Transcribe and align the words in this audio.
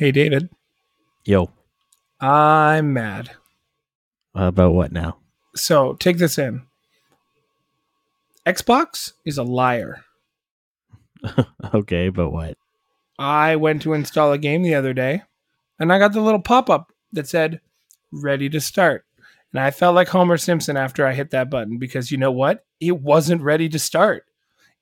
Hey, 0.00 0.12
David. 0.12 0.48
Yo, 1.26 1.50
I'm 2.22 2.94
mad. 2.94 3.32
about 4.34 4.72
what 4.72 4.92
now? 4.92 5.18
So 5.54 5.92
take 5.92 6.16
this 6.16 6.38
in. 6.38 6.62
Xbox 8.46 9.12
is 9.26 9.36
a 9.36 9.42
liar. 9.42 10.02
okay, 11.74 12.08
but 12.08 12.30
what? 12.30 12.56
I 13.18 13.56
went 13.56 13.82
to 13.82 13.92
install 13.92 14.32
a 14.32 14.38
game 14.38 14.62
the 14.62 14.74
other 14.74 14.94
day 14.94 15.20
and 15.78 15.92
I 15.92 15.98
got 15.98 16.14
the 16.14 16.22
little 16.22 16.40
pop 16.40 16.70
up 16.70 16.94
that 17.12 17.28
said, 17.28 17.60
ready 18.10 18.48
to 18.48 18.58
start. 18.58 19.04
And 19.52 19.60
I 19.60 19.70
felt 19.70 19.94
like 19.94 20.08
Homer 20.08 20.38
Simpson 20.38 20.78
after 20.78 21.06
I 21.06 21.12
hit 21.12 21.28
that 21.32 21.50
button 21.50 21.76
because 21.76 22.10
you 22.10 22.16
know 22.16 22.32
what? 22.32 22.64
It 22.80 23.02
wasn't 23.02 23.42
ready 23.42 23.68
to 23.68 23.78
start. 23.78 24.24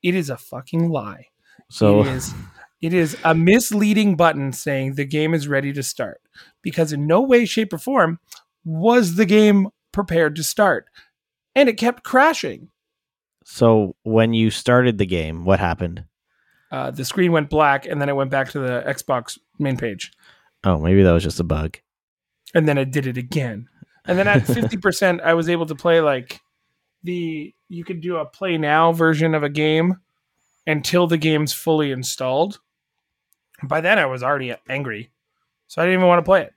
It 0.01 0.15
is 0.15 0.29
a 0.29 0.37
fucking 0.37 0.87
lie. 0.89 1.27
So 1.67 2.03
it 2.03 2.07
is 2.07 2.33
it 2.81 2.93
is 2.93 3.17
a 3.23 3.35
misleading 3.35 4.15
button 4.15 4.53
saying 4.53 4.93
the 4.95 5.05
game 5.05 5.33
is 5.33 5.47
ready 5.47 5.73
to 5.73 5.83
start 5.83 6.21
because 6.61 6.93
in 6.93 7.05
no 7.07 7.21
way 7.21 7.45
shape 7.45 7.73
or 7.73 7.77
form 7.77 8.19
was 8.63 9.15
the 9.15 9.25
game 9.25 9.67
prepared 9.91 10.35
to 10.35 10.43
start 10.43 10.85
and 11.55 11.67
it 11.69 11.77
kept 11.77 12.03
crashing 12.03 12.69
so 13.43 13.95
when 14.03 14.33
you 14.33 14.51
started 14.51 14.99
the 14.99 15.07
game, 15.07 15.43
what 15.43 15.59
happened? 15.59 16.03
uh, 16.71 16.91
the 16.91 17.03
screen 17.03 17.31
went 17.31 17.49
black 17.49 17.87
and 17.87 17.99
then 17.99 18.07
it 18.09 18.15
went 18.15 18.29
back 18.29 18.49
to 18.51 18.59
the 18.59 18.83
xbox 18.87 19.37
main 19.57 19.75
page 19.77 20.11
Oh, 20.63 20.77
maybe 20.77 21.03
that 21.03 21.11
was 21.13 21.23
just 21.23 21.39
a 21.39 21.43
bug. 21.43 21.77
and 22.53 22.67
then 22.67 22.77
it 22.77 22.91
did 22.91 23.07
it 23.07 23.17
again 23.17 23.67
and 24.05 24.17
then 24.19 24.27
at 24.27 24.43
50% 24.43 25.21
i 25.21 25.33
was 25.33 25.49
able 25.49 25.65
to 25.65 25.75
play 25.75 25.99
like 26.01 26.39
the 27.03 27.53
you 27.69 27.83
could 27.83 28.01
do 28.01 28.17
a 28.17 28.25
play 28.25 28.57
now 28.57 28.91
version 28.91 29.33
of 29.33 29.41
a 29.43 29.49
game 29.49 29.95
until 30.67 31.07
the 31.07 31.17
game's 31.17 31.53
fully 31.53 31.91
installed 31.91 32.59
by 33.63 33.81
then 33.81 33.99
i 33.99 34.05
was 34.05 34.23
already 34.23 34.53
angry 34.67 35.09
so 35.67 35.81
i 35.81 35.85
didn't 35.85 35.99
even 35.99 36.07
want 36.07 36.19
to 36.19 36.23
play 36.25 36.41
it 36.43 36.53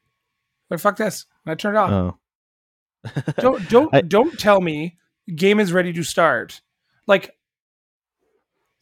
like 0.71 0.81
fuck 0.81 0.97
this 0.97 1.27
and 1.45 1.53
i 1.53 1.55
turned 1.55 1.77
it 1.77 1.81
off 1.81 1.91
Oh. 1.91 2.17
don't 3.41 3.69
don't 3.69 3.95
I- 3.95 4.01
don't 4.03 4.39
tell 4.39 4.61
me 4.61 4.97
game 5.35 5.59
is 5.61 5.73
ready 5.73 5.93
to 5.93 6.03
start 6.03 6.61
like 7.07 7.35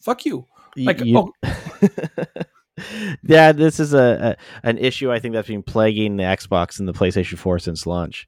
fuck 0.01 0.25
you 0.27 0.47
like 0.77 1.01
you- 1.05 1.19
oh 1.19 1.33
yeah, 3.23 3.53
this 3.53 3.79
is 3.79 3.93
a, 3.93 4.37
a 4.65 4.67
an 4.67 4.79
issue 4.79 5.13
I 5.13 5.19
think 5.19 5.35
that's 5.35 5.49
been 5.49 5.63
plaguing 5.63 6.17
the 6.17 6.23
Xbox 6.25 6.79
and 6.79 6.89
the 6.89 6.95
PlayStation 6.95 7.37
4 7.37 7.59
since 7.59 7.87
launch. 7.87 8.27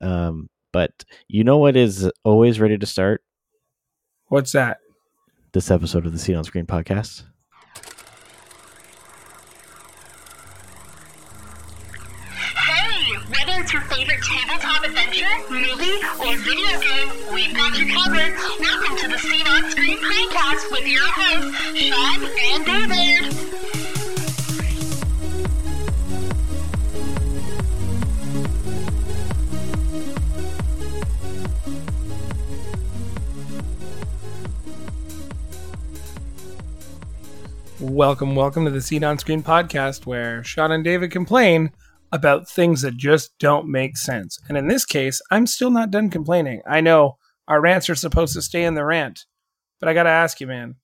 Um, 0.00 0.48
but 0.72 0.92
you 1.26 1.42
know 1.42 1.58
what 1.58 1.76
is 1.76 2.08
always 2.24 2.60
ready 2.60 2.78
to 2.78 2.86
start? 2.86 3.22
what's 4.28 4.52
that 4.52 4.78
This 5.52 5.72
episode 5.72 6.06
of 6.06 6.12
the 6.12 6.18
Scene 6.20 6.36
on 6.36 6.44
Screen 6.44 6.66
podcast. 6.66 7.24
It's 13.70 13.74
your 13.74 13.82
favorite 13.82 14.20
tabletop 14.20 14.84
adventure, 14.84 15.28
movie, 15.48 16.02
or 16.18 16.36
video 16.38 16.80
game, 16.80 17.32
we've 17.32 17.54
got 17.54 17.78
you 17.78 17.86
covered. 17.94 18.34
Welcome 18.58 18.96
to 18.96 19.06
the 19.06 19.16
Scene 19.16 19.46
on 19.46 19.70
Screen 19.70 19.96
podcast 19.98 20.72
with 20.72 20.88
your 20.88 21.06
hosts, 21.06 21.56
Sean 21.78 22.24
and 22.50 22.66
David. 22.66 23.60
welcome 37.78 38.34
welcome 38.34 38.64
to 38.66 38.70
the 38.70 38.80
scene 38.80 39.02
on 39.02 39.18
screen 39.18 39.42
podcast 39.42 40.04
where 40.04 40.44
sean 40.44 40.70
and 40.70 40.84
david 40.84 41.10
complain 41.10 41.70
about 42.12 42.48
things 42.48 42.82
that 42.82 42.96
just 42.96 43.36
don't 43.38 43.68
make 43.68 43.96
sense 43.96 44.38
and 44.48 44.56
in 44.58 44.68
this 44.68 44.84
case 44.84 45.20
i'm 45.30 45.46
still 45.46 45.70
not 45.70 45.90
done 45.90 46.10
complaining 46.10 46.60
i 46.66 46.80
know 46.80 47.16
our 47.48 47.60
rants 47.60 47.88
are 47.88 47.94
supposed 47.94 48.34
to 48.34 48.42
stay 48.42 48.64
in 48.64 48.74
the 48.74 48.84
rant 48.84 49.24
but 49.78 49.88
i 49.88 49.94
gotta 49.94 50.08
ask 50.10 50.40
you 50.40 50.46
man 50.46 50.74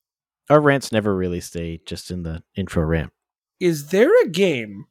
Our 0.49 0.61
rants 0.61 0.93
never 0.93 1.15
really 1.17 1.41
stay 1.41 1.81
just 1.87 2.11
in 2.11 2.23
the 2.23 2.43
intro 2.55 2.83
rant. 2.85 3.13
is 3.61 3.89
there 3.89 4.23
a 4.23 4.29
game 4.29 4.87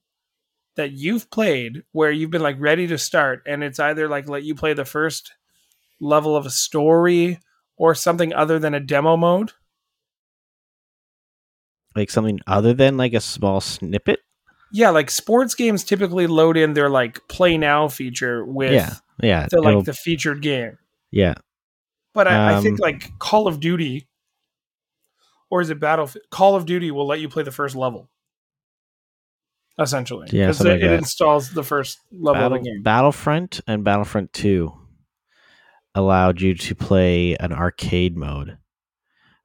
that 0.76 0.92
you've 0.92 1.30
played 1.32 1.84
where 1.94 2.12
you've 2.12 2.32
been 2.32 2.44
like 2.44 2.58
ready 2.60 2.86
to 2.88 2.98
start 2.98 3.42
and 3.46 3.64
it's 3.64 3.80
either 3.80 4.08
like 4.10 4.28
let 4.28 4.44
you 4.44 4.56
play 4.56 4.74
the 4.74 4.84
first 4.86 5.34
level 6.02 6.36
of 6.36 6.46
a 6.46 6.50
story 6.50 7.40
or 7.78 7.96
something 7.96 8.34
other 8.34 8.60
than 8.60 8.74
a 8.74 8.80
demo 8.82 9.16
mode 9.16 9.54
Like 11.96 12.10
something 12.10 12.42
other 12.46 12.74
than 12.74 12.98
like 12.98 13.14
a 13.14 13.22
small 13.22 13.62
snippet. 13.62 14.20
Yeah 14.76 14.90
like 14.90 15.10
sports 15.10 15.56
games 15.56 15.84
typically 15.86 16.28
load 16.28 16.58
in 16.58 16.74
their 16.74 16.90
like 16.90 17.26
play 17.30 17.58
now 17.58 17.88
feature 17.88 18.44
with 18.44 18.74
yeah, 18.74 18.94
yeah, 19.24 19.48
the 19.50 19.62
like 19.62 19.86
the 19.86 19.94
featured 19.94 20.42
game 20.42 20.78
yeah. 21.12 21.36
but 22.14 22.28
I, 22.28 22.58
I 22.58 22.62
think 22.62 22.80
Um, 22.82 22.82
like 22.82 23.18
call 23.18 23.48
of 23.48 23.62
duty 23.62 24.08
or 25.50 25.62
is 25.62 25.70
it 25.70 25.80
battlefield 25.80 26.26
call 26.30 26.56
of 26.56 26.66
duty 26.66 26.92
will 26.92 27.08
let 27.08 27.22
you 27.22 27.30
play 27.30 27.44
the 27.44 27.52
first 27.52 27.76
level 27.76 28.10
essentially 29.80 30.28
Yeah, 30.32 30.48
because 30.48 30.66
it, 30.66 30.84
it 30.84 30.92
installs 30.92 31.52
the 31.52 31.64
first 31.64 32.00
level 32.12 32.42
Battle, 32.42 32.58
of 32.58 32.64
the 32.64 32.70
game 32.70 32.82
Battlefront 32.84 33.62
and 33.68 33.84
Battlefront 33.86 34.34
2 34.34 34.74
allowed 35.96 36.42
you 36.42 36.54
to 36.54 36.76
play 36.76 37.38
an 37.40 37.54
arcade 37.54 38.18
mode. 38.18 38.58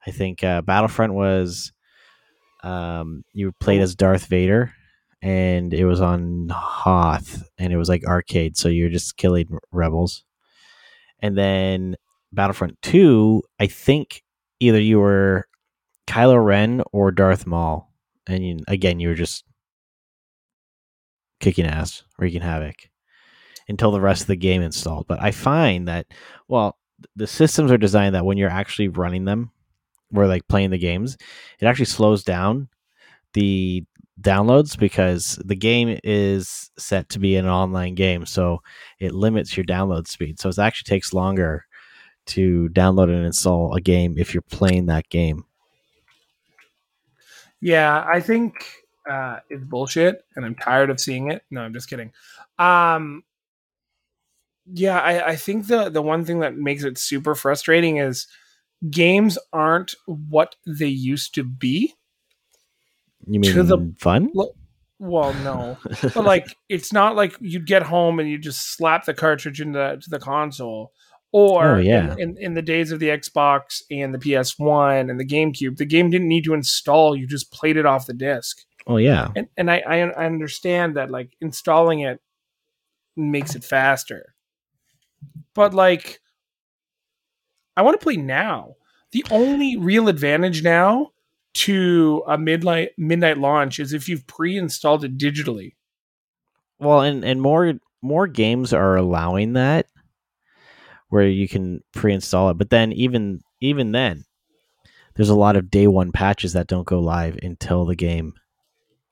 I 0.05 0.11
think 0.11 0.43
uh, 0.43 0.61
Battlefront 0.61 1.13
was 1.13 1.71
um, 2.63 3.23
you 3.31 3.53
played 3.61 3.79
Oh. 3.79 3.83
as 3.83 3.95
Darth 3.95 4.25
Vader 4.25 4.73
and 5.21 5.73
it 5.73 5.85
was 5.85 6.01
on 6.01 6.49
Hoth 6.49 7.43
and 7.57 7.71
it 7.71 7.77
was 7.77 7.89
like 7.89 8.05
arcade, 8.05 8.57
so 8.57 8.69
you're 8.69 8.89
just 8.89 9.17
killing 9.17 9.59
rebels. 9.71 10.23
And 11.19 11.37
then 11.37 11.95
Battlefront 12.31 12.81
2, 12.81 13.43
I 13.59 13.67
think 13.67 14.23
either 14.59 14.79
you 14.79 14.99
were 14.99 15.47
Kylo 16.07 16.43
Ren 16.43 16.81
or 16.91 17.11
Darth 17.11 17.45
Maul. 17.45 17.91
And 18.27 18.45
you, 18.45 18.57
again, 18.67 18.99
you 18.99 19.09
were 19.09 19.15
just 19.15 19.43
kicking 21.39 21.65
ass, 21.65 22.03
wreaking 22.17 22.41
havoc 22.41 22.89
until 23.67 23.91
the 23.91 24.01
rest 24.01 24.21
of 24.21 24.27
the 24.27 24.35
game 24.35 24.61
installed. 24.61 25.07
But 25.07 25.21
I 25.21 25.31
find 25.31 25.87
that, 25.87 26.07
well, 26.47 26.77
the 27.15 27.27
systems 27.27 27.71
are 27.71 27.77
designed 27.77 28.15
that 28.15 28.25
when 28.25 28.37
you're 28.37 28.49
actually 28.49 28.87
running 28.87 29.25
them, 29.25 29.51
we're 30.11 30.27
like 30.27 30.47
playing 30.47 30.71
the 30.71 30.77
games, 30.77 31.17
it 31.59 31.65
actually 31.65 31.85
slows 31.85 32.23
down 32.23 32.67
the 33.33 33.83
downloads 34.21 34.77
because 34.77 35.39
the 35.43 35.55
game 35.55 35.99
is 36.03 36.69
set 36.77 37.09
to 37.09 37.19
be 37.19 37.35
an 37.35 37.47
online 37.47 37.95
game. 37.95 38.25
So 38.25 38.61
it 38.99 39.13
limits 39.13 39.55
your 39.55 39.65
download 39.65 40.07
speed. 40.07 40.39
So 40.39 40.49
it 40.49 40.59
actually 40.59 40.89
takes 40.89 41.13
longer 41.13 41.65
to 42.27 42.69
download 42.69 43.09
and 43.13 43.25
install 43.25 43.75
a 43.75 43.81
game 43.81 44.15
if 44.17 44.33
you're 44.33 44.41
playing 44.41 44.87
that 44.87 45.09
game. 45.09 45.45
Yeah, 47.59 48.03
I 48.07 48.19
think 48.19 48.65
uh, 49.09 49.39
it's 49.49 49.63
bullshit, 49.63 50.23
and 50.35 50.45
I'm 50.45 50.55
tired 50.55 50.89
of 50.89 50.99
seeing 50.99 51.31
it. 51.31 51.43
No, 51.51 51.61
I'm 51.61 51.73
just 51.73 51.89
kidding. 51.89 52.11
Um, 52.57 53.23
yeah, 54.73 54.99
I, 54.99 55.29
I 55.29 55.35
think 55.35 55.67
the 55.67 55.89
the 55.89 56.01
one 56.01 56.25
thing 56.25 56.39
that 56.39 56.55
makes 56.55 56.83
it 56.83 56.97
super 56.97 57.35
frustrating 57.35 57.97
is 57.97 58.27
games 58.89 59.37
aren't 59.53 59.95
what 60.05 60.55
they 60.65 60.87
used 60.87 61.35
to 61.35 61.43
be. 61.43 61.93
You 63.27 63.39
mean 63.39 63.53
To 63.53 63.63
the- 63.63 63.93
fun? 63.99 64.31
Well, 65.03 65.33
no, 65.43 65.77
but 66.13 66.23
like 66.25 66.55
it's 66.69 66.93
not 66.93 67.15
like 67.15 67.35
you'd 67.39 67.65
get 67.65 67.81
home 67.83 68.19
and 68.19 68.29
you 68.29 68.37
just 68.37 68.75
slap 68.75 69.05
the 69.05 69.15
cartridge 69.15 69.59
into 69.59 69.97
to 69.99 70.09
the 70.09 70.19
console. 70.19 70.91
Or 71.33 71.75
Oh, 71.75 71.77
yeah. 71.79 72.11
in, 72.13 72.19
in, 72.19 72.37
in 72.37 72.53
the 72.55 72.61
days 72.61 72.91
of 72.91 72.99
the 72.99 73.07
Xbox 73.07 73.81
and 73.89 74.13
the 74.13 74.17
PS1 74.19 75.09
and 75.09 75.17
the 75.17 75.25
GameCube, 75.25 75.77
the 75.77 75.85
game 75.85 76.09
didn't 76.09 76.27
need 76.27 76.43
to 76.43 76.53
install. 76.53 77.15
You 77.15 77.25
just 77.25 77.51
played 77.53 77.77
it 77.77 77.85
off 77.85 78.05
the 78.05 78.13
disc. 78.13 78.59
Oh 78.85 78.97
yeah. 78.97 79.29
and 79.35 79.47
and 79.57 79.71
I, 79.71 79.77
I 79.87 79.97
I 80.01 80.25
understand 80.25 80.97
that 80.97 81.09
like 81.09 81.31
installing 81.41 82.01
it 82.01 82.19
makes 83.15 83.55
it 83.55 83.63
faster, 83.63 84.35
but 85.55 85.73
like 85.73 86.19
I 87.77 87.81
want 87.83 87.99
to 87.99 88.03
play 88.03 88.17
now. 88.17 88.75
The 89.11 89.25
only 89.31 89.77
real 89.77 90.07
advantage 90.09 90.63
now 90.63 91.11
to 91.53 92.23
a 92.27 92.37
midnight 92.37 92.91
midnight 92.97 93.37
launch 93.37 93.79
is 93.79 93.93
if 93.93 94.07
you've 94.07 94.25
pre-installed 94.27 95.03
it 95.03 95.17
digitally. 95.17 95.73
Well, 96.79 97.01
and 97.01 97.23
and 97.23 97.41
more 97.41 97.73
more 98.01 98.27
games 98.27 98.73
are 98.73 98.95
allowing 98.95 99.53
that 99.53 99.87
where 101.09 101.27
you 101.27 101.47
can 101.47 101.83
pre-install 101.93 102.49
it, 102.49 102.57
but 102.57 102.69
then 102.69 102.91
even 102.93 103.41
even 103.59 103.91
then 103.91 104.23
there's 105.15 105.29
a 105.29 105.35
lot 105.35 105.55
of 105.55 105.69
day 105.69 105.87
one 105.87 106.11
patches 106.11 106.53
that 106.53 106.67
don't 106.67 106.87
go 106.87 106.99
live 106.99 107.37
until 107.43 107.85
the 107.85 107.95
game 107.95 108.33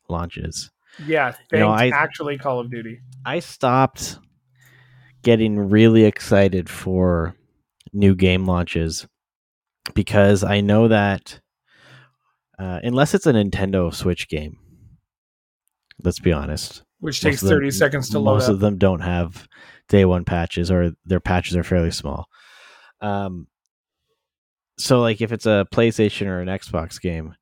launches. 0.08 0.72
Yeah, 1.06 1.32
thanks. 1.32 1.46
You 1.52 1.60
know, 1.60 1.70
I- 1.70 1.90
actually 1.90 2.38
Call 2.38 2.60
of 2.60 2.72
Duty. 2.72 3.02
I 3.26 3.40
stopped 3.40 4.18
getting 5.24 5.60
really 5.70 6.06
excited 6.06 6.70
for 6.70 7.36
new 7.92 8.16
game 8.16 8.46
launches 8.46 9.06
because 9.94 10.44
I 10.44 10.62
know 10.62 10.88
that 10.88 11.42
uh, 12.60 12.80
unless 12.84 13.14
it's 13.14 13.26
a 13.26 13.34
Nintendo 13.34 13.94
Switch 13.94 14.28
game, 14.28 14.58
Let's 16.04 16.20
be 16.20 16.32
honest. 16.34 16.84
which 17.00 17.22
takes 17.22 17.42
them- 17.42 17.50
30 17.50 17.72
seconds 17.72 18.10
to 18.10 18.20
load 18.20 18.36
Most 18.36 18.46
up. 18.46 18.52
of 18.56 18.60
them 18.60 18.78
don't 18.78 19.02
have 19.02 19.48
day 19.88 20.06
one 20.06 20.26
patches, 20.26 20.70
or 20.72 20.92
their 21.06 21.20
patches 21.20 21.56
are 21.58 21.64
fairly 21.64 21.92
small. 21.92 22.28
Um, 23.02 23.48
so 24.78 25.02
like 25.02 25.22
if 25.22 25.32
it's 25.32 25.46
a 25.46 25.66
PlayStation 25.74 26.28
or 26.28 26.40
an 26.42 26.48
Xbox 26.48 27.02
game, 27.02 27.36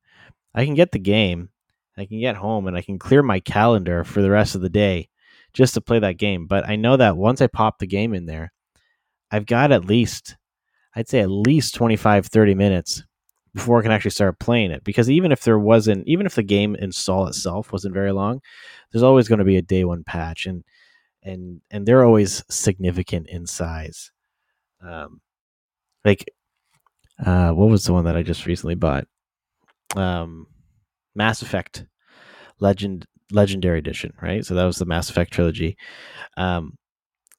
I 0.54 0.64
can 0.64 0.74
get 0.74 0.92
the 0.92 0.98
game, 0.98 1.50
I 1.96 2.04
can 2.06 2.20
get 2.20 2.36
home, 2.36 2.66
and 2.66 2.76
I 2.76 2.82
can 2.82 2.98
clear 2.98 3.22
my 3.22 3.40
calendar 3.40 4.04
for 4.04 4.22
the 4.22 4.30
rest 4.30 4.54
of 4.54 4.60
the 4.60 4.68
day 4.70 5.08
just 5.52 5.74
to 5.74 5.80
play 5.80 5.98
that 5.98 6.18
game. 6.18 6.46
But 6.46 6.68
I 6.68 6.76
know 6.76 6.96
that 6.96 7.16
once 7.16 7.40
I 7.40 7.46
pop 7.48 7.78
the 7.78 7.86
game 7.86 8.14
in 8.14 8.26
there, 8.26 8.52
I've 9.30 9.46
got 9.46 9.72
at 9.72 9.84
least, 9.84 10.36
I'd 10.96 11.08
say 11.08 11.20
at 11.20 11.30
least 11.30 11.74
25, 11.74 12.26
30 12.26 12.54
minutes 12.54 13.04
before 13.58 13.80
I 13.80 13.82
can 13.82 13.90
actually 13.90 14.12
start 14.12 14.38
playing 14.38 14.70
it. 14.70 14.84
Because 14.84 15.10
even 15.10 15.32
if 15.32 15.42
there 15.42 15.58
wasn't, 15.58 16.06
even 16.06 16.26
if 16.26 16.36
the 16.36 16.44
game 16.44 16.76
install 16.76 17.26
itself 17.26 17.72
wasn't 17.72 17.92
very 17.94 18.12
long, 18.12 18.40
there's 18.90 19.02
always 19.02 19.28
going 19.28 19.40
to 19.40 19.44
be 19.44 19.56
a 19.56 19.62
day 19.62 19.84
one 19.84 20.04
patch, 20.04 20.46
and 20.46 20.62
and 21.22 21.60
and 21.70 21.84
they're 21.84 22.04
always 22.04 22.44
significant 22.48 23.28
in 23.28 23.46
size. 23.46 24.12
Um, 24.80 25.20
like, 26.04 26.24
uh, 27.24 27.50
what 27.50 27.68
was 27.68 27.84
the 27.84 27.92
one 27.92 28.04
that 28.04 28.16
I 28.16 28.22
just 28.22 28.46
recently 28.46 28.76
bought? 28.76 29.06
Um, 29.96 30.46
Mass 31.16 31.42
Effect 31.42 31.84
Legend 32.60 33.06
Legendary 33.32 33.80
Edition, 33.80 34.12
right? 34.22 34.46
So 34.46 34.54
that 34.54 34.64
was 34.64 34.78
the 34.78 34.86
Mass 34.86 35.10
Effect 35.10 35.32
trilogy. 35.32 35.76
Um, 36.36 36.78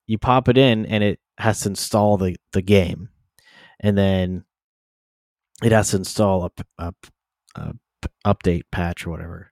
you 0.05 0.17
pop 0.17 0.49
it 0.49 0.57
in, 0.57 0.85
and 0.85 1.01
it 1.01 1.19
has 1.37 1.61
to 1.61 1.69
install 1.69 2.17
the 2.17 2.35
the 2.51 2.61
game, 2.61 3.07
and 3.79 3.97
then 3.97 4.43
it 5.63 5.71
has 5.71 5.91
to 5.91 5.97
install 5.97 6.51
a 6.77 6.93
a 7.55 7.73
update 8.25 8.63
patch 8.71 9.05
or 9.05 9.11
whatever. 9.11 9.51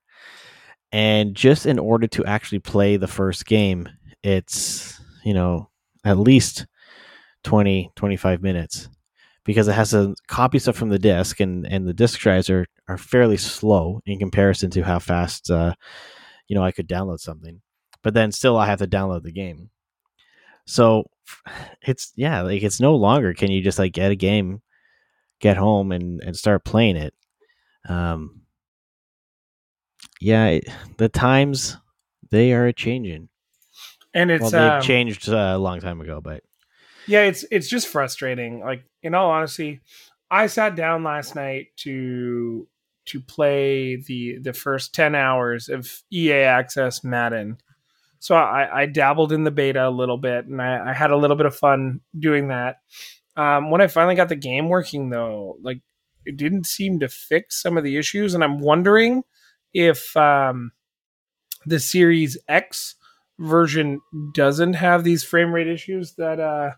And 0.91 1.35
just 1.35 1.65
in 1.65 1.79
order 1.79 2.07
to 2.07 2.25
actually 2.25 2.59
play 2.59 2.97
the 2.97 3.07
first 3.07 3.45
game, 3.45 3.89
it's, 4.23 4.99
you 5.23 5.33
know, 5.33 5.69
at 6.05 6.17
least 6.17 6.65
20, 7.43 7.91
25 7.95 8.41
minutes 8.41 8.89
because 9.43 9.67
it 9.67 9.73
has 9.73 9.91
to 9.91 10.15
copy 10.27 10.59
stuff 10.59 10.75
from 10.75 10.89
the 10.89 10.99
disk 10.99 11.39
and, 11.39 11.65
and 11.67 11.87
the 11.87 11.93
disk 11.93 12.19
drives 12.19 12.49
are, 12.49 12.65
are 12.87 12.97
fairly 12.97 13.37
slow 13.37 14.01
in 14.05 14.19
comparison 14.19 14.69
to 14.71 14.81
how 14.81 14.99
fast, 14.99 15.51
uh, 15.51 15.73
you 16.47 16.55
know, 16.55 16.63
I 16.63 16.71
could 16.71 16.87
download 16.87 17.19
something. 17.19 17.61
But 18.01 18.13
then 18.13 18.31
still 18.31 18.57
I 18.57 18.67
have 18.67 18.79
to 18.79 18.87
download 18.87 19.23
the 19.23 19.31
game. 19.31 19.69
So 20.65 21.05
it's, 21.81 22.13
yeah, 22.15 22.41
like 22.41 22.63
it's 22.63 22.79
no 22.79 22.95
longer 22.95 23.33
can 23.33 23.51
you 23.51 23.61
just 23.61 23.79
like 23.79 23.91
get 23.91 24.11
a 24.11 24.15
game, 24.15 24.61
get 25.39 25.57
home 25.57 25.91
and, 25.91 26.21
and 26.21 26.35
start 26.35 26.65
playing 26.65 26.95
it. 26.95 27.13
Um, 27.87 28.41
yeah, 30.19 30.47
it, 30.47 30.65
the 30.97 31.09
times 31.09 31.77
they 32.29 32.53
are 32.53 32.71
changing. 32.71 33.29
and 34.13 34.31
it's 34.31 34.51
well, 34.51 34.73
um, 34.77 34.81
changed 34.81 35.29
uh, 35.29 35.53
a 35.55 35.57
long 35.57 35.79
time 35.79 36.01
ago, 36.01 36.21
but 36.21 36.43
Yeah, 37.07 37.21
it's 37.21 37.45
it's 37.51 37.67
just 37.67 37.87
frustrating. 37.87 38.59
Like 38.59 38.83
in 39.03 39.13
all 39.13 39.29
honesty, 39.29 39.81
I 40.29 40.47
sat 40.47 40.75
down 40.75 41.03
last 41.03 41.35
night 41.35 41.67
to 41.77 42.67
to 43.05 43.21
play 43.21 43.97
the 43.97 44.39
the 44.39 44.53
first 44.53 44.93
ten 44.93 45.15
hours 45.15 45.69
of 45.69 45.89
EA 46.11 46.33
Access 46.33 47.03
Madden. 47.03 47.57
So 48.19 48.35
I, 48.35 48.81
I 48.81 48.85
dabbled 48.87 49.31
in 49.31 49.43
the 49.43 49.51
beta 49.51 49.87
a 49.87 49.91
little 49.91 50.17
bit, 50.17 50.47
and 50.47 50.61
I, 50.61 50.89
I 50.89 50.93
had 50.93 51.11
a 51.11 51.17
little 51.17 51.37
bit 51.37 51.45
of 51.45 51.55
fun 51.55 52.01
doing 52.17 52.47
that. 52.47 52.77
Um, 53.37 53.69
when 53.71 53.81
I 53.81 53.87
finally 53.87 54.15
got 54.15 54.29
the 54.29 54.35
game 54.35 54.67
working, 54.67 55.09
though, 55.09 55.57
like 55.61 55.81
it 56.25 56.35
didn't 56.37 56.65
seem 56.65 56.99
to 56.99 57.07
fix 57.07 57.61
some 57.61 57.77
of 57.77 57.83
the 57.83 57.95
issues, 57.97 58.33
and 58.33 58.43
I'm 58.43 58.59
wondering 58.59 59.23
if 59.73 60.15
um, 60.17 60.71
the 61.65 61.79
Series 61.79 62.37
X 62.47 62.95
version 63.39 64.01
doesn't 64.33 64.73
have 64.73 65.03
these 65.03 65.23
frame 65.23 65.53
rate 65.53 65.67
issues 65.67 66.13
that 66.15 66.39
uh, 66.39 66.71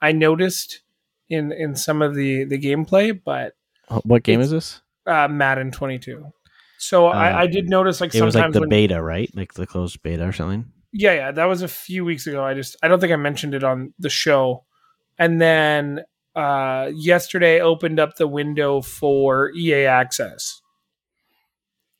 I 0.00 0.12
noticed 0.12 0.80
in 1.28 1.52
in 1.52 1.76
some 1.76 2.00
of 2.02 2.14
the 2.14 2.44
the 2.44 2.58
gameplay, 2.58 3.18
but 3.22 3.52
Uh, 3.88 4.00
what 4.04 4.22
game 4.22 4.40
is 4.40 4.50
this? 4.50 4.80
uh, 5.06 5.28
Madden 5.28 5.70
22. 5.70 6.24
So 6.78 7.08
Uh, 7.08 7.10
I, 7.10 7.42
I 7.42 7.46
did 7.46 7.68
notice 7.68 8.00
like 8.00 8.14
It 8.14 8.22
was 8.22 8.34
like 8.34 8.52
the 8.52 8.60
when 8.60 8.68
beta, 8.70 9.02
right? 9.02 9.30
Like 9.36 9.52
the 9.54 9.66
closed 9.66 10.02
beta 10.02 10.26
or 10.26 10.32
something. 10.32 10.72
yeah 10.92 11.12
yeah 11.12 11.30
that 11.32 11.44
was 11.44 11.60
a 11.62 11.68
few 11.68 12.04
weeks 12.04 12.26
ago. 12.26 12.42
I 12.42 12.54
just 12.54 12.76
I 12.82 12.88
don't 12.88 13.00
think 13.00 13.12
I 13.12 13.16
mentioned 13.16 13.54
it 13.54 13.62
on 13.64 13.92
the 13.98 14.08
show, 14.08 14.64
and 15.20 15.40
then 15.40 16.00
uh, 16.34 16.90
yesterday 16.94 17.60
opened 17.60 18.00
up 18.00 18.16
the 18.16 18.26
window 18.26 18.80
for 18.80 19.52
EA 19.54 19.84
Access. 19.84 20.62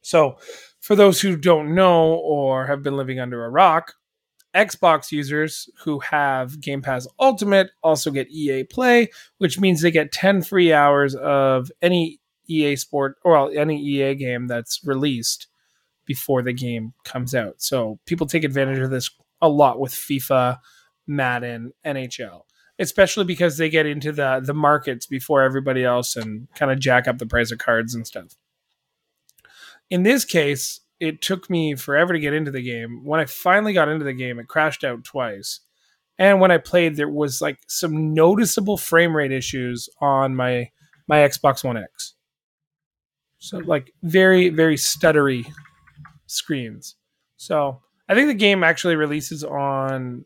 So 0.00 0.38
for 0.80 0.96
those 0.96 1.20
who 1.20 1.36
don't 1.36 1.74
know 1.74 2.14
or 2.14 2.66
have 2.66 2.82
been 2.82 2.96
living 2.96 3.20
under 3.20 3.44
a 3.44 3.50
rock, 3.50 3.92
Xbox 4.56 5.12
users 5.12 5.68
who 5.84 6.00
have 6.00 6.60
Game 6.60 6.80
Pass 6.80 7.06
Ultimate 7.20 7.70
also 7.82 8.10
get 8.10 8.30
EA 8.30 8.64
Play, 8.64 9.10
which 9.36 9.60
means 9.60 9.82
they 9.82 9.90
get 9.90 10.12
10 10.12 10.42
free 10.42 10.72
hours 10.72 11.14
of 11.14 11.70
any 11.82 12.18
EA 12.48 12.74
Sport 12.74 13.16
or 13.22 13.32
well, 13.32 13.50
any 13.54 13.80
EA 13.80 14.14
game 14.14 14.46
that's 14.46 14.80
released 14.84 15.46
before 16.06 16.42
the 16.42 16.54
game 16.54 16.94
comes 17.04 17.34
out. 17.34 17.56
So 17.58 18.00
people 18.06 18.26
take 18.26 18.44
advantage 18.44 18.78
of 18.78 18.90
this 18.90 19.10
a 19.42 19.48
lot 19.48 19.78
with 19.78 19.92
FIFA, 19.92 20.58
Madden, 21.06 21.72
NHL, 21.86 22.42
especially 22.80 23.24
because 23.24 23.58
they 23.58 23.68
get 23.68 23.86
into 23.86 24.10
the 24.10 24.42
the 24.44 24.54
markets 24.54 25.06
before 25.06 25.42
everybody 25.42 25.84
else 25.84 26.16
and 26.16 26.48
kind 26.54 26.72
of 26.72 26.80
jack 26.80 27.06
up 27.06 27.18
the 27.18 27.26
price 27.26 27.52
of 27.52 27.58
cards 27.58 27.94
and 27.94 28.06
stuff. 28.06 28.34
In 29.90 30.02
this 30.02 30.24
case, 30.24 30.80
it 30.98 31.20
took 31.20 31.50
me 31.50 31.74
forever 31.74 32.12
to 32.12 32.18
get 32.18 32.32
into 32.32 32.50
the 32.50 32.62
game. 32.62 33.04
When 33.04 33.20
I 33.20 33.26
finally 33.26 33.72
got 33.72 33.88
into 33.88 34.04
the 34.04 34.14
game, 34.14 34.38
it 34.38 34.48
crashed 34.48 34.82
out 34.82 35.04
twice. 35.04 35.60
And 36.18 36.40
when 36.40 36.50
I 36.50 36.58
played, 36.58 36.96
there 36.96 37.08
was 37.08 37.40
like 37.40 37.58
some 37.66 38.14
noticeable 38.14 38.76
frame 38.76 39.16
rate 39.16 39.32
issues 39.32 39.88
on 40.00 40.34
my 40.34 40.70
my 41.06 41.18
Xbox 41.18 41.62
One 41.62 41.76
X. 41.76 42.14
So 43.38 43.58
like 43.58 43.92
very 44.02 44.48
very 44.48 44.76
stuttery 44.76 45.46
screens. 46.26 46.96
So 47.36 47.82
I 48.08 48.14
think 48.14 48.28
the 48.28 48.34
game 48.34 48.64
actually 48.64 48.96
releases 48.96 49.44
on 49.44 50.24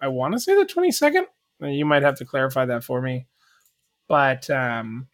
I 0.00 0.06
want 0.08 0.34
to 0.34 0.40
say 0.40 0.54
the 0.54 0.64
22nd. 0.64 1.24
You 1.60 1.84
might 1.84 2.02
have 2.02 2.16
to 2.16 2.24
clarify 2.24 2.66
that 2.66 2.84
for 2.84 3.00
me. 3.02 3.26
But 4.08 4.48
um 4.50 5.06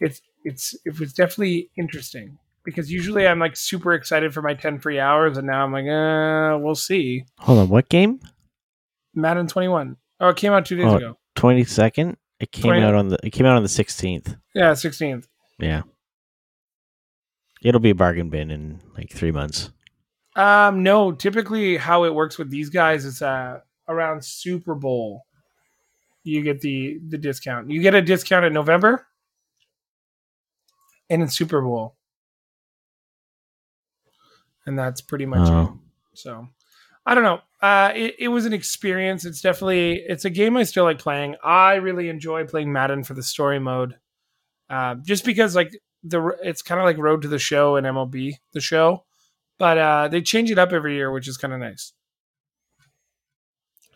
it's 0.00 0.20
it's 0.44 0.74
it 0.84 0.98
was 1.00 1.12
definitely 1.12 1.70
interesting 1.76 2.38
because 2.64 2.90
usually 2.92 3.26
I'm 3.26 3.38
like 3.38 3.56
super 3.56 3.94
excited 3.94 4.32
for 4.34 4.42
my 4.42 4.54
10 4.54 4.78
free 4.80 4.98
hours 5.00 5.38
and 5.38 5.46
now 5.46 5.64
I'm 5.64 5.72
like, 5.72 5.86
uh, 5.86 6.58
we'll 6.62 6.74
see. 6.74 7.24
Hold 7.38 7.58
on, 7.60 7.68
what 7.68 7.88
game? 7.88 8.20
Madden 9.14 9.46
21. 9.46 9.96
Oh, 10.20 10.28
it 10.28 10.36
came 10.36 10.52
out 10.52 10.66
2 10.66 10.76
days 10.76 10.86
Oh. 10.86 10.96
ago. 10.96 11.18
Twenty 11.34 11.64
second. 11.64 12.16
It 12.40 12.50
came 12.52 12.64
20 12.70 12.82
out 12.82 12.94
on 12.94 13.08
the. 13.08 13.18
It 13.22 13.30
came 13.30 13.46
out 13.46 13.56
on 13.56 13.62
the 13.62 13.68
sixteenth. 13.68 14.36
Yeah, 14.54 14.72
16th. 14.72 15.26
Yeah. 15.58 15.82
It'll 17.62 17.80
be 17.80 17.90
a 17.90 17.94
bargain 17.94 18.28
bin 18.30 18.50
in 18.50 18.80
like 18.96 19.10
three 19.12 19.32
months. 19.32 19.70
Um, 20.36 20.82
no, 20.82 21.10
typically 21.12 21.76
how 21.76 22.04
it 22.04 22.14
works 22.14 22.38
with 22.38 22.50
these 22.50 22.70
guys 22.70 23.04
is 23.04 23.22
uh 23.22 23.60
around 23.88 24.24
Super 24.24 24.74
Bowl. 24.74 25.24
You 26.28 26.42
get 26.42 26.60
the 26.60 27.00
the 27.08 27.18
discount. 27.18 27.70
You 27.70 27.82
get 27.82 27.94
a 27.94 28.02
discount 28.02 28.44
in 28.44 28.52
November 28.52 29.06
and 31.10 31.22
in 31.22 31.28
Super 31.28 31.60
Bowl. 31.60 31.96
And 34.66 34.78
that's 34.78 35.00
pretty 35.00 35.26
much 35.26 35.48
it. 35.48 35.52
Oh. 35.52 35.78
So 36.14 36.48
I 37.06 37.14
don't 37.14 37.24
know. 37.24 37.40
Uh 37.60 37.92
it, 37.94 38.16
it 38.18 38.28
was 38.28 38.46
an 38.46 38.52
experience. 38.52 39.24
It's 39.24 39.40
definitely 39.40 40.04
it's 40.06 40.24
a 40.24 40.30
game 40.30 40.56
I 40.56 40.64
still 40.64 40.84
like 40.84 40.98
playing. 40.98 41.36
I 41.42 41.74
really 41.74 42.08
enjoy 42.08 42.44
playing 42.46 42.72
Madden 42.72 43.04
for 43.04 43.14
the 43.14 43.22
story 43.22 43.58
mode. 43.58 43.96
Uh, 44.68 44.96
just 44.96 45.24
because 45.24 45.56
like 45.56 45.72
the 46.04 46.36
it's 46.42 46.60
kind 46.60 46.78
of 46.78 46.84
like 46.84 46.98
Road 46.98 47.22
to 47.22 47.28
the 47.28 47.38
Show 47.38 47.76
and 47.76 47.86
MLB 47.86 48.34
the 48.52 48.60
show 48.60 49.04
but 49.58 49.76
uh, 49.76 50.08
they 50.08 50.22
change 50.22 50.50
it 50.50 50.58
up 50.58 50.72
every 50.72 50.94
year, 50.94 51.10
which 51.10 51.28
is 51.28 51.36
kind 51.36 51.52
of 51.52 51.60
nice. 51.60 51.92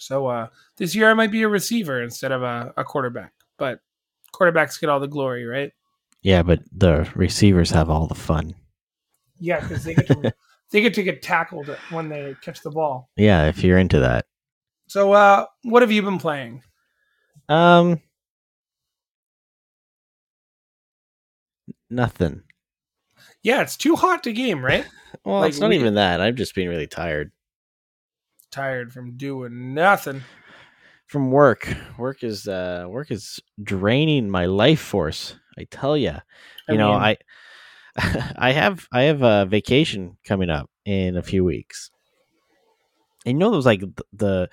So 0.02 0.26
uh, 0.26 0.48
this 0.76 0.94
year 0.94 1.10
I 1.10 1.14
might 1.14 1.30
be 1.30 1.42
a 1.42 1.48
receiver 1.48 2.02
instead 2.02 2.32
of 2.32 2.42
a, 2.42 2.72
a 2.76 2.84
quarterback, 2.84 3.32
but 3.58 3.80
quarterbacks 4.34 4.80
get 4.80 4.88
all 4.90 5.00
the 5.00 5.06
glory, 5.08 5.44
right? 5.46 5.72
Yeah, 6.22 6.42
but 6.42 6.60
the 6.72 7.08
receivers 7.14 7.70
have 7.70 7.88
all 7.90 8.06
the 8.06 8.14
fun. 8.14 8.54
Yeah, 9.38 9.60
because 9.60 9.84
they 9.84 9.94
get 9.94 10.06
to 10.08 10.34
they 10.70 10.80
get 10.80 10.94
to 10.94 11.02
get 11.02 11.22
tackled 11.22 11.68
when 11.90 12.08
they 12.08 12.34
catch 12.42 12.62
the 12.62 12.70
ball. 12.70 13.10
Yeah, 13.16 13.46
if 13.48 13.62
you're 13.62 13.78
into 13.78 14.00
that. 14.00 14.26
So 14.88 15.12
uh, 15.12 15.46
what 15.62 15.82
have 15.82 15.92
you 15.92 16.02
been 16.02 16.18
playing? 16.18 16.62
Um. 17.48 18.00
Nothing. 21.90 22.42
Yeah, 23.42 23.60
it's 23.62 23.76
too 23.76 23.96
hot 23.96 24.22
to 24.24 24.32
game, 24.32 24.64
right? 24.64 24.86
Well, 25.26 25.40
Like, 25.40 25.50
it's 25.50 25.60
not 25.60 25.68
we- 25.68 25.76
even 25.76 25.94
that. 25.96 26.22
I'm 26.22 26.36
just 26.36 26.54
being 26.54 26.70
really 26.70 26.86
tired 26.86 27.32
Tired 28.52 28.92
from 28.92 29.16
doing 29.16 29.74
nothing. 29.74 30.22
from 31.06 31.30
work. 31.30 31.68
Work 31.98 32.22
is 32.22 32.46
uh 32.46 32.86
work 32.88 33.10
is 33.10 33.40
draining 33.62 34.30
my 34.30 34.46
life 34.46 34.80
force. 34.80 35.36
I 35.58 35.64
tell 35.70 35.96
you. 35.96 36.16
You 36.68 36.76
know, 36.78 36.92
mean- 36.92 37.00
I 37.02 37.16
I 38.36 38.52
have 38.52 38.86
I 38.92 39.02
have 39.02 39.22
a 39.22 39.46
vacation 39.46 40.16
coming 40.24 40.50
up 40.50 40.70
in 40.84 41.16
a 41.16 41.22
few 41.22 41.44
weeks. 41.44 41.90
And 43.24 43.34
you 43.34 43.38
know 43.38 43.50
those 43.50 43.66
like 43.66 43.80
the, 43.80 44.04
the 44.12 44.48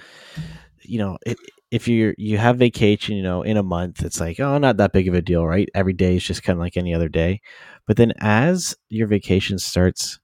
you 0.81 0.99
know, 0.99 1.17
it, 1.25 1.37
if 1.71 1.87
you 1.87 2.13
you 2.17 2.37
have 2.37 2.57
vacation, 2.57 3.15
you 3.15 3.23
know, 3.23 3.41
in 3.41 3.57
a 3.57 3.63
month, 3.63 4.03
it's 4.03 4.19
like, 4.19 4.39
oh, 4.39 4.57
not 4.57 4.77
that 4.77 4.93
big 4.93 5.07
of 5.07 5.13
a 5.13 5.21
deal, 5.21 5.45
right? 5.45 5.69
Every 5.75 5.93
day 5.93 6.15
is 6.15 6.23
just 6.23 6.43
kind 6.43 6.57
of 6.57 6.61
like 6.61 6.77
any 6.77 6.93
other 6.93 7.09
day. 7.09 7.41
But 7.85 7.97
then 7.97 8.13
as 8.19 8.75
your 8.89 9.07
vacation 9.07 9.59
starts 9.59 10.19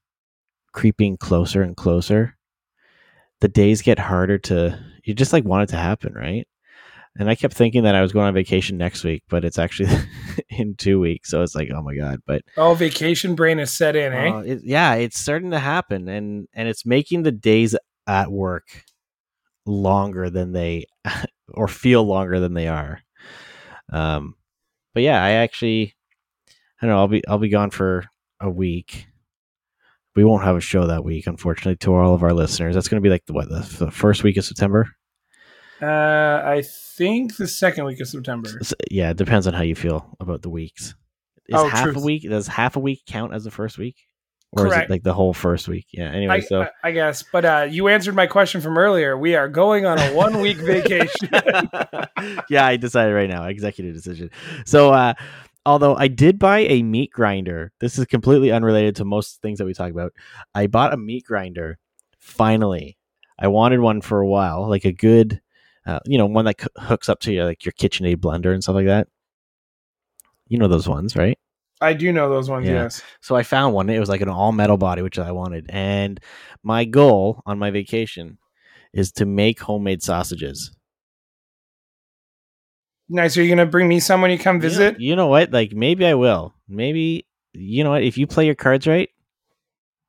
creeping 0.72 1.16
closer 1.16 1.62
and 1.62 1.76
closer, 1.76 2.35
the 3.40 3.48
days 3.48 3.82
get 3.82 3.98
harder 3.98 4.38
to 4.38 4.78
you 5.04 5.14
just 5.14 5.32
like 5.32 5.44
want 5.44 5.64
it 5.64 5.72
to 5.72 5.76
happen, 5.76 6.14
right? 6.14 6.46
And 7.18 7.30
I 7.30 7.34
kept 7.34 7.54
thinking 7.54 7.84
that 7.84 7.94
I 7.94 8.02
was 8.02 8.12
going 8.12 8.26
on 8.26 8.34
vacation 8.34 8.76
next 8.76 9.02
week, 9.02 9.22
but 9.30 9.44
it's 9.44 9.58
actually 9.58 9.88
in 10.50 10.74
two 10.74 11.00
weeks. 11.00 11.30
So 11.30 11.42
it's 11.42 11.54
like, 11.54 11.70
oh 11.74 11.80
my 11.82 11.96
god! 11.96 12.20
But 12.26 12.42
Oh, 12.56 12.74
vacation 12.74 13.34
brain 13.34 13.58
is 13.58 13.72
set 13.72 13.96
in, 13.96 14.12
eh? 14.12 14.30
uh, 14.30 14.40
it, 14.40 14.60
yeah, 14.64 14.94
it's 14.94 15.18
starting 15.18 15.52
to 15.52 15.58
happen, 15.58 16.08
and 16.08 16.46
and 16.52 16.68
it's 16.68 16.84
making 16.84 17.22
the 17.22 17.32
days 17.32 17.74
at 18.06 18.30
work 18.30 18.84
longer 19.64 20.28
than 20.28 20.52
they 20.52 20.84
or 21.48 21.68
feel 21.68 22.04
longer 22.04 22.38
than 22.38 22.54
they 22.54 22.68
are. 22.68 23.00
Um, 23.92 24.34
but 24.92 25.02
yeah, 25.02 25.22
I 25.22 25.30
actually, 25.32 25.94
I 26.80 26.86
don't 26.86 26.94
know. 26.94 26.98
I'll 26.98 27.08
be 27.08 27.26
I'll 27.26 27.38
be 27.38 27.48
gone 27.48 27.70
for 27.70 28.04
a 28.40 28.50
week. 28.50 29.06
We 30.16 30.24
won't 30.24 30.42
have 30.44 30.56
a 30.56 30.60
show 30.60 30.86
that 30.86 31.04
week, 31.04 31.26
unfortunately, 31.26 31.76
to 31.76 31.94
all 31.94 32.14
of 32.14 32.22
our 32.22 32.32
listeners. 32.32 32.74
That's 32.74 32.88
going 32.88 33.00
to 33.02 33.06
be 33.06 33.10
like 33.10 33.26
the 33.26 33.34
what 33.34 33.48
the, 33.48 33.60
the 33.84 33.90
first 33.90 34.22
week 34.24 34.36
of 34.38 34.44
September. 34.44 34.88
Uh, 35.80 35.86
I 36.44 36.62
think 36.96 37.36
the 37.36 37.46
second 37.46 37.84
week 37.84 38.00
of 38.00 38.08
September. 38.08 38.48
S- 38.60 38.72
Yeah, 38.90 39.10
it 39.10 39.18
depends 39.18 39.46
on 39.46 39.52
how 39.54 39.62
you 39.62 39.74
feel 39.74 40.16
about 40.18 40.40
the 40.42 40.48
weeks. 40.50 40.94
Is 41.48 41.54
Oh, 41.54 41.68
half 41.68 41.82
truth. 41.84 41.96
a 41.96 42.00
week? 42.00 42.22
Does 42.28 42.46
half 42.48 42.76
a 42.76 42.80
week 42.80 43.02
count 43.06 43.34
as 43.34 43.44
the 43.44 43.50
first 43.50 43.76
week, 43.78 43.96
or 44.52 44.66
is 44.66 44.72
it 44.74 44.88
like 44.90 45.02
the 45.02 45.12
whole 45.12 45.34
first 45.34 45.68
week? 45.68 45.86
Yeah. 45.92 46.10
Anyway, 46.10 46.36
I, 46.36 46.40
so 46.40 46.62
I, 46.62 46.70
I 46.84 46.90
guess, 46.92 47.22
but 47.30 47.44
uh, 47.44 47.66
you 47.70 47.88
answered 47.88 48.14
my 48.14 48.26
question 48.26 48.60
from 48.62 48.78
earlier. 48.78 49.16
We 49.18 49.34
are 49.36 49.48
going 49.48 49.84
on 49.86 49.98
a 49.98 50.14
one 50.14 50.40
week 50.40 50.56
vacation. 50.72 51.28
yeah, 52.48 52.66
I 52.66 52.76
decided 52.78 53.12
right 53.12 53.28
now, 53.28 53.44
executive 53.44 53.94
decision. 53.94 54.30
So, 54.64 54.92
uh, 54.92 55.12
although 55.66 55.96
I 55.96 56.08
did 56.08 56.38
buy 56.38 56.60
a 56.60 56.82
meat 56.82 57.10
grinder, 57.10 57.72
this 57.80 57.98
is 57.98 58.06
completely 58.06 58.50
unrelated 58.52 58.96
to 58.96 59.04
most 59.04 59.42
things 59.42 59.58
that 59.58 59.66
we 59.66 59.74
talk 59.74 59.90
about. 59.90 60.12
I 60.54 60.68
bought 60.68 60.94
a 60.94 60.96
meat 60.96 61.24
grinder 61.24 61.78
finally. 62.18 62.96
I 63.38 63.48
wanted 63.48 63.80
one 63.80 64.00
for 64.00 64.20
a 64.20 64.26
while, 64.26 64.66
like 64.68 64.84
a 64.86 64.92
good, 64.92 65.42
uh, 65.84 65.98
you 66.06 66.16
know, 66.16 66.26
one 66.26 66.46
that 66.46 66.60
c- 66.60 66.68
hooks 66.78 67.08
up 67.08 67.20
to 67.20 67.32
your 67.32 67.44
like 67.44 67.64
your 67.64 67.72
KitchenAid 67.72 68.16
blender 68.16 68.54
and 68.54 68.62
stuff 68.62 68.76
like 68.76 68.86
that. 68.86 69.08
You 70.48 70.58
know 70.58 70.68
those 70.68 70.88
ones, 70.88 71.16
right? 71.16 71.38
I 71.80 71.92
do 71.92 72.12
know 72.12 72.30
those 72.30 72.48
ones. 72.48 72.66
Yeah. 72.66 72.84
Yes. 72.84 73.02
So 73.20 73.36
I 73.36 73.42
found 73.42 73.74
one. 73.74 73.90
It 73.90 73.98
was 73.98 74.08
like 74.08 74.22
an 74.22 74.28
all 74.28 74.52
metal 74.52 74.78
body, 74.78 75.02
which 75.02 75.18
I 75.18 75.32
wanted. 75.32 75.66
And 75.68 76.18
my 76.62 76.84
goal 76.84 77.42
on 77.44 77.58
my 77.58 77.70
vacation 77.70 78.38
is 78.94 79.12
to 79.12 79.26
make 79.26 79.60
homemade 79.60 80.02
sausages. 80.02 80.75
Nice. 83.08 83.36
Are 83.36 83.42
you 83.42 83.48
gonna 83.48 83.66
bring 83.66 83.88
me 83.88 84.00
some 84.00 84.20
when 84.22 84.30
you 84.30 84.38
come 84.38 84.56
You 84.56 84.62
know- 84.62 84.68
visit? 84.68 85.00
You 85.00 85.16
know, 85.16 85.26
what? 85.28 85.52
Like 85.52 85.72
maybe 85.72 86.04
I 86.06 86.14
will. 86.14 86.54
Maybe 86.68 87.26
you 87.52 87.84
know 87.84 87.90
what? 87.90 88.02
If 88.02 88.18
you 88.18 88.26
play 88.26 88.46
your 88.46 88.54
cards 88.54 88.86
right, 88.86 89.08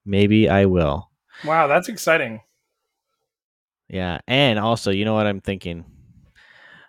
maybe 0.05 0.49
I 0.49 0.65
will. 0.65 1.09
Wow, 1.45 1.67
that's 1.67 1.87
exciting. 1.89 2.41
Yeah. 3.89 4.19
And 4.27 4.59
also, 4.59 4.91
you 4.91 5.05
know 5.05 5.13
what 5.13 5.27
I'm 5.27 5.39
thinking? 5.41 5.85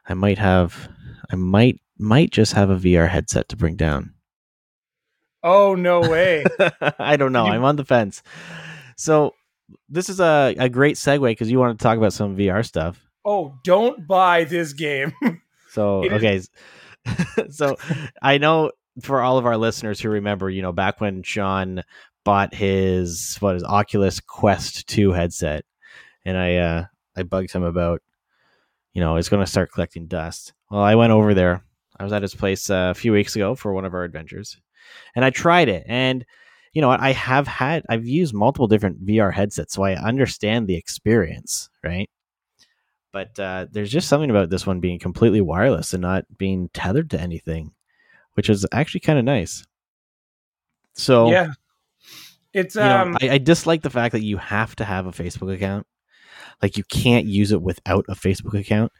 I 0.08 0.14
might 0.14 0.38
have 0.38 0.88
I 1.30 1.36
might 1.36 1.80
might 1.98 2.30
just 2.30 2.54
have 2.54 2.70
a 2.70 2.76
VR 2.76 3.08
headset 3.08 3.48
to 3.50 3.56
bring 3.56 3.76
down. 3.76 4.14
Oh 5.42 5.74
no 5.74 6.00
way. 6.00 6.44
I 6.98 7.16
don't 7.16 7.32
know. 7.32 7.46
You- 7.46 7.52
I'm 7.52 7.64
on 7.64 7.76
the 7.76 7.84
fence. 7.84 8.22
So 8.96 9.34
this 9.88 10.08
is 10.08 10.18
a, 10.18 10.54
a 10.58 10.68
great 10.68 10.96
segue 10.96 11.28
because 11.30 11.50
you 11.50 11.58
want 11.58 11.78
to 11.78 11.82
talk 11.82 11.98
about 11.98 12.12
some 12.14 12.36
VR 12.36 12.64
stuff. 12.64 13.04
oh, 13.24 13.58
don't 13.62 14.06
buy 14.06 14.44
this 14.44 14.72
game. 14.72 15.12
So 15.78 16.02
okay, 16.10 16.40
so 17.50 17.76
I 18.20 18.38
know 18.38 18.72
for 19.00 19.20
all 19.20 19.38
of 19.38 19.46
our 19.46 19.56
listeners 19.56 20.00
who 20.00 20.08
remember, 20.08 20.50
you 20.50 20.60
know, 20.60 20.72
back 20.72 21.00
when 21.00 21.22
Sean 21.22 21.84
bought 22.24 22.52
his 22.52 23.36
what 23.38 23.54
is 23.54 23.62
Oculus 23.62 24.18
Quest 24.18 24.88
two 24.88 25.12
headset, 25.12 25.64
and 26.24 26.36
I 26.36 26.56
uh 26.56 26.84
I 27.16 27.22
bugged 27.22 27.52
him 27.52 27.62
about, 27.62 28.02
you 28.92 29.00
know, 29.00 29.14
it's 29.14 29.28
going 29.28 29.44
to 29.44 29.50
start 29.50 29.70
collecting 29.70 30.08
dust. 30.08 30.52
Well, 30.68 30.80
I 30.80 30.96
went 30.96 31.12
over 31.12 31.32
there. 31.32 31.62
I 31.96 32.02
was 32.02 32.12
at 32.12 32.22
his 32.22 32.34
place 32.34 32.70
uh, 32.70 32.88
a 32.90 32.94
few 32.94 33.12
weeks 33.12 33.36
ago 33.36 33.54
for 33.54 33.72
one 33.72 33.84
of 33.84 33.94
our 33.94 34.02
adventures, 34.02 34.60
and 35.14 35.24
I 35.24 35.30
tried 35.30 35.68
it. 35.68 35.84
And 35.86 36.26
you 36.72 36.82
know. 36.82 36.90
I 36.90 37.12
have 37.12 37.46
had 37.46 37.84
I've 37.88 38.04
used 38.04 38.34
multiple 38.34 38.66
different 38.66 39.06
VR 39.06 39.32
headsets, 39.32 39.74
so 39.74 39.84
I 39.84 39.94
understand 39.94 40.66
the 40.66 40.74
experience, 40.74 41.70
right? 41.84 42.10
But 43.12 43.38
uh, 43.38 43.66
there's 43.70 43.90
just 43.90 44.08
something 44.08 44.30
about 44.30 44.50
this 44.50 44.66
one 44.66 44.80
being 44.80 44.98
completely 44.98 45.40
wireless 45.40 45.92
and 45.92 46.02
not 46.02 46.24
being 46.36 46.68
tethered 46.74 47.10
to 47.10 47.20
anything, 47.20 47.72
which 48.34 48.50
is 48.50 48.66
actually 48.72 49.00
kind 49.00 49.18
of 49.18 49.24
nice. 49.24 49.64
So, 50.94 51.30
yeah. 51.30 51.52
It's 52.54 52.74
you 52.74 52.80
know, 52.80 53.02
um 53.02 53.16
I, 53.20 53.30
I 53.30 53.38
dislike 53.38 53.82
the 53.82 53.90
fact 53.90 54.12
that 54.12 54.22
you 54.22 54.38
have 54.38 54.74
to 54.76 54.84
have 54.84 55.06
a 55.06 55.12
Facebook 55.12 55.52
account. 55.54 55.86
Like 56.62 56.76
you 56.76 56.84
can't 56.84 57.26
use 57.26 57.52
it 57.52 57.62
without 57.62 58.04
a 58.08 58.14
Facebook 58.14 58.58
account. 58.58 58.90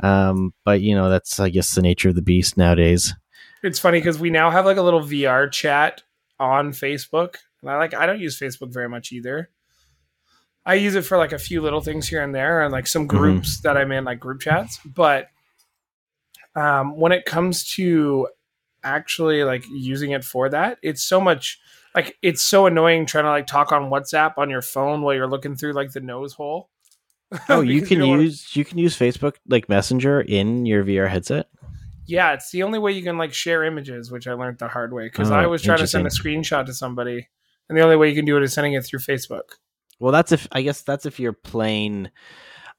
Um, 0.00 0.54
but 0.64 0.80
you 0.80 0.94
know, 0.94 1.08
that's 1.08 1.38
I 1.38 1.50
guess 1.50 1.74
the 1.74 1.82
nature 1.82 2.08
of 2.08 2.14
the 2.14 2.22
beast 2.22 2.56
nowadays. 2.56 3.14
it's 3.62 3.78
funny 3.78 3.98
because 3.98 4.18
we 4.18 4.30
now 4.30 4.50
have 4.50 4.64
like 4.64 4.76
a 4.76 4.82
little 4.82 5.02
VR 5.02 5.50
chat 5.50 6.02
on 6.40 6.72
Facebook. 6.72 7.36
And 7.62 7.70
I 7.70 7.76
like 7.76 7.94
I 7.94 8.06
don't 8.06 8.20
use 8.20 8.38
Facebook 8.38 8.72
very 8.72 8.88
much 8.88 9.12
either. 9.12 9.50
I 10.66 10.74
use 10.74 10.96
it 10.96 11.02
for 11.02 11.16
like 11.16 11.32
a 11.32 11.38
few 11.38 11.62
little 11.62 11.80
things 11.80 12.08
here 12.08 12.22
and 12.22 12.34
there 12.34 12.60
and 12.62 12.72
like 12.72 12.86
some 12.88 13.06
groups 13.06 13.60
that 13.60 13.76
I'm 13.76 13.92
in, 13.92 14.04
like 14.04 14.18
group 14.20 14.40
chats. 14.40 14.80
But 14.84 15.28
um, 16.54 16.96
when 16.98 17.12
it 17.12 17.24
comes 17.24 17.64
to 17.74 18.28
actually 18.82 19.44
like 19.44 19.64
using 19.70 20.10
it 20.10 20.24
for 20.24 20.48
that, 20.48 20.78
it's 20.82 21.02
so 21.02 21.20
much 21.20 21.60
like 21.94 22.16
it's 22.22 22.42
so 22.42 22.66
annoying 22.66 23.06
trying 23.06 23.24
to 23.24 23.30
like 23.30 23.46
talk 23.46 23.72
on 23.72 23.90
WhatsApp 23.90 24.34
on 24.38 24.50
your 24.50 24.62
phone 24.62 25.02
while 25.02 25.14
you're 25.14 25.28
looking 25.28 25.54
through 25.56 25.72
like 25.72 25.92
the 25.92 26.00
nose 26.00 26.34
hole. 26.34 26.68
Oh, 27.48 27.60
you 27.60 27.82
can 27.82 28.00
wanna- 28.06 28.22
use 28.22 28.54
you 28.54 28.64
can 28.64 28.78
use 28.78 28.96
Facebook 28.96 29.34
like 29.48 29.68
Messenger 29.68 30.20
in 30.20 30.64
your 30.66 30.84
VR 30.84 31.08
headset. 31.08 31.48
Yeah, 32.06 32.32
it's 32.34 32.50
the 32.52 32.62
only 32.62 32.78
way 32.78 32.92
you 32.92 33.02
can 33.02 33.18
like 33.18 33.34
share 33.34 33.64
images, 33.64 34.12
which 34.12 34.28
I 34.28 34.32
learned 34.34 34.58
the 34.58 34.68
hard 34.68 34.92
way 34.92 35.06
because 35.06 35.30
Oh, 35.30 35.34
I 35.34 35.46
was 35.46 35.60
trying 35.62 35.78
to 35.78 35.88
send 35.88 36.06
a 36.06 36.10
screenshot 36.10 36.66
to 36.66 36.72
somebody, 36.72 37.28
and 37.68 37.76
the 37.76 37.82
only 37.82 37.96
way 37.96 38.08
you 38.08 38.14
can 38.14 38.24
do 38.24 38.36
it 38.36 38.44
is 38.44 38.52
sending 38.52 38.74
it 38.74 38.84
through 38.84 39.00
Facebook. 39.00 39.56
Well, 39.98 40.12
that's 40.12 40.32
if 40.32 40.46
I 40.52 40.62
guess 40.62 40.82
that's 40.82 41.06
if 41.06 41.18
you're 41.20 41.32
playing 41.32 42.10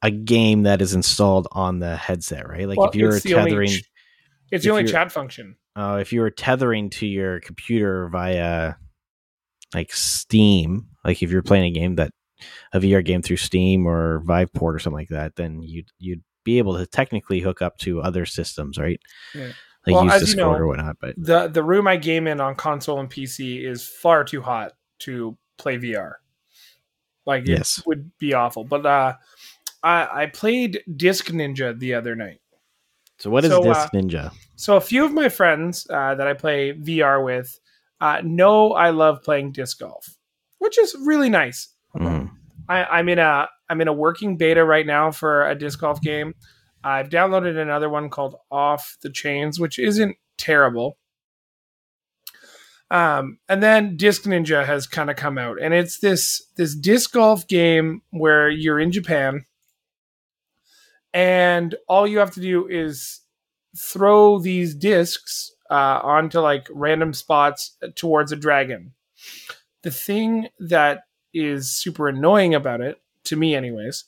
a 0.04 0.12
game 0.12 0.64
that 0.64 0.82
is 0.82 0.94
installed 0.94 1.48
on 1.52 1.80
the 1.80 1.96
headset, 1.96 2.48
right? 2.48 2.68
Like 2.68 2.78
Well, 2.78 2.90
if 2.90 2.96
you're 2.96 3.20
the 3.20 3.34
only 3.36 3.52
tethering, 3.52 3.72
It's 4.52 4.64
the 4.64 4.70
only 4.72 4.86
chat 4.86 5.12
function. 5.12 5.56
uh, 5.76 5.98
if 6.02 6.14
you 6.14 6.22
were 6.22 6.30
tethering 6.30 6.90
to 6.92 7.08
your 7.08 7.40
computer 7.40 8.08
via 8.10 8.76
like 9.74 9.92
Steam, 9.92 10.88
like 11.04 11.22
if 11.24 11.32
you're 11.32 11.42
playing 11.44 11.66
a 11.76 11.80
game 11.80 11.96
that 11.96 12.12
a 12.72 12.80
VR 12.80 13.04
game 13.04 13.22
through 13.24 13.38
Steam 13.38 13.88
or 13.88 14.22
Viveport 14.26 14.76
or 14.76 14.80
something 14.80 14.98
like 15.00 15.10
that, 15.10 15.36
then 15.36 15.62
you'd 15.64 15.90
you'd 15.98 16.22
be 16.46 16.60
able 16.60 16.78
to 16.78 16.86
technically 16.86 17.40
hook 17.40 17.62
up 17.64 17.78
to 17.80 18.00
other 18.02 18.26
systems, 18.26 18.78
right? 18.78 19.00
Yeah. 19.34 19.52
Like 19.88 19.96
Well, 19.96 20.04
use 20.06 20.14
as 20.14 20.22
you 20.22 20.26
Discord 20.36 20.58
know- 20.60 20.64
or 20.64 20.68
whatnot. 20.68 20.98
But 21.02 21.16
the 21.18 21.48
The 21.48 21.64
room 21.64 21.88
I 21.88 21.98
game 21.98 22.28
in 22.28 22.40
on 22.40 22.54
console 22.56 23.00
and 23.00 23.10
PC 23.10 23.66
is 23.66 23.86
far 23.88 24.24
too 24.24 24.42
hot 24.44 24.74
to 25.00 25.38
play 25.58 25.78
VR. 25.78 26.14
Like 27.28 27.48
it 27.48 27.80
would 27.86 28.18
be 28.18 28.34
awful. 28.34 28.64
But 28.64 28.86
uh, 28.86 29.14
I 29.84 30.24
I 30.24 30.26
played 30.28 30.82
Disc 30.96 31.28
Ninja 31.28 31.78
the 31.78 31.94
other 31.94 32.16
night. 32.16 32.40
so 33.20 33.30
what 33.30 33.44
is 33.44 33.52
so, 33.52 33.62
Disc 33.62 33.80
uh, 33.80 33.90
Ninja? 33.94 34.34
So 34.56 34.78
a 34.78 34.82
few 34.82 35.06
of 35.06 35.14
my 35.14 35.30
friends 35.30 35.86
uh, 35.90 36.16
that 36.16 36.26
I 36.26 36.34
play 36.34 36.74
VR 36.74 37.24
with 37.24 37.60
uh, 38.00 38.22
know 38.24 38.72
I 38.74 38.92
love 38.92 39.24
playing 39.24 39.52
disc 39.52 39.80
golf, 39.80 40.18
which 40.60 40.80
is 40.80 40.96
really 41.04 41.30
nice. 41.30 41.70
Mhm. 41.96 42.32
I, 42.70 42.86
I'm 42.86 43.10
in 43.10 43.20
a 43.20 43.48
I'm 43.70 43.82
in 43.82 43.90
a 43.90 43.94
working 43.94 44.38
beta 44.38 44.64
right 44.64 44.86
now 44.86 45.12
for 45.12 45.48
a 45.50 45.54
disc 45.54 45.82
golf 45.82 46.02
game. 46.02 46.34
I've 46.84 47.10
downloaded 47.10 47.62
another 47.62 47.90
one 47.90 48.10
called 48.10 48.36
Off 48.50 48.98
the 49.02 49.10
Chains, 49.10 49.60
which 49.60 49.78
isn't 49.80 50.16
terrible. 50.38 50.98
Um, 52.90 53.40
and 53.50 53.62
then 53.62 53.98
Disc 53.98 54.24
Ninja 54.24 54.66
has 54.66 54.88
kind 54.88 55.10
of 55.10 55.18
come 55.18 55.38
out, 55.38 55.58
and 55.62 55.74
it's 55.74 56.00
this 56.00 56.42
this 56.56 56.74
disc 56.74 57.12
golf 57.12 57.46
game 57.48 58.02
where 58.12 58.50
you're 58.50 58.80
in 58.80 58.94
Japan, 58.94 59.46
and 61.14 61.76
all 61.90 62.08
you 62.08 62.20
have 62.20 62.32
to 62.32 62.42
do 62.42 62.66
is 62.68 63.22
throw 63.78 64.40
these 64.40 64.74
discs 64.74 65.52
uh, 65.70 66.00
onto 66.02 66.40
like 66.40 66.68
random 66.72 67.14
spots 67.14 67.76
towards 67.96 68.32
a 68.32 68.38
dragon. 68.38 68.94
The 69.84 69.92
thing 69.92 70.48
that 70.60 71.04
is 71.34 71.70
super 71.70 72.08
annoying 72.08 72.56
about 72.56 72.82
it, 72.82 73.02
to 73.26 73.36
me, 73.36 73.54
anyways, 73.54 74.06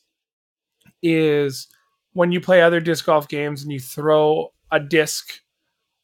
is 1.04 1.68
when 2.14 2.32
you 2.32 2.40
play 2.40 2.62
other 2.62 2.80
disc 2.80 3.06
golf 3.06 3.28
games 3.28 3.62
and 3.62 3.72
you 3.72 3.80
throw 3.80 4.54
a 4.72 4.80
disc 4.80 5.42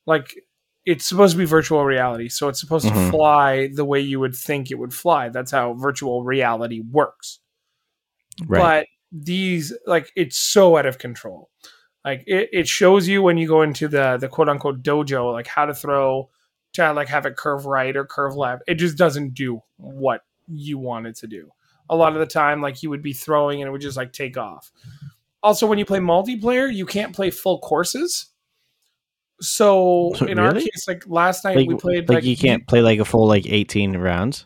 like 0.05 0.35
it's 0.85 1.05
supposed 1.05 1.33
to 1.33 1.37
be 1.37 1.45
virtual 1.45 1.83
reality, 1.85 2.29
so 2.29 2.47
it's 2.47 2.59
supposed 2.59 2.85
Mhm. 2.87 3.05
to 3.05 3.11
fly 3.11 3.67
the 3.73 3.85
way 3.85 3.99
you 3.99 4.19
would 4.19 4.35
think 4.35 4.69
it 4.71 4.75
would 4.75 4.93
fly. 4.93 5.29
That's 5.29 5.51
how 5.51 5.73
virtual 5.73 6.23
reality 6.23 6.81
works. 6.81 7.39
Right. 8.45 8.59
But 8.59 8.87
these, 9.11 9.73
like, 9.85 10.11
it's 10.15 10.37
so 10.37 10.77
out 10.77 10.85
of 10.85 10.97
control. 10.97 11.49
Like, 12.03 12.23
it, 12.27 12.49
it 12.53 12.67
shows 12.67 13.07
you 13.07 13.21
when 13.23 13.37
you 13.37 13.47
go 13.47 13.61
into 13.63 13.87
the 13.87 14.17
the 14.19 14.27
quote 14.29 14.49
unquote 14.49 14.83
dojo, 14.83 15.31
like 15.33 15.47
how 15.47 15.65
to 15.65 15.73
throw 15.73 16.29
to 16.73 16.91
like 16.93 17.07
have 17.07 17.25
it 17.25 17.35
curve 17.37 17.65
right 17.65 17.95
or 17.95 18.05
curve 18.05 18.35
left. 18.35 18.63
It 18.67 18.75
just 18.75 18.97
doesn't 18.97 19.33
do 19.33 19.61
what 19.77 20.21
you 20.47 20.77
want 20.77 21.07
it 21.07 21.15
to 21.17 21.27
do. 21.27 21.49
A 21.89 21.95
lot 21.95 22.13
of 22.13 22.19
the 22.19 22.25
time, 22.27 22.61
like 22.61 22.83
you 22.83 22.89
would 22.91 23.01
be 23.01 23.13
throwing 23.13 23.61
and 23.61 23.67
it 23.67 23.71
would 23.71 23.81
just 23.81 23.97
like 23.97 24.11
take 24.13 24.37
off. 24.37 24.71
Also, 25.41 25.65
when 25.65 25.79
you 25.79 25.85
play 25.85 25.99
multiplayer, 25.99 26.71
you 26.71 26.85
can't 26.85 27.15
play 27.15 27.29
full 27.31 27.59
courses. 27.59 28.27
So 29.41 30.13
in 30.25 30.39
our 30.39 30.53
case, 30.53 30.87
like 30.87 31.03
last 31.07 31.43
night 31.43 31.57
like, 31.57 31.67
we 31.67 31.75
played 31.75 32.09
like 32.09 32.23
you 32.23 32.37
can't 32.37 32.65
play 32.67 32.81
like 32.81 32.99
a 32.99 33.05
full 33.05 33.27
like 33.27 33.45
18 33.45 33.97
rounds. 33.97 34.45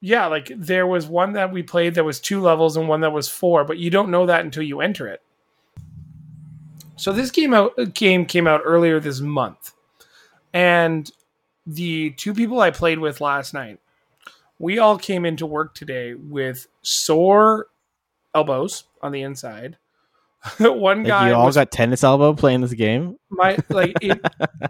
yeah, 0.00 0.26
like 0.26 0.50
there 0.56 0.86
was 0.86 1.06
one 1.06 1.34
that 1.34 1.52
we 1.52 1.62
played 1.62 1.94
that 1.94 2.04
was 2.04 2.20
two 2.20 2.40
levels 2.40 2.76
and 2.76 2.88
one 2.88 3.02
that 3.02 3.12
was 3.12 3.28
four, 3.28 3.64
but 3.64 3.78
you 3.78 3.90
don't 3.90 4.10
know 4.10 4.26
that 4.26 4.44
until 4.44 4.62
you 4.62 4.80
enter 4.80 5.06
it. 5.06 5.22
So 6.96 7.12
this 7.12 7.30
game 7.30 7.54
out 7.54 7.72
uh, 7.78 7.84
game 7.84 8.26
came 8.26 8.46
out 8.46 8.62
earlier 8.64 8.98
this 9.00 9.20
month, 9.20 9.72
and 10.52 11.10
the 11.66 12.10
two 12.10 12.34
people 12.34 12.60
I 12.60 12.70
played 12.70 12.98
with 12.98 13.20
last 13.20 13.54
night, 13.54 13.78
we 14.58 14.78
all 14.78 14.98
came 14.98 15.24
into 15.24 15.46
work 15.46 15.74
today 15.74 16.14
with 16.14 16.66
sore 16.82 17.66
elbows 18.34 18.84
on 19.02 19.12
the 19.12 19.22
inside. 19.22 19.76
one 20.58 20.98
Like 20.98 21.06
guy 21.06 21.28
you 21.28 21.34
all 21.34 21.46
was 21.46 21.56
got 21.56 21.70
tennis 21.70 22.02
elbow 22.04 22.32
playing 22.34 22.60
this 22.62 22.72
game. 22.74 23.16
my 23.30 23.58
like 23.68 23.94
it 24.00 24.20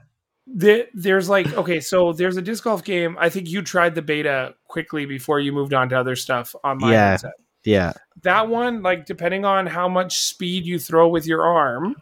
the, 0.52 0.88
there's 0.94 1.28
like 1.28 1.46
okay 1.54 1.78
so 1.80 2.12
there's 2.12 2.36
a 2.36 2.42
disc 2.42 2.64
golf 2.64 2.82
game 2.82 3.16
i 3.20 3.28
think 3.28 3.48
you 3.48 3.62
tried 3.62 3.94
the 3.94 4.02
beta 4.02 4.54
quickly 4.66 5.06
before 5.06 5.38
you 5.38 5.52
moved 5.52 5.72
on 5.72 5.88
to 5.88 5.96
other 5.98 6.16
stuff 6.16 6.54
on 6.64 6.78
my 6.78 6.90
Yeah. 6.92 7.10
headset 7.10 7.32
Yeah. 7.64 7.92
that 8.22 8.48
one 8.48 8.82
like 8.82 9.06
depending 9.06 9.44
on 9.44 9.66
how 9.68 9.88
much 9.88 10.18
speed 10.20 10.66
you 10.66 10.78
throw 10.80 11.08
with 11.08 11.24
your 11.26 11.44
arm 11.44 11.94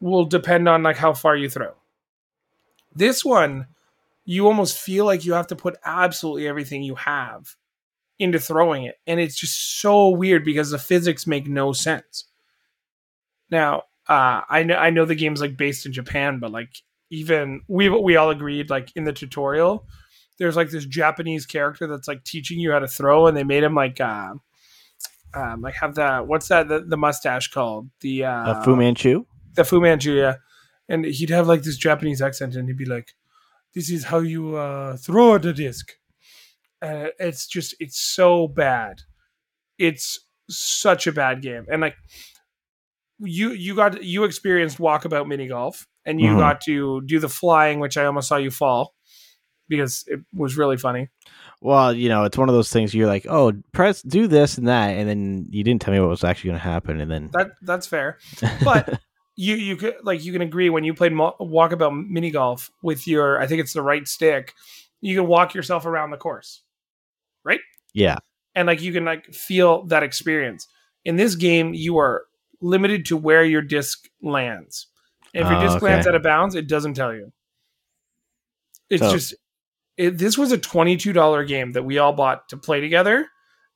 will 0.00 0.24
depend 0.24 0.66
on 0.68 0.82
like 0.82 0.96
how 0.96 1.12
far 1.12 1.36
you 1.36 1.50
throw 1.50 1.74
this 2.94 3.22
one 3.24 3.66
you 4.24 4.46
almost 4.46 4.78
feel 4.78 5.04
like 5.04 5.26
you 5.26 5.34
have 5.34 5.48
to 5.48 5.56
put 5.56 5.76
absolutely 5.84 6.48
everything 6.48 6.82
you 6.82 6.94
have 6.94 7.54
into 8.18 8.38
throwing 8.38 8.84
it 8.84 8.96
and 9.06 9.20
it's 9.20 9.38
just 9.38 9.80
so 9.80 10.08
weird 10.08 10.42
because 10.44 10.70
the 10.70 10.78
physics 10.78 11.26
make 11.26 11.46
no 11.46 11.72
sense 11.72 12.24
now 13.50 13.82
uh 14.08 14.40
i 14.48 14.62
know 14.62 14.76
i 14.76 14.90
know 14.90 15.04
the 15.04 15.14
game's 15.14 15.40
like 15.40 15.56
based 15.56 15.86
in 15.86 15.92
japan 15.92 16.38
but 16.38 16.50
like 16.50 16.70
even 17.10 17.60
we 17.68 17.88
we 17.88 18.16
all 18.16 18.30
agreed 18.30 18.70
like 18.70 18.90
in 18.96 19.04
the 19.04 19.12
tutorial 19.12 19.86
there's 20.38 20.56
like 20.56 20.70
this 20.70 20.84
japanese 20.86 21.46
character 21.46 21.86
that's 21.86 22.08
like 22.08 22.24
teaching 22.24 22.58
you 22.58 22.72
how 22.72 22.78
to 22.78 22.88
throw 22.88 23.26
and 23.26 23.36
they 23.36 23.44
made 23.44 23.62
him 23.62 23.74
like 23.74 24.00
uh 24.00 24.34
um, 25.34 25.62
like 25.62 25.74
have 25.74 25.96
the 25.96 26.18
what's 26.18 26.46
that 26.48 26.68
the, 26.68 26.80
the 26.80 26.96
mustache 26.96 27.48
called 27.48 27.90
the 28.00 28.24
uh, 28.24 28.30
Uh, 28.52 28.62
Fu 28.62 28.76
Manchu. 28.76 29.26
the 29.54 29.64
Fu 29.64 29.80
Manchu, 29.80 30.12
yeah. 30.12 30.36
And 30.88 31.04
he'd 31.04 31.30
have 31.30 31.48
like 31.48 31.62
this 31.64 31.76
Japanese 31.76 32.22
accent, 32.22 32.54
and 32.54 32.68
he'd 32.68 32.76
be 32.76 32.84
like, 32.84 33.14
"This 33.74 33.90
is 33.90 34.04
how 34.04 34.18
you 34.20 34.54
uh, 34.54 34.96
throw 34.96 35.36
the 35.38 35.52
disc." 35.52 35.92
And 36.80 37.10
it's 37.18 37.48
just 37.48 37.74
it's 37.80 37.98
so 37.98 38.46
bad. 38.46 39.00
It's 39.76 40.20
such 40.48 41.08
a 41.08 41.12
bad 41.12 41.42
game, 41.42 41.66
and 41.68 41.80
like 41.80 41.96
you 43.20 43.50
you 43.50 43.74
got 43.74 44.02
you 44.02 44.24
experienced 44.24 44.78
walkabout 44.78 45.26
mini 45.26 45.46
golf, 45.48 45.86
and 46.04 46.20
you 46.20 46.34
Mhm. 46.34 46.38
got 46.38 46.60
to 46.62 47.00
do 47.02 47.18
the 47.18 47.28
flying, 47.28 47.80
which 47.80 47.96
I 47.96 48.04
almost 48.06 48.28
saw 48.28 48.36
you 48.36 48.50
fall 48.50 48.94
because 49.68 50.04
it 50.08 50.20
was 50.32 50.56
really 50.56 50.76
funny. 50.76 51.08
Well, 51.60 51.94
you 51.94 52.08
know, 52.10 52.24
it's 52.24 52.36
one 52.36 52.48
of 52.50 52.54
those 52.54 52.70
things 52.70 52.94
you're 52.94 53.06
like, 53.06 53.26
oh, 53.26 53.52
press, 53.72 54.02
do 54.02 54.26
this 54.26 54.58
and 54.58 54.68
that, 54.68 54.88
and 54.90 55.08
then 55.08 55.46
you 55.48 55.64
didn't 55.64 55.80
tell 55.80 55.94
me 55.94 56.00
what 56.00 56.10
was 56.10 56.24
actually 56.24 56.48
going 56.48 56.60
to 56.60 56.64
happen, 56.64 57.00
and 57.00 57.10
then 57.10 57.30
That 57.32 57.52
that's 57.62 57.86
fair. 57.86 58.18
but 58.64 59.00
you 59.36 59.54
you 59.56 59.76
could 59.76 59.96
like 60.02 60.24
you 60.24 60.32
can 60.32 60.42
agree 60.42 60.68
when 60.70 60.84
you 60.84 60.92
played 60.94 61.12
mo- 61.12 61.34
walkabout 61.40 62.06
mini 62.08 62.30
golf 62.30 62.70
with 62.82 63.06
your 63.08 63.40
I 63.40 63.46
think 63.46 63.60
it's 63.60 63.72
the 63.72 63.82
right 63.82 64.06
stick, 64.06 64.52
you 65.00 65.16
can 65.16 65.26
walk 65.26 65.54
yourself 65.54 65.86
around 65.86 66.10
the 66.10 66.16
course, 66.18 66.62
Right? 67.44 67.60
yeah, 67.94 68.18
and 68.54 68.66
like 68.66 68.82
you 68.82 68.92
can 68.92 69.04
like 69.04 69.32
feel 69.32 69.86
that 69.86 70.02
experience. 70.02 70.68
In 71.04 71.16
this 71.16 71.34
game, 71.34 71.74
you 71.74 71.96
are 71.98 72.24
limited 72.64 73.06
to 73.06 73.16
where 73.16 73.44
your 73.44 73.62
disc 73.62 74.08
lands. 74.22 74.86
If 75.32 75.46
your 75.48 75.56
Oh, 75.56 75.60
disc 75.62 75.82
lands 75.82 76.06
okay. 76.06 76.12
out 76.12 76.16
of 76.16 76.22
bounds, 76.22 76.54
it 76.54 76.68
doesn't 76.68 76.94
tell 76.94 77.12
you. 77.14 77.32
It's 78.90 79.02
So- 79.02 79.12
just 79.12 79.34
it, 79.96 80.18
this 80.18 80.36
was 80.36 80.50
a 80.52 80.58
twenty 80.58 80.96
two 80.96 81.12
dollar 81.12 81.44
game 81.44 81.72
that 81.72 81.84
we 81.84 81.98
all 81.98 82.12
bought 82.12 82.48
to 82.48 82.56
play 82.56 82.80
together, 82.80 83.28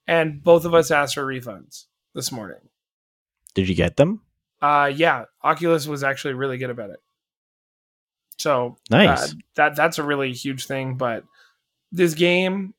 and 0.06 0.42
both 0.42 0.64
of 0.64 0.74
us 0.74 0.90
asked 0.90 1.14
for 1.14 1.24
refunds 1.24 1.84
this 2.14 2.32
morning. 2.32 2.58
did 3.54 3.68
you 3.68 3.74
get 3.74 3.96
them? 3.96 4.20
Uh, 4.62 4.90
yeah, 4.94 5.24
Oculus 5.42 5.86
was 5.86 6.04
actually 6.04 6.34
really 6.34 6.58
good 6.58 6.70
about 6.70 6.90
it. 6.90 7.00
So 8.38 8.76
Nice. 8.90 9.32
uh, 9.32 9.34
that 9.56 9.74
that's 9.76 9.98
a 9.98 10.04
really 10.04 10.32
huge 10.32 10.66
thing. 10.66 10.96
But 10.96 11.24
this 11.90 12.14
game, 12.14 12.74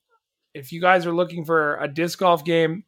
if 0.54 0.72
you 0.72 0.80
guys 0.80 1.06
are 1.06 1.12
looking 1.14 1.44
for 1.46 1.78
a 1.78 1.88
disc 1.88 2.20
golf 2.20 2.46
game, 2.46 2.86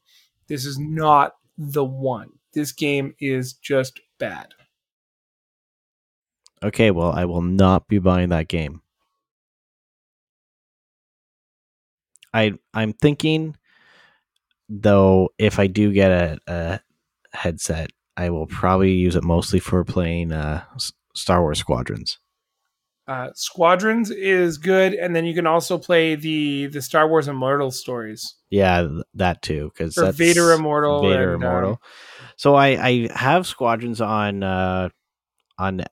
this 0.48 0.66
is 0.66 0.78
not 0.80 1.34
the 1.58 1.84
one. 1.84 2.30
This 2.54 2.72
game 2.72 3.14
is 3.20 3.54
just 3.54 4.00
bad. 4.20 4.54
Okay, 6.64 6.92
well, 6.92 7.12
I 7.12 7.26
will 7.26 7.42
not 7.42 7.88
be 7.88 7.98
buying 7.98 8.30
that 8.30 8.48
game. 8.48 8.82
I 12.34 12.54
I'm 12.74 12.94
thinking 12.94 13.56
though 14.70 15.30
if 15.38 15.60
I 15.60 15.68
do 15.68 15.92
get 15.92 16.12
a, 16.12 16.40
a 16.48 16.80
headset, 17.34 17.92
I 18.16 18.30
will 18.30 18.48
probably 18.48 18.94
use 18.94 19.16
it 19.16 19.24
mostly 19.24 19.60
for 19.60 19.84
playing 19.84 20.32
uh, 20.32 20.64
Star 21.16 21.42
Wars 21.42 21.60
Squadrons. 21.60 22.20
Uh, 23.12 23.30
Squadrons 23.36 24.10
is 24.10 24.58
good, 24.58 24.94
and 24.94 25.14
then 25.14 25.26
you 25.26 25.34
can 25.34 25.46
also 25.46 25.78
play 25.78 26.16
the 26.16 26.68
the 26.68 26.82
Star 26.82 27.10
Wars 27.10 27.28
Immortal 27.28 27.70
stories 27.70 28.36
Yeah, 28.50 28.88
that 29.16 29.42
too 29.42 29.70
because 29.74 29.98
Vader 30.16 30.54
Immortal. 30.54 31.02
Vader 31.02 31.34
and, 31.34 31.44
uh, 31.44 31.48
Immortal. 31.48 31.82
So 32.38 32.56
I 32.56 32.68
I 32.68 33.10
have 33.14 33.46
Squadrons 33.46 34.00
on 34.00 34.44
uh 34.44 34.90
on 35.58 35.84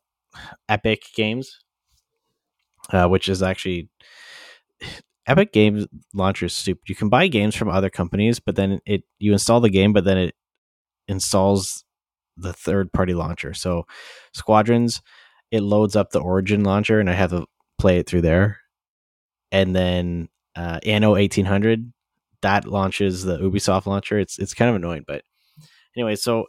Epic 0.70 1.04
Games, 1.14 1.60
uh, 2.94 3.10
which 3.10 3.28
is 3.28 3.44
actually 3.44 3.90
Epic 5.28 5.52
Games 5.52 5.88
launcher 6.14 6.46
is 6.46 6.54
stupid. 6.54 6.88
You 6.88 6.96
can 6.96 7.10
buy 7.10 7.28
games 7.28 7.54
from 7.54 7.68
other 7.68 7.90
companies, 7.90 8.40
but 8.40 8.56
then 8.56 8.80
it 8.86 9.04
you 9.18 9.34
install 9.34 9.60
the 9.60 9.70
game, 9.70 9.92
but 9.92 10.06
then 10.06 10.18
it 10.18 10.36
installs 11.10 11.84
the 12.38 12.54
third 12.54 12.94
party 12.94 13.14
launcher. 13.14 13.54
So 13.54 13.86
Squadrons, 14.34 15.02
it 15.52 15.62
loads 15.62 15.96
up 15.96 16.12
the 16.12 16.20
Origin 16.22 16.64
launcher, 16.64 17.00
and 17.00 17.10
I 17.10 17.14
have 17.14 17.32
to 17.32 17.46
play 17.78 18.00
it 18.00 18.08
through 18.08 18.22
there. 18.22 18.60
And 19.52 19.76
then 19.76 20.30
uh, 20.56 20.80
Anno 20.86 21.16
eighteen 21.16 21.46
hundred 21.46 21.92
that 22.42 22.66
launches 22.66 23.24
the 23.24 23.38
Ubisoft 23.40 23.86
launcher. 23.86 24.20
It's 24.20 24.38
it's 24.40 24.54
kind 24.54 24.70
of 24.70 24.76
annoying, 24.76 25.04
but 25.08 25.24
anyway. 25.96 26.16
So 26.16 26.46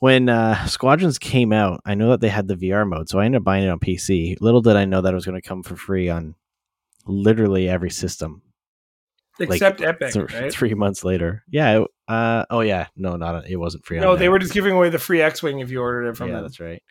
when 0.00 0.28
uh, 0.28 0.66
Squadrons 0.66 1.18
came 1.18 1.52
out, 1.52 1.80
I 1.84 1.94
know 1.94 2.10
that 2.10 2.20
they 2.20 2.28
had 2.28 2.48
the 2.48 2.54
VR 2.56 2.88
mode, 2.88 3.08
so 3.08 3.18
I 3.18 3.24
ended 3.24 3.40
up 3.40 3.44
buying 3.44 3.64
it 3.64 3.68
on 3.68 3.80
PC. 3.80 4.36
Little 4.40 4.60
did 4.62 4.76
I 4.76 4.84
know 4.84 5.00
that 5.00 5.12
it 5.12 5.14
was 5.14 5.26
going 5.26 5.40
to 5.40 5.46
come 5.46 5.62
for 5.62 5.76
free 5.76 6.08
on 6.08 6.34
literally 7.06 7.68
every 7.68 7.90
system. 7.90 8.42
like, 9.40 9.50
except 9.50 9.80
Epic, 9.82 10.12
th- 10.12 10.32
right? 10.32 10.52
Three 10.52 10.74
months 10.74 11.04
later, 11.04 11.42
yeah. 11.50 11.80
it- 11.80 11.88
uh, 12.06 12.44
oh 12.48 12.60
yeah, 12.60 12.86
no, 12.96 13.16
not 13.16 13.46
it 13.50 13.56
wasn't 13.56 13.84
free. 13.84 13.98
No, 14.00 14.16
they 14.16 14.28
were 14.30 14.38
just 14.38 14.54
giving 14.54 14.72
away 14.72 14.88
the 14.88 14.98
free 14.98 15.20
X 15.20 15.42
Wing 15.42 15.58
if 15.58 15.70
you 15.70 15.80
ordered 15.80 16.08
it 16.08 16.16
from 16.16 16.28
yeah, 16.28 16.36
them. 16.36 16.42
that's 16.44 16.58
right. 16.60 16.82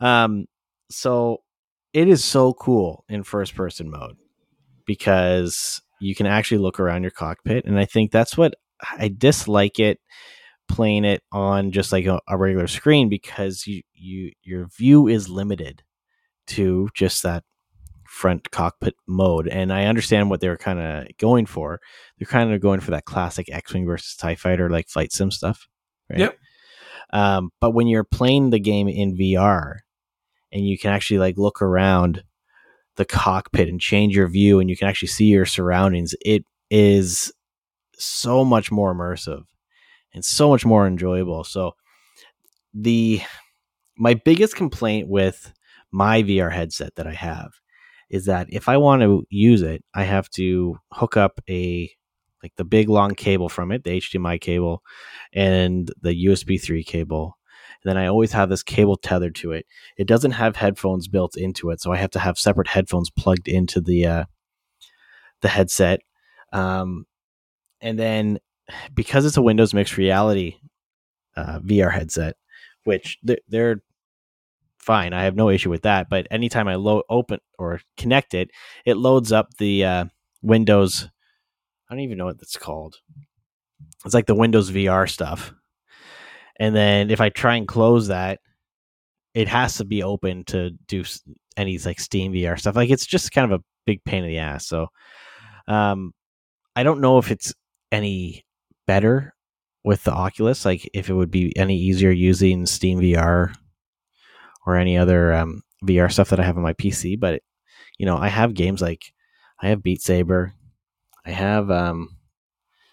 Um, 0.00 0.46
so 0.90 1.42
it 1.92 2.08
is 2.08 2.24
so 2.24 2.52
cool 2.54 3.04
in 3.08 3.22
first 3.22 3.54
person 3.54 3.90
mode 3.90 4.16
because 4.86 5.80
you 6.00 6.14
can 6.14 6.26
actually 6.26 6.58
look 6.58 6.78
around 6.78 7.02
your 7.02 7.10
cockpit, 7.10 7.64
and 7.64 7.78
I 7.78 7.84
think 7.86 8.10
that's 8.12 8.36
what 8.36 8.54
I 8.98 9.08
dislike 9.08 9.78
it 9.78 9.98
playing 10.68 11.04
it 11.04 11.22
on 11.32 11.70
just 11.70 11.92
like 11.92 12.06
a, 12.06 12.20
a 12.28 12.36
regular 12.36 12.66
screen 12.66 13.08
because 13.08 13.66
you 13.66 13.82
you 13.94 14.32
your 14.42 14.66
view 14.76 15.06
is 15.06 15.28
limited 15.28 15.82
to 16.48 16.88
just 16.94 17.22
that 17.22 17.44
front 18.08 18.50
cockpit 18.50 18.94
mode 19.06 19.46
and 19.48 19.72
i 19.72 19.84
understand 19.84 20.28
what 20.30 20.40
they're 20.40 20.56
kind 20.56 20.80
of 20.80 21.06
going 21.18 21.46
for 21.46 21.80
they're 22.18 22.26
kind 22.26 22.52
of 22.52 22.60
going 22.60 22.80
for 22.80 22.90
that 22.92 23.04
classic 23.04 23.48
x-wing 23.52 23.86
versus 23.86 24.16
tie 24.16 24.34
fighter 24.34 24.68
like 24.70 24.88
flight 24.88 25.12
sim 25.12 25.30
stuff 25.30 25.68
right 26.10 26.18
Yep. 26.20 26.38
um, 27.12 27.50
but 27.60 27.72
when 27.72 27.86
you're 27.86 28.04
playing 28.04 28.50
the 28.50 28.60
game 28.60 28.88
in 28.88 29.16
vr 29.16 29.76
and 30.56 30.66
you 30.66 30.78
can 30.78 30.90
actually 30.90 31.18
like 31.18 31.36
look 31.36 31.60
around 31.60 32.22
the 32.96 33.04
cockpit 33.04 33.68
and 33.68 33.80
change 33.80 34.16
your 34.16 34.28
view 34.28 34.58
and 34.58 34.70
you 34.70 34.76
can 34.76 34.88
actually 34.88 35.08
see 35.08 35.26
your 35.26 35.46
surroundings 35.46 36.14
it 36.22 36.44
is 36.70 37.32
so 37.98 38.44
much 38.44 38.72
more 38.72 38.94
immersive 38.94 39.44
and 40.14 40.24
so 40.24 40.48
much 40.48 40.64
more 40.64 40.86
enjoyable 40.86 41.44
so 41.44 41.72
the 42.74 43.20
my 43.96 44.14
biggest 44.14 44.56
complaint 44.56 45.08
with 45.08 45.52
my 45.92 46.22
VR 46.22 46.52
headset 46.52 46.94
that 46.96 47.06
I 47.06 47.14
have 47.14 47.52
is 48.10 48.26
that 48.26 48.46
if 48.50 48.68
I 48.68 48.76
want 48.76 49.02
to 49.02 49.26
use 49.30 49.62
it, 49.62 49.82
I 49.94 50.04
have 50.04 50.28
to 50.30 50.78
hook 50.92 51.16
up 51.16 51.40
a 51.48 51.90
like 52.42 52.52
the 52.56 52.64
big 52.64 52.88
long 52.88 53.14
cable 53.14 53.48
from 53.48 53.72
it, 53.72 53.82
the 53.82 53.98
HDMI 53.98 54.40
cable, 54.40 54.82
and 55.32 55.90
the 56.02 56.26
USB 56.26 56.62
3 56.62 56.84
cable. 56.84 57.36
Then 57.86 57.96
I 57.96 58.08
always 58.08 58.32
have 58.32 58.48
this 58.48 58.64
cable 58.64 58.96
tethered 58.96 59.36
to 59.36 59.52
it. 59.52 59.64
It 59.96 60.08
doesn't 60.08 60.32
have 60.32 60.56
headphones 60.56 61.06
built 61.06 61.36
into 61.36 61.70
it, 61.70 61.80
so 61.80 61.92
I 61.92 61.96
have 61.98 62.10
to 62.10 62.18
have 62.18 62.36
separate 62.36 62.66
headphones 62.66 63.10
plugged 63.10 63.46
into 63.46 63.80
the 63.80 64.06
uh, 64.06 64.24
the 65.40 65.48
headset. 65.48 66.00
Um, 66.52 67.06
and 67.80 67.96
then 67.96 68.40
because 68.92 69.24
it's 69.24 69.36
a 69.36 69.42
Windows 69.42 69.72
mixed 69.72 69.96
reality 69.96 70.56
uh, 71.36 71.60
VR 71.60 71.92
headset, 71.92 72.34
which 72.82 73.18
they're, 73.22 73.38
they're 73.46 73.82
fine. 74.80 75.12
I 75.12 75.22
have 75.22 75.36
no 75.36 75.48
issue 75.48 75.70
with 75.70 75.82
that. 75.82 76.08
But 76.10 76.26
anytime 76.28 76.66
I 76.66 76.74
open, 76.74 77.38
or 77.56 77.80
connect 77.96 78.34
it, 78.34 78.50
it 78.84 78.96
loads 78.96 79.30
up 79.30 79.54
the 79.58 79.84
uh, 79.84 80.04
Windows. 80.42 81.08
I 81.88 81.94
don't 81.94 82.02
even 82.02 82.18
know 82.18 82.26
what 82.26 82.38
that's 82.40 82.56
called. 82.56 82.96
It's 84.04 84.14
like 84.14 84.26
the 84.26 84.34
Windows 84.34 84.72
VR 84.72 85.08
stuff. 85.08 85.54
And 86.58 86.74
then 86.74 87.10
if 87.10 87.20
I 87.20 87.28
try 87.28 87.56
and 87.56 87.68
close 87.68 88.08
that, 88.08 88.40
it 89.34 89.48
has 89.48 89.76
to 89.76 89.84
be 89.84 90.02
open 90.02 90.44
to 90.44 90.70
do 90.88 91.04
any 91.56 91.78
like 91.78 92.00
Steam 92.00 92.32
VR 92.32 92.58
stuff. 92.58 92.76
Like 92.76 92.90
it's 92.90 93.06
just 93.06 93.32
kind 93.32 93.50
of 93.50 93.60
a 93.60 93.64
big 93.84 94.02
pain 94.04 94.24
in 94.24 94.30
the 94.30 94.38
ass. 94.38 94.66
So, 94.66 94.88
um, 95.68 96.12
I 96.74 96.82
don't 96.82 97.00
know 97.00 97.18
if 97.18 97.30
it's 97.30 97.54
any 97.92 98.44
better 98.86 99.34
with 99.84 100.04
the 100.04 100.12
Oculus. 100.12 100.64
Like 100.64 100.88
if 100.94 101.10
it 101.10 101.14
would 101.14 101.30
be 101.30 101.56
any 101.56 101.76
easier 101.76 102.10
using 102.10 102.66
Steam 102.66 103.00
VR 103.00 103.54
or 104.66 104.76
any 104.76 104.96
other 104.96 105.32
um, 105.34 105.62
VR 105.84 106.10
stuff 106.10 106.30
that 106.30 106.40
I 106.40 106.44
have 106.44 106.56
on 106.56 106.62
my 106.62 106.74
PC. 106.74 107.18
But 107.18 107.42
you 107.98 108.06
know, 108.06 108.16
I 108.16 108.28
have 108.28 108.54
games 108.54 108.80
like 108.82 109.12
I 109.60 109.68
have 109.68 109.82
Beat 109.82 110.02
Saber, 110.02 110.52
I 111.24 111.30
have 111.30 111.70
um, 111.70 112.16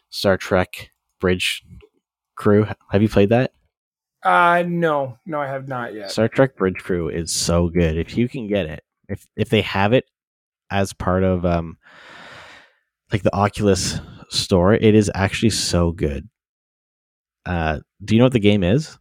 Star 0.10 0.38
Trek 0.38 0.92
Bridge 1.20 1.64
Crew. 2.36 2.66
Have 2.92 3.02
you 3.02 3.10
played 3.10 3.30
that? 3.30 3.52
Uh 4.24 4.64
no, 4.68 5.18
no, 5.26 5.40
I 5.42 5.48
have 5.48 5.68
not 5.68 5.94
yet. 5.94 6.12
Star 6.12 6.28
Trek 6.30 6.56
Bridge 6.56 6.78
Crew 6.78 7.10
is 7.10 7.34
so 7.34 7.70
good. 7.70 7.98
If 7.98 8.16
you 8.18 8.30
can 8.30 8.48
get 8.48 8.66
it, 8.68 8.84
if 9.10 9.28
if 9.36 9.50
they 9.50 9.62
have 9.62 9.94
it 9.94 10.06
as 10.70 10.94
part 10.94 11.24
of 11.24 11.46
um 11.46 11.78
like 13.12 13.24
the 13.24 13.36
Oculus 13.36 14.00
store, 14.30 14.74
it 14.74 14.96
is 14.96 15.12
actually 15.14 15.50
so 15.52 15.92
good. 15.92 16.30
Uh, 17.46 17.80
do 18.04 18.16
you 18.16 18.20
know 18.20 18.26
what 18.26 18.34
the 18.34 18.40
game 18.40 18.64
is? 18.64 18.98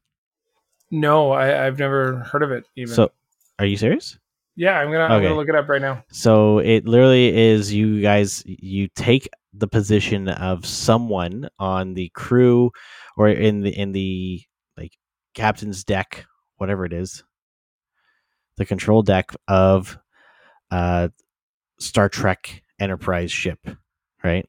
No, 0.90 1.30
I, 1.30 1.66
I've 1.66 1.78
never 1.78 2.16
heard 2.18 2.42
of 2.42 2.50
it. 2.50 2.64
Even 2.76 2.92
So, 2.94 3.12
are 3.58 3.64
you 3.64 3.76
serious? 3.76 4.18
yeah, 4.56 4.78
I'm 4.78 4.88
gonna 4.90 5.04
I'm 5.04 5.22
gonna 5.22 5.36
look 5.36 5.48
it 5.48 5.54
up 5.54 5.68
right 5.68 5.80
now. 5.80 6.04
So 6.10 6.58
it 6.58 6.84
literally 6.84 7.34
is 7.34 7.72
you 7.72 8.02
guys 8.02 8.42
you 8.44 8.88
take 8.88 9.28
the 9.54 9.68
position 9.68 10.28
of 10.28 10.66
someone 10.66 11.48
on 11.58 11.94
the 11.94 12.10
crew 12.14 12.70
or 13.16 13.28
in 13.28 13.60
the 13.60 13.70
in 13.70 13.92
the 13.92 14.42
like 14.76 14.92
captain's 15.34 15.84
deck, 15.84 16.26
whatever 16.56 16.84
it 16.84 16.92
is, 16.92 17.22
the 18.56 18.64
control 18.66 19.02
deck 19.02 19.32
of 19.48 19.98
uh 20.70 21.08
Star 21.80 22.08
Trek 22.08 22.62
Enterprise 22.80 23.32
ship, 23.32 23.58
right? 24.24 24.46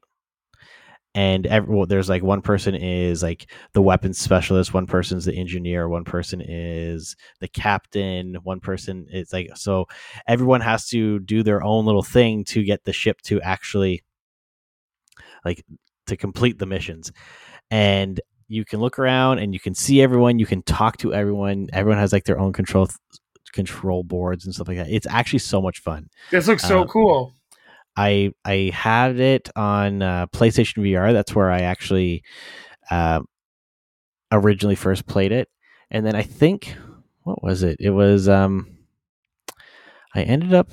And 1.16 1.46
every, 1.46 1.72
well, 1.72 1.86
there's 1.86 2.08
like 2.08 2.24
one 2.24 2.42
person 2.42 2.74
is 2.74 3.22
like 3.22 3.48
the 3.72 3.82
weapons 3.82 4.18
specialist, 4.18 4.74
one 4.74 4.86
person's 4.86 5.24
the 5.24 5.34
engineer, 5.34 5.88
one 5.88 6.02
person 6.02 6.42
is 6.44 7.14
the 7.40 7.46
captain, 7.46 8.36
one 8.42 8.58
person 8.58 9.06
is 9.12 9.32
like 9.32 9.50
so 9.56 9.86
everyone 10.26 10.60
has 10.60 10.88
to 10.88 11.20
do 11.20 11.44
their 11.44 11.62
own 11.62 11.86
little 11.86 12.02
thing 12.02 12.44
to 12.46 12.64
get 12.64 12.84
the 12.84 12.92
ship 12.92 13.20
to 13.22 13.40
actually 13.42 14.02
like 15.44 15.64
to 16.06 16.16
complete 16.16 16.58
the 16.58 16.66
missions. 16.66 17.12
And 17.70 18.20
you 18.48 18.64
can 18.64 18.80
look 18.80 18.98
around 18.98 19.38
and 19.38 19.54
you 19.54 19.60
can 19.60 19.74
see 19.74 20.02
everyone 20.02 20.38
you 20.38 20.46
can 20.46 20.62
talk 20.62 20.98
to 20.98 21.14
everyone 21.14 21.68
everyone 21.72 21.98
has 21.98 22.12
like 22.12 22.24
their 22.24 22.38
own 22.38 22.52
control 22.52 22.88
control 23.52 24.02
boards 24.04 24.44
and 24.44 24.54
stuff 24.54 24.68
like 24.68 24.76
that. 24.76 24.90
It's 24.90 25.06
actually 25.06 25.38
so 25.38 25.62
much 25.62 25.80
fun. 25.80 26.08
This 26.30 26.46
looks 26.46 26.62
so 26.64 26.82
Uh, 26.82 26.86
cool. 26.86 27.32
i 27.96 28.30
i 28.44 28.70
had 28.74 29.18
it 29.20 29.48
on 29.56 30.02
uh, 30.02 30.26
playstation 30.26 30.78
vr 30.82 31.12
that's 31.12 31.34
where 31.34 31.50
i 31.50 31.60
actually 31.60 32.22
uh, 32.90 33.20
originally 34.32 34.74
first 34.74 35.06
played 35.06 35.32
it. 35.32 35.48
And 35.90 36.04
then 36.04 36.14
i 36.16 36.22
think 36.22 36.76
what 37.22 37.42
was 37.42 37.62
it? 37.62 37.76
It 37.80 37.90
was 37.90 38.28
um 38.28 38.66
i 40.14 40.22
ended 40.22 40.52
up 40.52 40.68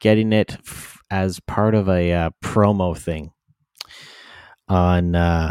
getting 0.00 0.32
it 0.32 0.56
f- 0.66 0.98
as 1.10 1.38
part 1.40 1.74
of 1.74 1.88
a 1.88 2.12
uh, 2.12 2.30
promo 2.42 2.96
thing 2.96 3.30
on 4.68 5.14
uh 5.14 5.50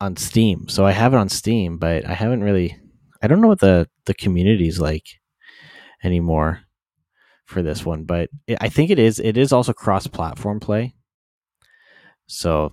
on 0.00 0.16
steam 0.16 0.68
so 0.68 0.84
i 0.84 0.90
have 0.92 1.12
it 1.14 1.18
on 1.18 1.28
steam 1.28 1.78
but 1.78 2.06
i 2.06 2.14
haven't 2.14 2.42
really 2.42 2.76
i 3.22 3.26
don't 3.26 3.40
know 3.40 3.48
what 3.48 3.60
the 3.60 3.88
the 4.06 4.14
community's 4.14 4.80
like 4.80 5.06
anymore 6.02 6.60
for 7.46 7.62
this 7.62 7.84
one 7.84 8.04
but 8.04 8.28
it, 8.46 8.58
i 8.60 8.68
think 8.68 8.90
it 8.90 8.98
is 8.98 9.18
it 9.18 9.36
is 9.36 9.52
also 9.52 9.72
cross 9.72 10.06
platform 10.06 10.58
play 10.60 10.94
so 12.26 12.72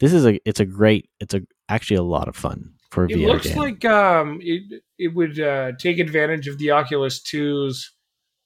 this 0.00 0.12
is 0.12 0.26
a 0.26 0.40
it's 0.44 0.60
a 0.60 0.64
great 0.64 1.08
it's 1.20 1.34
a 1.34 1.40
actually 1.68 1.96
a 1.96 2.02
lot 2.02 2.28
of 2.28 2.36
fun 2.36 2.72
for 2.90 3.04
a 3.04 3.08
It 3.08 3.16
VR 3.16 3.26
looks 3.28 3.46
game. 3.46 3.58
like 3.58 3.84
um 3.84 4.40
it 4.42 4.82
it 4.98 5.14
would 5.14 5.38
uh, 5.40 5.72
take 5.78 5.98
advantage 5.98 6.46
of 6.48 6.58
the 6.58 6.72
Oculus 6.72 7.20
2's 7.20 7.92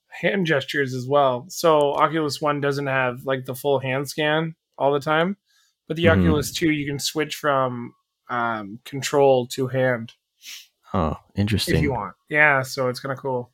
hand 0.08 0.46
gestures 0.46 0.94
as 0.94 1.06
well. 1.06 1.46
So 1.48 1.92
Oculus 1.94 2.40
One 2.40 2.60
doesn't 2.60 2.86
have 2.86 3.24
like 3.24 3.44
the 3.44 3.54
full 3.54 3.80
hand 3.80 4.08
scan 4.08 4.54
all 4.78 4.92
the 4.92 5.00
time, 5.00 5.36
but 5.88 5.96
the 5.96 6.04
Mhm. 6.06 6.18
Oculus 6.20 6.52
Two 6.52 6.70
you 6.70 6.86
can 6.86 6.98
switch 6.98 7.36
from 7.36 7.94
um, 8.28 8.80
control 8.84 9.46
to 9.48 9.68
hand 9.68 10.14
oh 10.92 11.16
interesting 11.36 11.76
if 11.76 11.82
you 11.82 11.92
want. 11.92 12.14
Yeah, 12.28 12.62
so 12.62 12.88
it's 12.88 13.00
kind 13.00 13.12
of 13.12 13.18
cool. 13.18 13.52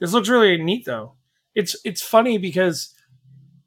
This 0.00 0.12
looks 0.12 0.28
really 0.28 0.56
neat 0.62 0.84
though. 0.84 1.14
It's 1.54 1.76
it's 1.84 2.02
funny 2.02 2.38
because 2.38 2.94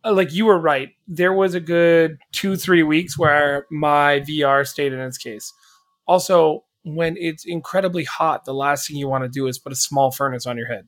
uh, 0.04 0.14
like 0.14 0.34
you 0.34 0.46
were 0.46 0.60
right. 0.60 0.90
There 1.08 1.34
was 1.34 1.54
a 1.54 1.60
good 1.60 2.18
2-3 2.34 2.86
weeks 2.86 3.18
where 3.18 3.66
my 3.72 4.20
VR 4.22 4.68
stayed 4.68 4.92
in 4.94 5.00
its 5.00 5.18
case. 5.18 5.52
Also, 6.08 6.66
when 6.84 7.16
it's 7.18 7.46
incredibly 7.46 8.04
hot, 8.04 8.46
the 8.46 8.54
last 8.54 8.88
thing 8.88 8.98
you 8.98 9.08
want 9.08 9.24
to 9.24 9.30
do 9.30 9.48
is 9.48 9.58
put 9.58 9.72
a 9.72 9.76
small 9.76 10.12
furnace 10.12 10.46
on 10.46 10.58
your 10.58 10.68
head. 10.68 10.88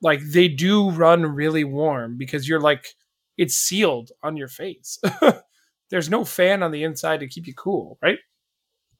Like 0.00 0.20
they 0.20 0.48
do 0.48 0.90
run 0.90 1.22
really 1.22 1.62
warm 1.64 2.16
because 2.18 2.48
you're 2.48 2.60
like 2.60 2.86
it's 3.38 3.54
sealed 3.54 4.10
on 4.22 4.36
your 4.36 4.48
face. 4.48 4.98
There's 5.90 6.08
no 6.10 6.24
fan 6.24 6.62
on 6.62 6.70
the 6.70 6.84
inside 6.84 7.20
to 7.20 7.26
keep 7.28 7.46
you 7.46 7.54
cool, 7.54 7.98
right? 8.02 8.18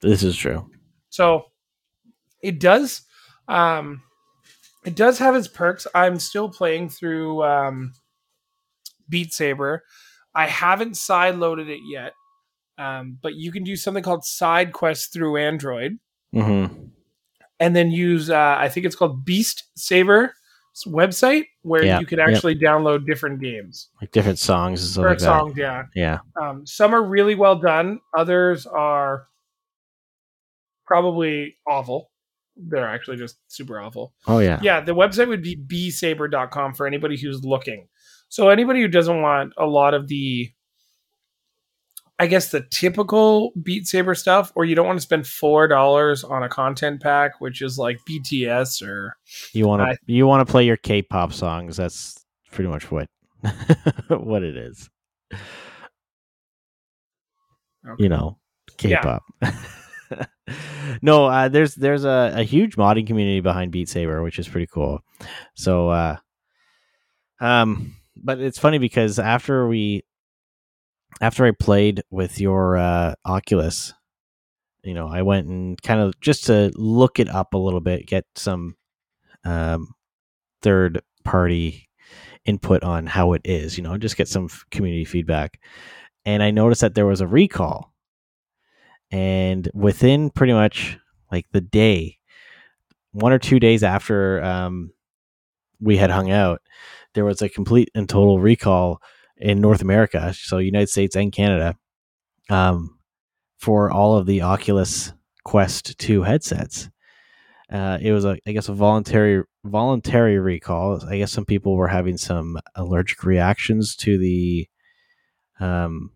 this 0.00 0.24
is 0.24 0.36
true 0.36 0.68
So 1.10 1.44
it 2.42 2.58
does 2.58 3.02
um 3.46 4.02
it 4.84 4.96
does 4.96 5.18
have 5.20 5.36
its 5.36 5.46
perks. 5.46 5.86
I'm 5.94 6.18
still 6.18 6.48
playing 6.48 6.88
through 6.88 7.42
um 7.44 7.92
Beat 9.08 9.32
Saber. 9.32 9.84
I 10.34 10.46
haven't 10.46 10.96
side 10.96 11.36
loaded 11.36 11.68
it 11.68 11.80
yet. 11.88 12.14
Um, 12.78 13.18
but 13.22 13.34
you 13.34 13.52
can 13.52 13.62
do 13.64 13.76
something 13.76 14.02
called 14.02 14.24
side 14.24 14.72
quests 14.72 15.06
through 15.06 15.36
Android 15.36 15.98
Mm-hmm. 16.34 16.84
and 17.60 17.76
then 17.76 17.90
use 17.90 18.30
uh, 18.30 18.56
I 18.58 18.68
think 18.70 18.86
it's 18.86 18.96
called 18.96 19.24
Beast 19.24 19.64
Saber 19.76 20.34
website 20.86 21.46
where 21.62 21.84
Yeah, 21.84 22.00
you 22.00 22.06
can 22.06 22.18
yep. 22.18 22.28
actually 22.28 22.56
download 22.56 23.06
different 23.06 23.40
games 23.40 23.88
like 24.00 24.10
different 24.10 24.38
songs 24.38 24.96
or 24.98 25.08
like 25.08 25.18
that 25.18 25.24
songs. 25.24 25.54
Yeah, 25.56 25.84
yeah 25.94 26.18
um, 26.40 26.66
some 26.66 26.94
are 26.94 27.02
really 27.02 27.34
well 27.34 27.56
done. 27.56 28.00
Others 28.16 28.66
are 28.66 29.26
probably 30.86 31.56
awful. 31.66 32.10
They're 32.56 32.88
actually 32.88 33.16
just 33.16 33.38
super 33.48 33.80
awful. 33.80 34.14
oh 34.26 34.38
yeah 34.38 34.60
Yeah, 34.62 34.80
the 34.80 34.94
website 34.94 35.28
would 35.28 35.42
be 35.42 35.56
bsaber.com 35.56 36.74
for 36.74 36.86
anybody 36.86 37.16
who's 37.16 37.44
looking. 37.44 37.88
So 38.28 38.48
anybody 38.48 38.80
who 38.80 38.88
doesn't 38.88 39.20
want 39.20 39.52
a 39.58 39.66
lot 39.66 39.92
of 39.94 40.08
the 40.08 40.50
I 42.18 42.26
guess 42.26 42.50
the 42.50 42.60
typical 42.70 43.52
Beat 43.62 43.86
Saber 43.86 44.14
stuff, 44.14 44.52
or 44.54 44.64
you 44.64 44.74
don't 44.74 44.86
want 44.86 44.98
to 44.98 45.02
spend 45.02 45.26
four 45.26 45.66
dollars 45.66 46.22
on 46.22 46.42
a 46.42 46.48
content 46.48 47.02
pack, 47.02 47.40
which 47.40 47.62
is 47.62 47.78
like 47.78 47.98
BTS 48.08 48.86
or 48.86 49.16
You 49.52 49.66
want 49.66 49.82
I- 49.82 49.92
to 49.94 49.98
you 50.06 50.26
want 50.26 50.46
to 50.46 50.50
play 50.50 50.64
your 50.64 50.76
K-pop 50.76 51.32
songs. 51.32 51.76
That's 51.76 52.24
pretty 52.52 52.68
much 52.70 52.90
what 52.90 53.08
what 54.08 54.42
it 54.42 54.56
is. 54.56 54.88
Okay. 57.88 58.02
You 58.04 58.08
know, 58.08 58.38
K-pop. 58.78 59.22
no, 61.02 61.26
uh, 61.26 61.48
there's 61.48 61.74
there's 61.74 62.04
a, 62.04 62.32
a 62.36 62.42
huge 62.44 62.76
modding 62.76 63.06
community 63.06 63.40
behind 63.40 63.72
Beat 63.72 63.88
Saber, 63.88 64.22
which 64.22 64.38
is 64.38 64.46
pretty 64.48 64.68
cool. 64.72 65.00
So, 65.54 65.88
uh, 65.88 66.16
um, 67.40 67.96
but 68.16 68.38
it's 68.38 68.58
funny 68.58 68.78
because 68.78 69.18
after 69.18 69.66
we 69.66 70.04
after 71.22 71.46
I 71.46 71.52
played 71.52 72.02
with 72.10 72.40
your 72.40 72.76
uh, 72.76 73.14
Oculus, 73.24 73.94
you 74.82 74.92
know, 74.92 75.06
I 75.06 75.22
went 75.22 75.46
and 75.46 75.80
kind 75.80 76.00
of 76.00 76.20
just 76.20 76.46
to 76.46 76.72
look 76.74 77.20
it 77.20 77.28
up 77.28 77.54
a 77.54 77.58
little 77.58 77.80
bit, 77.80 78.08
get 78.08 78.24
some 78.34 78.74
um, 79.44 79.94
third 80.62 81.00
party 81.24 81.88
input 82.44 82.82
on 82.82 83.06
how 83.06 83.34
it 83.34 83.42
is, 83.44 83.78
you 83.78 83.84
know, 83.84 83.96
just 83.96 84.16
get 84.16 84.26
some 84.26 84.48
community 84.72 85.04
feedback. 85.04 85.60
And 86.24 86.42
I 86.42 86.50
noticed 86.50 86.80
that 86.80 86.96
there 86.96 87.06
was 87.06 87.20
a 87.20 87.26
recall. 87.28 87.92
And 89.12 89.70
within 89.74 90.28
pretty 90.30 90.54
much 90.54 90.98
like 91.30 91.46
the 91.52 91.60
day, 91.60 92.18
one 93.12 93.32
or 93.32 93.38
two 93.38 93.60
days 93.60 93.84
after 93.84 94.42
um, 94.42 94.90
we 95.80 95.96
had 95.98 96.10
hung 96.10 96.32
out, 96.32 96.62
there 97.14 97.24
was 97.24 97.42
a 97.42 97.48
complete 97.48 97.90
and 97.94 98.08
total 98.08 98.40
recall 98.40 99.00
in 99.42 99.60
North 99.60 99.82
America, 99.82 100.32
so 100.32 100.58
United 100.58 100.88
States 100.88 101.16
and 101.16 101.32
Canada, 101.32 101.76
um, 102.48 102.98
for 103.58 103.90
all 103.90 104.16
of 104.16 104.26
the 104.26 104.42
Oculus 104.42 105.12
Quest 105.44 105.98
2 105.98 106.22
headsets. 106.22 106.88
Uh, 107.70 107.98
it 108.00 108.12
was 108.12 108.24
a, 108.24 108.36
I 108.46 108.52
guess, 108.52 108.68
a 108.68 108.74
voluntary 108.74 109.42
voluntary 109.64 110.38
recall. 110.38 111.02
I 111.08 111.18
guess 111.18 111.32
some 111.32 111.44
people 111.44 111.76
were 111.76 111.88
having 111.88 112.18
some 112.18 112.58
allergic 112.74 113.24
reactions 113.24 113.96
to 113.96 114.18
the, 114.18 114.68
um, 115.58 116.12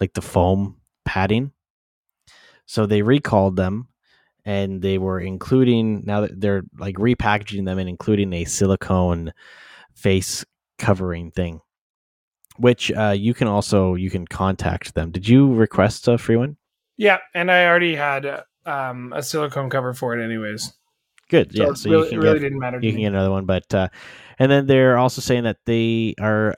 like 0.00 0.12
the 0.12 0.22
foam 0.22 0.76
padding. 1.04 1.52
So 2.66 2.84
they 2.84 3.02
recalled 3.02 3.56
them, 3.56 3.88
and 4.44 4.82
they 4.82 4.98
were 4.98 5.20
including 5.20 6.02
now 6.04 6.22
that 6.22 6.38
they're 6.38 6.64
like 6.78 6.96
repackaging 6.96 7.64
them 7.64 7.78
and 7.78 7.88
including 7.88 8.32
a 8.32 8.44
silicone 8.44 9.32
face 9.94 10.44
covering 10.78 11.30
thing, 11.30 11.60
which 12.58 12.92
uh, 12.92 13.14
you 13.16 13.34
can 13.34 13.48
also 13.48 13.94
you 13.94 14.10
can 14.10 14.26
contact 14.26 14.94
them. 14.94 15.10
Did 15.10 15.28
you 15.28 15.54
request 15.54 16.08
a 16.08 16.18
free 16.18 16.36
one? 16.36 16.56
Yeah, 16.96 17.18
and 17.34 17.50
I 17.50 17.66
already 17.66 17.94
had 17.94 18.44
um, 18.66 19.12
a 19.14 19.22
silicone 19.22 19.70
cover 19.70 19.94
for 19.94 20.18
it, 20.18 20.24
anyways. 20.24 20.72
Good. 21.30 21.54
So 21.54 21.62
yeah. 21.62 21.72
So 21.74 21.90
really, 21.90 22.12
you 22.12 22.20
really 22.20 22.34
get 22.34 22.44
didn't 22.44 22.58
matter. 22.58 22.80
To 22.80 22.86
you 22.86 22.92
can 22.92 23.02
get 23.02 23.08
another 23.08 23.30
one, 23.30 23.44
but 23.46 23.72
uh, 23.74 23.88
and 24.38 24.50
then 24.50 24.66
they're 24.66 24.98
also 24.98 25.20
saying 25.20 25.44
that 25.44 25.58
they 25.66 26.14
are 26.20 26.54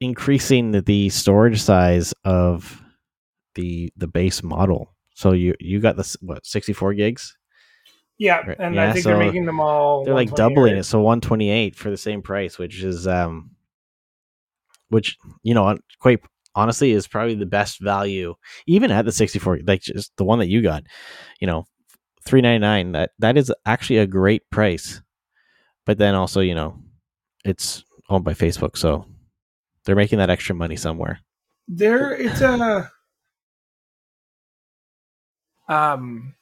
increasing 0.00 0.72
the, 0.72 0.80
the 0.82 1.08
storage 1.10 1.60
size 1.60 2.12
of 2.24 2.82
the 3.54 3.92
the 3.96 4.08
base 4.08 4.42
model. 4.42 4.94
So 5.14 5.32
you 5.32 5.54
you 5.60 5.80
got 5.80 5.96
this 5.96 6.16
what 6.20 6.44
sixty 6.44 6.72
four 6.72 6.94
gigs? 6.94 7.36
Yeah, 8.18 8.54
and 8.58 8.74
Yeah, 8.74 8.90
I 8.90 8.92
think 8.92 9.04
so 9.04 9.10
they're 9.10 9.18
making 9.18 9.46
them 9.46 9.60
all. 9.60 10.04
They're 10.04 10.14
like 10.14 10.34
doubling 10.34 10.76
it, 10.76 10.84
so 10.84 11.00
one 11.00 11.20
twenty 11.20 11.50
eight 11.50 11.74
for 11.74 11.90
the 11.90 11.96
same 11.96 12.20
price, 12.20 12.58
which 12.58 12.82
is 12.82 13.06
um, 13.06 13.52
which 14.90 15.16
you 15.42 15.54
know 15.54 15.76
quite 15.98 16.20
honestly 16.54 16.92
is 16.92 17.06
probably 17.06 17.34
the 17.34 17.46
best 17.46 17.80
value 17.80 18.34
even 18.66 18.90
at 18.90 19.04
the 19.04 19.12
sixty 19.12 19.38
four, 19.38 19.58
like 19.66 19.80
just 19.80 20.14
the 20.16 20.24
one 20.24 20.38
that 20.40 20.48
you 20.48 20.62
got, 20.62 20.84
you 21.40 21.46
know, 21.46 21.66
three 22.24 22.40
ninety 22.40 22.60
nine. 22.60 22.92
That 22.92 23.10
that 23.18 23.36
is 23.36 23.52
actually 23.64 23.98
a 23.98 24.06
great 24.06 24.48
price, 24.50 25.00
but 25.86 25.98
then 25.98 26.14
also 26.14 26.40
you 26.40 26.54
know, 26.54 26.78
it's 27.44 27.84
owned 28.08 28.24
by 28.24 28.34
Facebook, 28.34 28.76
so 28.76 29.06
they're 29.84 29.96
making 29.96 30.18
that 30.18 30.30
extra 30.30 30.54
money 30.54 30.76
somewhere. 30.76 31.20
There, 31.68 32.12
it's 32.12 32.40
a 32.40 32.90
um, 35.68 36.34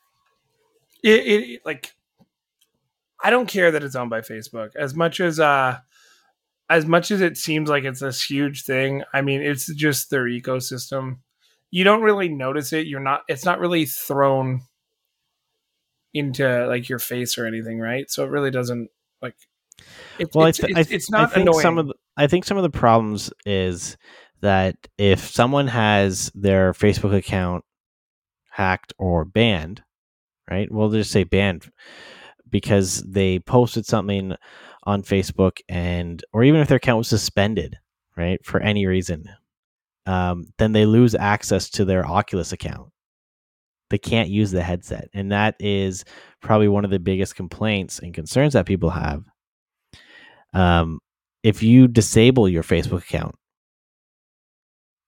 it, 1.04 1.10
it 1.10 1.60
like 1.64 1.92
I 3.22 3.30
don't 3.30 3.48
care 3.48 3.70
that 3.70 3.82
it's 3.82 3.94
owned 3.94 4.10
by 4.10 4.22
Facebook 4.22 4.74
as 4.74 4.94
much 4.94 5.20
as 5.20 5.38
uh 5.38 5.78
as 6.70 6.86
much 6.86 7.10
as 7.10 7.20
it 7.20 7.36
seems 7.36 7.68
like 7.68 7.84
it's 7.84 8.00
this 8.00 8.22
huge 8.22 8.64
thing. 8.64 9.02
I 9.12 9.22
mean, 9.22 9.42
it's 9.42 9.72
just 9.74 10.10
their 10.10 10.24
ecosystem. 10.24 11.18
You 11.70 11.84
don't 11.84 12.02
really 12.02 12.28
notice 12.28 12.72
it. 12.72 12.86
You're 12.86 13.00
not. 13.00 13.22
It's 13.28 13.44
not 13.44 13.60
really 13.60 13.86
thrown 13.86 14.62
into 16.14 16.66
like 16.66 16.88
your 16.88 16.98
face 16.98 17.38
or 17.38 17.46
anything, 17.46 17.78
right? 17.78 18.10
So 18.10 18.24
it 18.24 18.30
really 18.30 18.50
doesn't 18.50 18.88
like. 19.22 19.36
It's, 20.18 20.34
Well, 20.34 20.46
it's, 20.46 20.62
I, 20.62 20.66
th- 20.68 20.78
it's, 20.78 20.90
it's 20.90 21.10
not 21.10 21.30
I 21.30 21.34
think 21.34 21.48
annoying. 21.48 21.62
some 21.62 21.78
of 21.78 21.86
the, 21.88 21.94
I 22.16 22.26
think 22.26 22.44
some 22.44 22.56
of 22.56 22.62
the 22.64 22.70
problems 22.70 23.32
is 23.46 23.96
that 24.40 24.76
if 24.96 25.20
someone 25.20 25.68
has 25.68 26.32
their 26.34 26.72
Facebook 26.72 27.14
account 27.14 27.64
hacked 28.50 28.92
or 28.98 29.24
banned, 29.24 29.82
right? 30.50 30.70
We'll 30.70 30.90
just 30.90 31.10
say 31.12 31.24
banned 31.24 31.70
because 32.50 33.02
they 33.06 33.38
posted 33.38 33.86
something 33.86 34.34
on 34.88 35.02
Facebook 35.02 35.58
and 35.68 36.24
or 36.32 36.42
even 36.42 36.60
if 36.60 36.68
their 36.68 36.78
account 36.78 36.98
was 36.98 37.08
suspended, 37.08 37.78
right, 38.16 38.44
for 38.44 38.60
any 38.60 38.86
reason, 38.86 39.28
um, 40.06 40.46
then 40.58 40.72
they 40.72 40.86
lose 40.86 41.14
access 41.14 41.70
to 41.70 41.84
their 41.84 42.06
Oculus 42.06 42.52
account. 42.52 42.90
They 43.90 43.98
can't 43.98 44.28
use 44.28 44.50
the 44.50 44.62
headset, 44.62 45.08
and 45.14 45.32
that 45.32 45.56
is 45.60 46.04
probably 46.40 46.68
one 46.68 46.84
of 46.84 46.90
the 46.90 46.98
biggest 46.98 47.36
complaints 47.36 47.98
and 47.98 48.12
concerns 48.14 48.52
that 48.52 48.66
people 48.66 48.90
have 48.90 49.24
um, 50.52 51.00
if 51.42 51.62
you 51.62 51.88
disable 51.88 52.48
your 52.48 52.62
Facebook 52.62 53.02
account, 53.02 53.34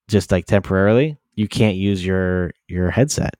just 0.08 0.30
like 0.32 0.46
temporarily, 0.46 1.18
you 1.34 1.48
can't 1.48 1.76
use 1.76 2.04
your 2.04 2.52
your 2.68 2.90
headset. 2.90 3.34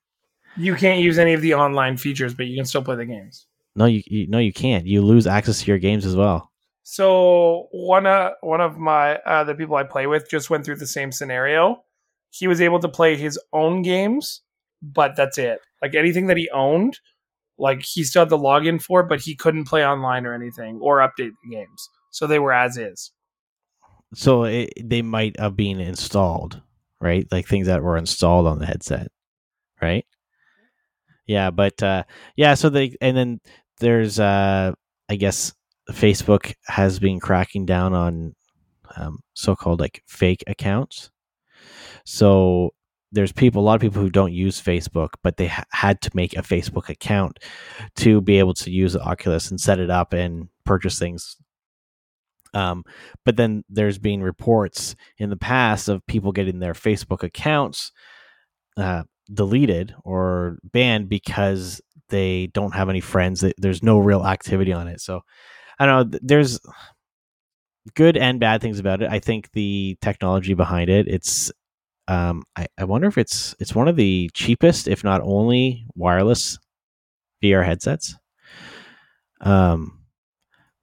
you 0.57 0.74
can't 0.74 1.00
use 1.00 1.18
any 1.18 1.35
of 1.35 1.40
the 1.40 1.55
online 1.55 1.96
features, 1.96 2.35
but 2.35 2.46
you 2.46 2.57
can 2.57 2.64
still 2.64 2.83
play 2.83 2.96
the 2.96 3.07
games. 3.07 3.46
No, 3.77 3.87
you, 3.87 4.03
you 4.07 4.27
no, 4.29 4.39
you 4.39 4.53
can't. 4.53 4.87
You 4.87 5.03
lose 5.03 5.27
access 5.27 5.61
to 5.61 5.67
your 5.67 5.79
games 5.79 6.05
as 6.05 6.17
well. 6.17 6.51
So 6.83 7.69
one 7.71 8.07
uh, 8.07 8.31
one 8.41 8.61
of 8.61 8.77
my 8.77 9.17
uh, 9.19 9.45
the 9.45 9.55
people 9.55 9.77
I 9.77 9.85
play 9.85 10.07
with 10.07 10.29
just 10.29 10.51
went 10.51 10.65
through 10.65 10.77
the 10.77 10.87
same 10.87 11.13
scenario. 11.13 11.85
He 12.31 12.49
was 12.49 12.61
able 12.61 12.81
to 12.81 12.89
play 12.89 13.17
his 13.17 13.39
own 13.53 13.83
games, 13.83 14.43
but 14.83 15.17
that's 15.17 15.39
it. 15.39 15.61
Like 15.83 15.95
anything 15.95 16.27
that 16.27 16.37
he 16.37 16.49
owned, 16.51 16.99
like 17.59 17.83
he 17.83 18.05
still 18.05 18.23
had 18.23 18.29
the 18.29 18.39
login 18.39 18.83
for, 18.83 19.03
but 19.03 19.21
he 19.21 19.37
couldn't 19.37 19.65
play 19.65 19.85
online 19.87 20.27
or 20.27 20.35
anything 20.35 20.79
or 20.81 20.99
update 20.99 21.33
the 21.45 21.51
games. 21.51 21.89
So 22.11 22.27
they 22.27 22.39
were 22.39 22.53
as 22.53 22.77
is. 22.77 23.13
So 24.15 24.45
it, 24.45 24.73
they 24.83 25.03
might 25.03 25.39
have 25.39 25.57
been 25.57 25.79
installed, 25.81 26.61
right? 27.01 27.27
Like 27.31 27.47
things 27.47 27.69
that 27.69 27.83
were 27.83 27.97
installed 27.97 28.47
on 28.47 28.59
the 28.59 28.67
headset, 28.67 29.09
right? 29.81 30.05
Yeah, 31.27 31.51
but 31.53 31.81
uh, 31.81 32.03
yeah. 32.35 32.55
So 32.55 32.71
they 32.71 32.97
and 33.01 33.17
then 33.17 33.41
there's 33.81 34.21
uh, 34.21 34.73
I 35.09 35.16
guess 35.16 35.53
Facebook 35.90 36.55
has 36.66 36.99
been 36.99 37.19
cracking 37.21 37.66
down 37.66 37.95
on 37.95 38.35
um, 38.97 39.21
so-called 39.35 39.81
like 39.81 40.03
fake 40.07 40.45
accounts. 40.47 41.11
So 42.05 42.71
there's 43.12 43.33
people, 43.33 43.62
a 43.62 43.64
lot 43.64 43.75
of 43.75 43.81
people 43.81 44.01
who 44.01 44.11
don't 44.11 44.33
use 44.33 44.61
Facebook, 44.61 45.11
but 45.23 45.37
they 45.37 45.49
ha- 45.49 45.64
had 45.73 46.01
to 46.03 46.11
make 46.14 46.35
a 46.37 46.43
Facebook 46.43 46.88
account 46.88 47.38
to 47.97 48.21
be 48.21 48.38
able 48.38 48.55
to 48.55 48.71
use 48.71 48.93
the 48.93 49.03
Oculus 49.03 49.51
and 49.51 49.61
set 49.61 49.81
it 49.81 49.90
up 49.90 50.12
and 50.12 50.49
purchase 50.64 50.99
things. 50.99 51.37
Um, 52.55 52.85
but 53.25 53.37
then 53.37 53.64
there's 53.69 53.99
been 53.99 54.23
reports 54.23 54.97
in 55.19 55.31
the 55.31 55.37
past 55.37 55.88
of 55.88 56.07
people 56.07 56.33
getting 56.33 56.59
their 56.59 56.73
Facebook 56.73 57.23
accounts 57.23 57.93
uh, 58.77 59.05
deleted 59.33 59.95
or 60.05 60.59
banned 60.64 61.09
because 61.09 61.81
they 62.11 62.49
don't 62.49 62.75
have 62.75 62.88
any 62.88 63.01
friends. 63.01 63.44
There's 63.59 63.83
no 63.83 63.99
real 63.99 64.25
activity 64.27 64.73
on 64.73 64.88
it. 64.88 65.01
So 65.01 65.20
I 65.79 65.87
don't 65.87 66.12
know. 66.12 66.18
There's 66.23 66.61
good 67.94 68.16
and 68.16 68.40
bad 68.40 68.61
things 68.61 68.79
about 68.79 69.03
it. 69.03 69.11
I 69.11 69.18
think 69.18 69.51
the 69.53 69.96
technology 70.03 70.55
behind 70.55 70.90
it, 70.90 71.09
it's 71.09 71.51
um, 72.09 72.42
I, 72.57 72.66
I 72.77 72.85
wonder 72.85 73.09
if 73.09 73.18
it's 73.18 73.55
it's 73.61 73.75
one 73.75 73.88
of 73.88 73.96
the 73.96 74.31
cheapest, 74.35 74.88
if 74.88 75.05
not 75.05 75.20
only, 75.23 75.87
wireless 75.94 76.59
VR 77.42 77.64
headsets. 77.64 78.16
Um, 79.40 80.01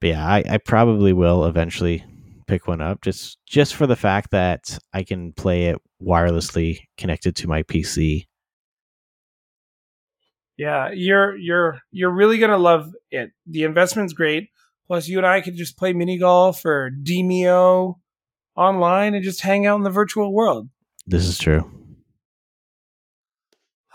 but 0.00 0.08
yeah, 0.08 0.26
I, 0.26 0.44
I 0.48 0.58
probably 0.58 1.12
will 1.12 1.44
eventually 1.44 2.04
pick 2.46 2.66
one 2.66 2.80
up 2.80 3.02
just 3.02 3.38
just 3.46 3.74
for 3.74 3.86
the 3.86 3.96
fact 3.96 4.30
that 4.30 4.78
I 4.94 5.02
can 5.02 5.32
play 5.34 5.66
it 5.66 5.78
wirelessly 6.02 6.78
connected 6.96 7.36
to 7.36 7.48
my 7.48 7.62
PC. 7.64 8.27
Yeah, 10.58 10.90
you're 10.92 11.36
you're 11.36 11.80
you're 11.92 12.10
really 12.10 12.38
gonna 12.38 12.58
love 12.58 12.92
it. 13.10 13.30
The 13.46 13.62
investment's 13.62 14.12
great. 14.12 14.48
Plus, 14.88 15.06
you 15.06 15.18
and 15.18 15.26
I 15.26 15.40
could 15.40 15.56
just 15.56 15.76
play 15.78 15.92
mini 15.92 16.18
golf 16.18 16.64
or 16.64 16.90
Demeo 16.90 17.96
online 18.56 19.14
and 19.14 19.22
just 19.22 19.42
hang 19.42 19.66
out 19.66 19.76
in 19.76 19.84
the 19.84 19.90
virtual 19.90 20.32
world. 20.32 20.68
This 21.06 21.26
is 21.26 21.38
true. 21.38 21.70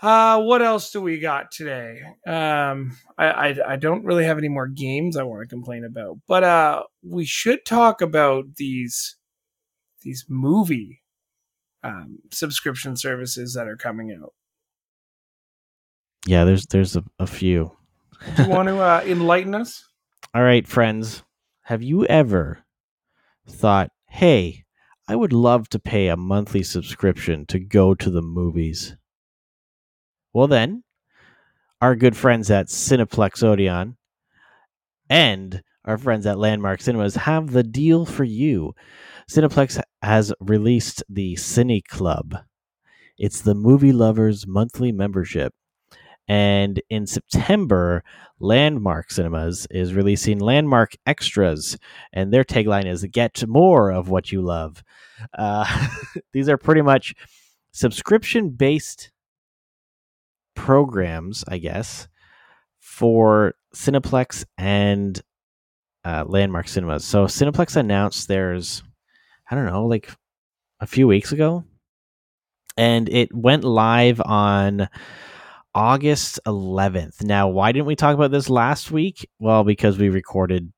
Uh, 0.00 0.40
what 0.42 0.62
else 0.62 0.90
do 0.90 1.00
we 1.00 1.18
got 1.18 1.50
today? 1.50 2.00
Um, 2.26 2.96
I, 3.18 3.26
I 3.26 3.72
I 3.72 3.76
don't 3.76 4.04
really 4.04 4.24
have 4.24 4.38
any 4.38 4.48
more 4.48 4.66
games 4.66 5.16
I 5.16 5.22
want 5.22 5.42
to 5.42 5.46
complain 5.46 5.84
about, 5.84 6.18
but 6.26 6.44
uh, 6.44 6.82
we 7.02 7.24
should 7.24 7.64
talk 7.64 8.00
about 8.00 8.56
these 8.56 9.16
these 10.02 10.24
movie 10.28 11.02
um, 11.82 12.18
subscription 12.30 12.96
services 12.96 13.54
that 13.54 13.68
are 13.68 13.76
coming 13.76 14.16
out. 14.18 14.32
Yeah, 16.26 16.44
there's 16.44 16.66
there's 16.66 16.96
a, 16.96 17.04
a 17.18 17.26
few. 17.26 17.76
Do 18.36 18.44
you 18.44 18.48
want 18.48 18.68
to 18.68 18.78
uh, 18.78 19.02
enlighten 19.04 19.54
us? 19.54 19.86
All 20.34 20.42
right, 20.42 20.66
friends. 20.66 21.22
Have 21.62 21.82
you 21.82 22.04
ever 22.06 22.64
thought, 23.48 23.90
hey, 24.08 24.64
I 25.06 25.16
would 25.16 25.32
love 25.32 25.68
to 25.70 25.78
pay 25.78 26.08
a 26.08 26.16
monthly 26.16 26.62
subscription 26.62 27.46
to 27.46 27.58
go 27.58 27.94
to 27.94 28.10
the 28.10 28.22
movies? 28.22 28.96
Well, 30.32 30.46
then, 30.46 30.82
our 31.80 31.94
good 31.94 32.16
friends 32.16 32.50
at 32.50 32.66
Cineplex 32.66 33.42
Odeon 33.42 33.96
and 35.10 35.62
our 35.84 35.98
friends 35.98 36.26
at 36.26 36.38
Landmark 36.38 36.80
Cinemas 36.80 37.14
have 37.14 37.52
the 37.52 37.62
deal 37.62 38.06
for 38.06 38.24
you. 38.24 38.74
Cineplex 39.30 39.80
has 40.02 40.32
released 40.40 41.02
the 41.08 41.34
Cine 41.34 41.84
Club. 41.84 42.38
It's 43.18 43.42
the 43.42 43.54
movie 43.54 43.92
lovers 43.92 44.46
monthly 44.46 44.92
membership. 44.92 45.54
And 46.26 46.80
in 46.88 47.06
September, 47.06 48.02
Landmark 48.40 49.10
Cinemas 49.10 49.66
is 49.70 49.94
releasing 49.94 50.38
Landmark 50.38 50.96
Extras, 51.06 51.76
and 52.12 52.32
their 52.32 52.44
tagline 52.44 52.86
is 52.86 53.04
"Get 53.04 53.46
more 53.46 53.90
of 53.90 54.08
what 54.08 54.32
you 54.32 54.40
love." 54.40 54.82
Uh, 55.36 55.88
these 56.32 56.48
are 56.48 56.56
pretty 56.56 56.82
much 56.82 57.14
subscription-based 57.72 59.10
programs, 60.54 61.44
I 61.48 61.58
guess, 61.58 62.08
for 62.80 63.54
Cineplex 63.74 64.44
and 64.56 65.20
uh, 66.04 66.24
Landmark 66.26 66.68
Cinemas. 66.68 67.04
So 67.04 67.26
Cineplex 67.26 67.76
announced 67.76 68.28
there's, 68.28 68.82
I 69.50 69.54
don't 69.54 69.66
know, 69.66 69.86
like 69.86 70.10
a 70.80 70.86
few 70.86 71.06
weeks 71.06 71.32
ago, 71.32 71.64
and 72.76 73.08
it 73.08 73.34
went 73.34 73.64
live 73.64 74.20
on 74.24 74.88
August 75.74 76.38
11th. 76.46 77.22
Now, 77.22 77.48
why 77.48 77.72
didn't 77.72 77.86
we 77.86 77.96
talk 77.96 78.14
about 78.14 78.30
this 78.30 78.48
last 78.48 78.90
week? 78.90 79.28
Well, 79.38 79.64
because 79.64 79.98
we 79.98 80.08
recorded 80.08 80.72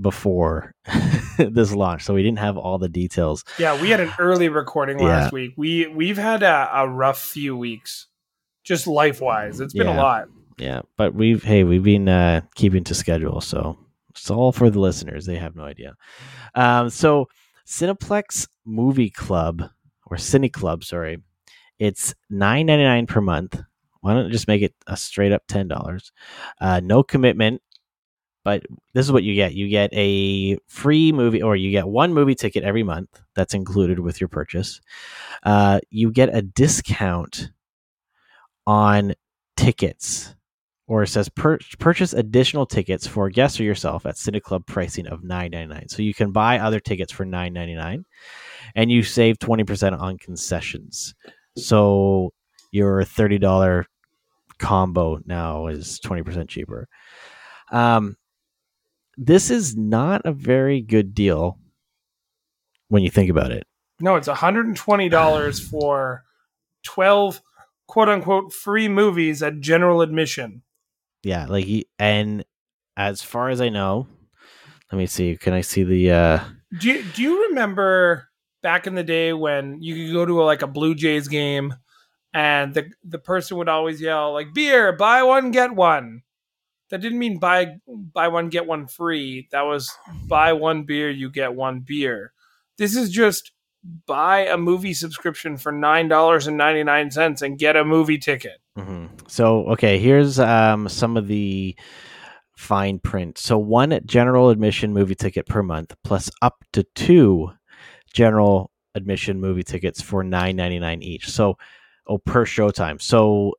before 0.00 0.74
this 1.38 1.72
launch, 1.72 2.04
so 2.04 2.14
we 2.14 2.22
didn't 2.22 2.38
have 2.38 2.56
all 2.56 2.78
the 2.78 2.88
details. 2.88 3.44
Yeah, 3.58 3.80
we 3.80 3.90
had 3.90 4.00
an 4.00 4.12
early 4.18 4.48
recording 4.48 4.98
last 4.98 5.26
Yeah. 5.32 5.34
week. 5.34 5.54
We 5.56 5.86
we've 5.88 6.18
had 6.18 6.42
a, 6.42 6.68
a 6.72 6.88
rough 6.88 7.20
few 7.20 7.56
weeks, 7.56 8.06
just 8.64 8.86
life 8.86 9.20
wise. 9.20 9.60
It's 9.60 9.74
been 9.74 9.86
Yeah. 9.88 9.96
a 9.96 10.00
lot. 10.00 10.28
Yeah, 10.58 10.80
but 10.96 11.14
we've 11.14 11.42
hey, 11.42 11.64
we've 11.64 11.82
been 11.84 12.08
uh, 12.08 12.40
keeping 12.56 12.84
to 12.84 12.94
schedule, 12.94 13.40
so 13.40 13.76
it's 14.10 14.30
all 14.30 14.50
for 14.52 14.70
the 14.70 14.80
listeners. 14.80 15.26
They 15.26 15.36
have 15.36 15.54
no 15.56 15.64
idea. 15.64 15.94
Um, 16.54 16.90
so 16.90 17.28
Cineplex 17.66 18.48
Movie 18.64 19.10
Club 19.10 19.62
or 20.06 20.16
Cine 20.16 20.52
Club, 20.52 20.82
sorry, 20.84 21.18
it's 21.78 22.14
nine 22.30 22.66
ninety 22.66 22.84
nine 22.84 23.06
per 23.06 23.20
month. 23.20 23.60
Why 24.08 24.14
don't 24.14 24.26
you 24.26 24.32
just 24.32 24.48
make 24.48 24.62
it 24.62 24.74
a 24.86 24.96
straight 24.96 25.32
up 25.32 25.42
ten 25.48 25.68
dollars? 25.68 26.12
Uh, 26.60 26.80
no 26.82 27.02
commitment, 27.02 27.60
but 28.42 28.64
this 28.94 29.04
is 29.04 29.12
what 29.12 29.22
you 29.22 29.34
get: 29.34 29.54
you 29.54 29.68
get 29.68 29.92
a 29.92 30.56
free 30.66 31.12
movie, 31.12 31.42
or 31.42 31.56
you 31.56 31.70
get 31.70 31.86
one 31.86 32.14
movie 32.14 32.34
ticket 32.34 32.64
every 32.64 32.82
month. 32.82 33.20
That's 33.36 33.54
included 33.54 34.00
with 34.00 34.20
your 34.20 34.28
purchase. 34.28 34.80
Uh, 35.42 35.80
you 35.90 36.10
get 36.10 36.34
a 36.34 36.42
discount 36.42 37.50
on 38.66 39.14
tickets 39.56 40.34
or 40.88 41.02
it 41.02 41.08
says 41.08 41.28
pur- 41.28 41.58
purchase 41.78 42.14
additional 42.14 42.66
tickets 42.66 43.06
for 43.06 43.28
guests 43.28 43.60
or 43.60 43.62
yourself 43.62 44.06
at 44.06 44.16
Cine 44.16 44.42
Club 44.42 44.66
pricing 44.66 45.06
of 45.06 45.22
nine 45.22 45.50
ninety 45.52 45.72
nine. 45.72 45.88
So 45.88 46.02
you 46.02 46.14
can 46.14 46.32
buy 46.32 46.58
other 46.58 46.80
tickets 46.80 47.12
for 47.12 47.24
nine 47.24 47.52
ninety 47.52 47.74
nine, 47.74 48.06
and 48.74 48.90
you 48.90 49.02
save 49.02 49.38
twenty 49.38 49.64
percent 49.64 49.94
on 49.94 50.18
concessions. 50.18 51.14
So 51.56 52.32
your 52.72 53.04
thirty 53.04 53.38
dollar 53.38 53.86
combo 54.58 55.20
now 55.24 55.66
is 55.66 55.98
twenty 56.00 56.22
percent 56.22 56.48
cheaper. 56.48 56.88
Um, 57.70 58.16
this 59.16 59.50
is 59.50 59.76
not 59.76 60.22
a 60.24 60.32
very 60.32 60.80
good 60.80 61.14
deal 61.14 61.58
when 62.88 63.02
you 63.02 63.10
think 63.10 63.30
about 63.30 63.50
it. 63.50 63.66
No, 64.00 64.16
it's 64.16 64.28
$120 64.28 65.60
for 65.70 66.24
12 66.84 67.42
quote 67.88 68.08
unquote 68.08 68.52
free 68.52 68.88
movies 68.88 69.42
at 69.42 69.60
general 69.60 70.02
admission. 70.02 70.62
Yeah, 71.24 71.46
like 71.46 71.66
and 71.98 72.44
as 72.96 73.22
far 73.22 73.50
as 73.50 73.60
I 73.60 73.70
know, 73.70 74.06
let 74.92 74.98
me 74.98 75.06
see. 75.06 75.36
Can 75.36 75.52
I 75.52 75.62
see 75.62 75.82
the? 75.82 76.12
uh 76.12 76.40
Do 76.78 76.88
you, 76.88 77.02
do 77.02 77.22
you 77.22 77.48
remember 77.48 78.28
back 78.62 78.86
in 78.86 78.94
the 78.94 79.02
day 79.02 79.32
when 79.32 79.82
you 79.82 80.06
could 80.06 80.12
go 80.12 80.26
to 80.26 80.42
a, 80.42 80.44
like 80.44 80.62
a 80.62 80.68
Blue 80.68 80.94
Jays 80.94 81.26
game 81.26 81.74
and 82.32 82.74
the 82.74 82.90
the 83.04 83.18
person 83.18 83.56
would 83.56 83.68
always 83.68 84.00
yell 84.00 84.32
like 84.32 84.52
beer, 84.54 84.92
buy 84.92 85.22
one 85.22 85.50
get 85.50 85.74
one. 85.74 86.22
That 86.90 87.00
didn't 87.00 87.18
mean 87.18 87.38
buy 87.38 87.76
buy 87.86 88.28
one 88.28 88.48
get 88.48 88.66
one 88.66 88.86
free. 88.86 89.48
That 89.50 89.62
was 89.62 89.92
buy 90.26 90.52
one 90.54 90.84
beer 90.84 91.10
you 91.10 91.30
get 91.30 91.54
one 91.54 91.80
beer. 91.80 92.32
This 92.78 92.96
is 92.96 93.10
just 93.10 93.52
buy 94.06 94.46
a 94.46 94.56
movie 94.56 94.94
subscription 94.94 95.56
for 95.56 95.72
$9.99 95.72 97.42
and 97.42 97.58
get 97.58 97.76
a 97.76 97.84
movie 97.84 98.18
ticket. 98.18 98.58
hmm 98.76 99.06
So 99.26 99.66
okay, 99.68 99.98
here's 99.98 100.38
um 100.38 100.88
some 100.88 101.16
of 101.16 101.26
the 101.28 101.76
fine 102.56 102.98
print. 102.98 103.38
So 103.38 103.56
one 103.58 103.98
general 104.04 104.50
admission 104.50 104.92
movie 104.92 105.14
ticket 105.14 105.46
per 105.46 105.62
month, 105.62 105.94
plus 106.04 106.30
up 106.42 106.64
to 106.72 106.84
two 106.94 107.52
general 108.12 108.70
admission 108.94 109.40
movie 109.40 109.62
tickets 109.62 110.00
for 110.00 110.24
nine 110.24 110.56
ninety 110.56 110.78
nine 110.78 111.02
each. 111.02 111.28
So 111.28 111.56
oh 112.08 112.18
per 112.18 112.44
showtime. 112.44 113.00
So 113.00 113.54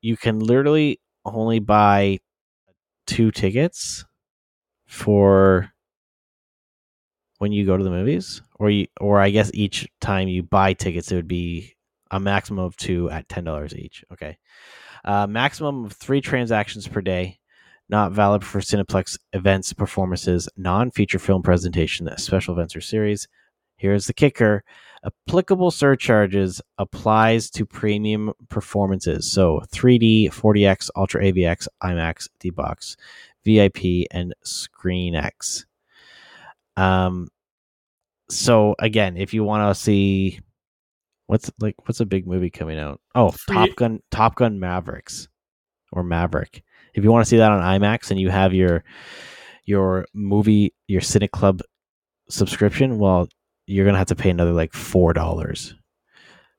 you 0.00 0.16
can 0.16 0.38
literally 0.38 1.00
only 1.24 1.58
buy 1.58 2.18
two 3.06 3.30
tickets 3.30 4.04
for 4.86 5.70
when 7.38 7.52
you 7.52 7.66
go 7.66 7.76
to 7.76 7.84
the 7.84 7.90
movies 7.90 8.42
or 8.58 8.70
you 8.70 8.86
or 9.00 9.20
I 9.20 9.30
guess 9.30 9.50
each 9.54 9.88
time 10.00 10.28
you 10.28 10.42
buy 10.42 10.72
tickets 10.72 11.10
it 11.12 11.16
would 11.16 11.28
be 11.28 11.74
a 12.10 12.20
maximum 12.20 12.64
of 12.64 12.76
two 12.76 13.10
at 13.10 13.28
ten 13.28 13.44
dollars 13.44 13.74
each. 13.74 14.04
Okay, 14.12 14.38
uh, 15.04 15.26
maximum 15.26 15.84
of 15.84 15.92
three 15.92 16.20
transactions 16.20 16.86
per 16.88 17.00
day. 17.00 17.38
Not 17.90 18.12
valid 18.12 18.42
for 18.42 18.60
Cineplex 18.60 19.18
events, 19.34 19.74
performances, 19.74 20.48
non-feature 20.56 21.18
film 21.18 21.42
presentation, 21.42 22.08
special 22.16 22.54
events 22.54 22.74
or 22.74 22.80
series. 22.80 23.28
Here's 23.76 24.06
the 24.06 24.14
kicker: 24.14 24.64
applicable 25.04 25.70
surcharges 25.70 26.60
applies 26.78 27.50
to 27.50 27.66
premium 27.66 28.32
performances. 28.48 29.30
So 29.30 29.62
3D, 29.72 30.30
4DX, 30.30 30.90
Ultra 30.96 31.24
AVX, 31.24 31.68
IMAX, 31.82 32.28
D-Box, 32.40 32.96
VIP, 33.44 34.06
and 34.10 34.34
ScreenX. 34.44 35.64
Um. 36.76 37.28
So 38.30 38.74
again, 38.78 39.16
if 39.16 39.34
you 39.34 39.44
want 39.44 39.74
to 39.74 39.80
see 39.80 40.40
what's 41.26 41.50
like 41.60 41.74
what's 41.86 42.00
a 42.00 42.06
big 42.06 42.26
movie 42.26 42.50
coming 42.50 42.78
out? 42.78 43.00
Oh, 43.14 43.34
Top 43.48 43.68
Gun 43.76 44.00
Top 44.10 44.34
Gun 44.34 44.58
Mavericks 44.58 45.28
or 45.92 46.02
Maverick. 46.02 46.62
If 46.94 47.04
you 47.04 47.12
want 47.12 47.24
to 47.24 47.28
see 47.28 47.36
that 47.38 47.52
on 47.52 47.60
IMAX 47.60 48.10
and 48.10 48.20
you 48.20 48.30
have 48.30 48.54
your 48.54 48.84
your 49.64 50.06
movie 50.14 50.74
your 50.86 51.00
Cine 51.00 51.30
Club 51.30 51.60
subscription, 52.28 52.98
well, 52.98 53.28
you're 53.66 53.84
gonna 53.84 53.98
have 53.98 54.08
to 54.08 54.16
pay 54.16 54.30
another 54.30 54.52
like 54.52 54.72
four 54.72 55.12
dollars 55.12 55.74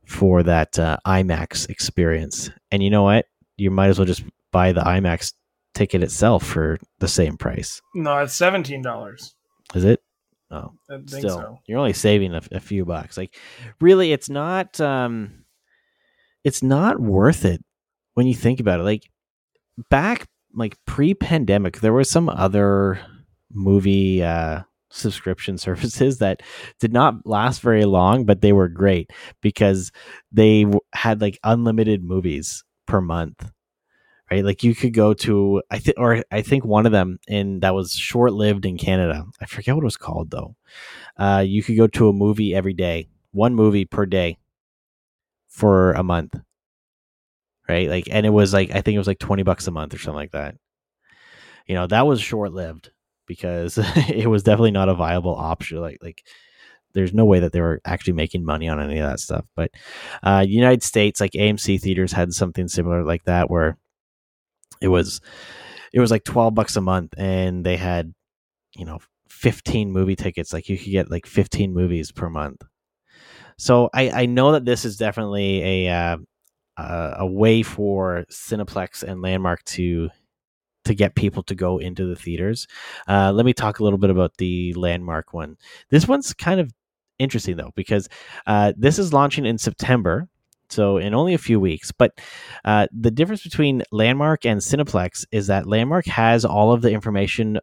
for 0.05 0.43
that 0.43 0.77
uh, 0.79 0.97
IMAX 1.05 1.69
experience. 1.69 2.49
And 2.71 2.83
you 2.83 2.89
know 2.89 3.03
what? 3.03 3.25
You 3.57 3.71
might 3.71 3.87
as 3.87 3.97
well 3.97 4.05
just 4.05 4.23
buy 4.51 4.71
the 4.71 4.81
IMAX 4.81 5.33
ticket 5.73 6.03
itself 6.03 6.45
for 6.45 6.77
the 6.99 7.07
same 7.07 7.37
price. 7.37 7.81
No, 7.93 8.17
it's 8.19 8.39
$17. 8.39 9.33
Is 9.73 9.83
it? 9.83 10.01
Oh, 10.51 10.71
I 10.89 10.97
think 10.97 11.09
still 11.09 11.39
so. 11.39 11.59
you're 11.67 11.79
only 11.79 11.93
saving 11.93 12.33
a, 12.33 12.41
a 12.51 12.59
few 12.59 12.85
bucks 12.85 13.17
like 13.17 13.35
really 13.81 14.11
it's 14.11 14.29
not 14.29 14.79
um 14.79 15.43
it's 16.43 16.61
not 16.61 16.99
worth 16.99 17.45
it 17.45 17.65
when 18.13 18.27
you 18.27 18.35
think 18.35 18.59
about 18.59 18.79
it 18.79 18.83
like 18.83 19.09
back 19.89 20.27
like 20.53 20.77
pre-pandemic 20.85 21.79
there 21.79 21.93
was 21.93 22.11
some 22.11 22.29
other 22.29 22.99
movie 23.51 24.23
uh 24.23 24.61
subscription 24.95 25.57
services 25.59 26.19
that 26.19 26.41
did 26.79 26.93
not 26.93 27.15
last 27.25 27.61
very 27.61 27.85
long 27.85 28.25
but 28.25 28.41
they 28.41 28.53
were 28.53 28.69
great 28.69 29.11
because 29.41 29.91
they 30.31 30.63
w- 30.63 30.79
had 30.93 31.21
like 31.21 31.39
unlimited 31.43 32.03
movies 32.03 32.63
per 32.87 33.01
month 33.01 33.51
right 34.31 34.45
like 34.45 34.63
you 34.63 34.75
could 34.75 34.93
go 34.93 35.13
to 35.13 35.61
i 35.71 35.79
think 35.79 35.97
or 35.99 36.23
i 36.31 36.41
think 36.41 36.65
one 36.65 36.85
of 36.85 36.91
them 36.91 37.19
in 37.27 37.59
that 37.61 37.75
was 37.75 37.93
short-lived 37.93 38.65
in 38.65 38.77
canada 38.77 39.25
i 39.41 39.45
forget 39.45 39.75
what 39.75 39.83
it 39.83 39.85
was 39.85 39.97
called 39.97 40.31
though 40.31 40.55
uh, 41.17 41.43
you 41.45 41.63
could 41.63 41.77
go 41.77 41.87
to 41.87 42.09
a 42.09 42.13
movie 42.13 42.53
every 42.53 42.73
day, 42.73 43.07
one 43.31 43.55
movie 43.55 43.85
per 43.85 44.05
day 44.05 44.37
for 45.47 45.93
a 45.93 46.03
month. 46.03 46.35
Right? 47.67 47.89
Like, 47.89 48.07
and 48.11 48.25
it 48.25 48.29
was 48.29 48.53
like, 48.53 48.69
I 48.71 48.81
think 48.81 48.95
it 48.95 48.99
was 48.99 49.07
like 49.07 49.19
20 49.19 49.43
bucks 49.43 49.67
a 49.67 49.71
month 49.71 49.93
or 49.93 49.97
something 49.97 50.15
like 50.15 50.31
that. 50.31 50.55
You 51.65 51.75
know, 51.75 51.87
that 51.87 52.05
was 52.05 52.21
short 52.21 52.53
lived 52.53 52.91
because 53.27 53.77
it 54.09 54.27
was 54.27 54.43
definitely 54.43 54.71
not 54.71 54.89
a 54.89 54.95
viable 54.95 55.35
option. 55.35 55.79
Like, 55.79 55.99
like, 56.01 56.23
there's 56.93 57.13
no 57.13 57.25
way 57.25 57.39
that 57.39 57.51
they 57.51 57.61
were 57.61 57.81
actually 57.85 58.13
making 58.13 58.45
money 58.45 58.69
on 58.69 58.79
any 58.79 58.99
of 58.99 59.09
that 59.09 59.19
stuff. 59.19 59.45
But 59.55 59.71
uh, 60.23 60.45
United 60.47 60.83
States, 60.83 61.19
like 61.19 61.31
AMC 61.33 61.81
theaters, 61.81 62.13
had 62.13 62.33
something 62.33 62.67
similar 62.67 63.03
like 63.03 63.25
that 63.25 63.49
where 63.49 63.77
it 64.81 64.87
was 64.87 65.19
it 65.93 65.99
was 65.99 66.11
like 66.11 66.23
twelve 66.23 66.55
bucks 66.55 66.75
a 66.75 66.81
month, 66.81 67.13
and 67.17 67.65
they 67.65 67.75
had 67.77 68.13
you 68.75 68.85
know 68.85 68.99
15 69.29 69.91
movie 69.91 70.15
tickets 70.15 70.53
like 70.53 70.69
you 70.69 70.77
could 70.77 70.91
get 70.91 71.11
like 71.11 71.25
15 71.25 71.73
movies 71.73 72.11
per 72.11 72.29
month 72.29 72.61
so 73.57 73.89
i 73.93 74.09
i 74.11 74.25
know 74.25 74.51
that 74.51 74.65
this 74.65 74.85
is 74.85 74.97
definitely 74.97 75.85
a 75.87 76.17
uh, 76.77 77.13
a 77.19 77.25
way 77.25 77.63
for 77.63 78.25
cineplex 78.29 79.01
and 79.01 79.21
landmark 79.21 79.63
to 79.63 80.09
to 80.85 80.95
get 80.95 81.15
people 81.15 81.43
to 81.43 81.55
go 81.55 81.77
into 81.77 82.05
the 82.07 82.15
theaters. 82.15 82.67
Uh, 83.07 83.31
let 83.31 83.45
me 83.45 83.53
talk 83.53 83.79
a 83.79 83.83
little 83.83 83.99
bit 83.99 84.09
about 84.09 84.37
the 84.37 84.73
landmark 84.73 85.33
one. 85.33 85.57
This 85.89 86.07
one's 86.07 86.33
kind 86.33 86.59
of 86.59 86.71
interesting 87.19 87.57
though 87.57 87.71
because 87.75 88.09
uh, 88.47 88.73
this 88.77 88.99
is 88.99 89.13
launching 89.13 89.45
in 89.45 89.57
September, 89.57 90.27
so 90.69 90.97
in 90.97 91.13
only 91.13 91.33
a 91.33 91.39
few 91.39 91.59
weeks. 91.59 91.91
But 91.91 92.19
uh, 92.63 92.87
the 92.91 93.11
difference 93.11 93.43
between 93.43 93.83
Landmark 93.91 94.45
and 94.45 94.59
Cineplex 94.59 95.25
is 95.31 95.47
that 95.47 95.67
Landmark 95.67 96.05
has 96.07 96.45
all 96.45 96.71
of 96.71 96.81
the 96.81 96.91
information 96.91 97.59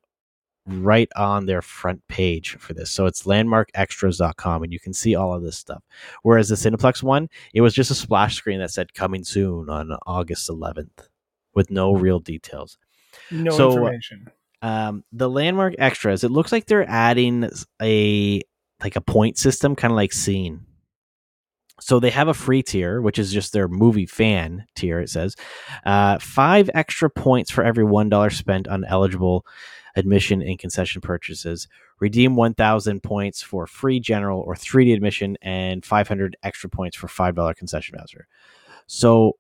right 0.66 1.08
on 1.16 1.46
their 1.46 1.62
front 1.62 2.06
page 2.08 2.56
for 2.58 2.72
this. 2.72 2.90
So 2.90 3.06
it's 3.06 3.24
landmarkextras.com 3.24 4.62
and 4.62 4.72
you 4.72 4.78
can 4.78 4.92
see 4.92 5.14
all 5.14 5.34
of 5.34 5.42
this 5.42 5.58
stuff. 5.58 5.82
Whereas 6.22 6.48
the 6.48 6.54
Cineplex 6.54 7.02
one, 7.02 7.28
it 7.52 7.62
was 7.62 7.74
just 7.74 7.90
a 7.90 7.96
splash 7.96 8.36
screen 8.36 8.60
that 8.60 8.70
said 8.70 8.94
coming 8.94 9.24
soon 9.24 9.68
on 9.68 9.96
August 10.06 10.48
11th 10.48 11.08
with 11.54 11.70
no 11.70 11.92
real 11.92 12.20
details. 12.20 12.78
No 13.32 13.50
So, 13.50 13.70
uh, 13.70 13.74
information. 13.76 14.30
Um, 14.62 15.04
the 15.12 15.28
landmark 15.28 15.74
extras, 15.78 16.22
it 16.22 16.30
looks 16.30 16.52
like 16.52 16.66
they're 16.66 16.88
adding 16.88 17.48
a 17.80 18.40
like 18.82 18.96
a 18.96 19.00
point 19.00 19.38
system, 19.38 19.74
kind 19.74 19.92
of 19.92 19.96
like 19.96 20.12
Scene. 20.12 20.66
So 21.80 21.98
they 21.98 22.10
have 22.10 22.28
a 22.28 22.34
free 22.34 22.62
tier, 22.62 23.00
which 23.00 23.18
is 23.18 23.32
just 23.32 23.52
their 23.52 23.66
movie 23.66 24.06
fan 24.06 24.66
tier. 24.76 25.00
It 25.00 25.10
says 25.10 25.34
uh, 25.84 26.18
five 26.20 26.70
extra 26.74 27.10
points 27.10 27.50
for 27.50 27.64
every 27.64 27.82
one 27.82 28.08
dollar 28.08 28.30
spent 28.30 28.68
on 28.68 28.84
eligible 28.84 29.44
admission 29.96 30.42
and 30.42 30.58
concession 30.58 31.00
purchases. 31.00 31.66
Redeem 31.98 32.36
one 32.36 32.54
thousand 32.54 33.02
points 33.02 33.42
for 33.42 33.66
free 33.66 33.98
general 33.98 34.40
or 34.40 34.54
3D 34.54 34.94
admission, 34.94 35.36
and 35.42 35.84
five 35.84 36.06
hundred 36.06 36.36
extra 36.44 36.70
points 36.70 36.96
for 36.96 37.08
five 37.08 37.34
dollar 37.34 37.54
concession 37.54 37.96
voucher. 37.98 38.28
So 38.86 39.38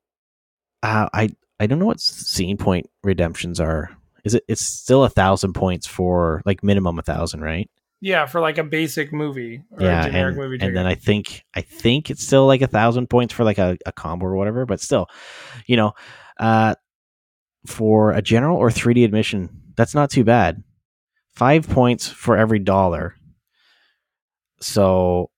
uh, 0.82 1.08
I 1.12 1.30
I 1.62 1.66
don't 1.66 1.78
know 1.78 1.86
what 1.86 2.00
scene 2.00 2.56
point 2.56 2.90
redemptions 3.04 3.60
are. 3.60 3.96
Is 4.24 4.34
it? 4.34 4.42
It's 4.48 4.62
still 4.62 5.04
a 5.04 5.08
thousand 5.08 5.52
points 5.52 5.86
for 5.86 6.42
like 6.44 6.64
minimum 6.64 6.98
a 6.98 7.02
thousand, 7.02 7.40
right? 7.40 7.70
Yeah, 8.00 8.26
for 8.26 8.40
like 8.40 8.58
a 8.58 8.64
basic 8.64 9.12
movie 9.12 9.62
or 9.70 9.80
yeah, 9.80 10.02
a 10.02 10.06
generic 10.06 10.32
and, 10.32 10.42
movie 10.42 10.58
and 10.60 10.76
then 10.76 10.86
I 10.86 10.96
think 10.96 11.44
I 11.54 11.60
think 11.60 12.10
it's 12.10 12.26
still 12.26 12.48
like 12.48 12.62
a 12.62 12.66
thousand 12.66 13.08
points 13.10 13.32
for 13.32 13.44
like 13.44 13.58
a, 13.58 13.78
a 13.86 13.92
combo 13.92 14.26
or 14.26 14.34
whatever. 14.34 14.66
But 14.66 14.80
still, 14.80 15.06
you 15.66 15.76
know, 15.76 15.92
uh, 16.40 16.74
for 17.64 18.10
a 18.10 18.20
general 18.20 18.58
or 18.58 18.68
3D 18.68 19.04
admission, 19.04 19.48
that's 19.76 19.94
not 19.94 20.10
too 20.10 20.24
bad. 20.24 20.64
Five 21.36 21.68
points 21.68 22.08
for 22.08 22.36
every 22.36 22.58
dollar. 22.58 23.14
So, 24.60 25.30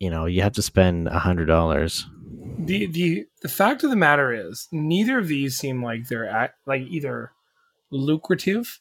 you 0.00 0.10
know, 0.10 0.26
you 0.26 0.42
have 0.42 0.54
to 0.54 0.62
spend 0.62 1.06
a 1.06 1.20
hundred 1.20 1.46
dollars. 1.46 2.08
The 2.58 2.86
the 2.86 3.26
the 3.42 3.48
fact 3.48 3.84
of 3.84 3.90
the 3.90 3.96
matter 3.96 4.32
is 4.32 4.68
neither 4.72 5.18
of 5.18 5.28
these 5.28 5.56
seem 5.56 5.82
like 5.82 6.08
they're 6.08 6.28
at 6.28 6.54
like 6.66 6.82
either 6.82 7.32
lucrative 7.90 8.80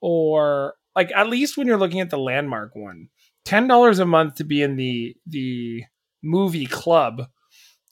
or 0.00 0.74
like 0.96 1.10
at 1.14 1.28
least 1.28 1.56
when 1.56 1.66
you're 1.66 1.76
looking 1.76 2.00
at 2.00 2.10
the 2.10 2.18
landmark 2.18 2.74
one 2.74 3.08
ten 3.44 3.66
dollars 3.66 3.98
a 3.98 4.06
month 4.06 4.36
to 4.36 4.44
be 4.44 4.62
in 4.62 4.76
the 4.76 5.14
the 5.26 5.82
movie 6.22 6.66
club 6.66 7.26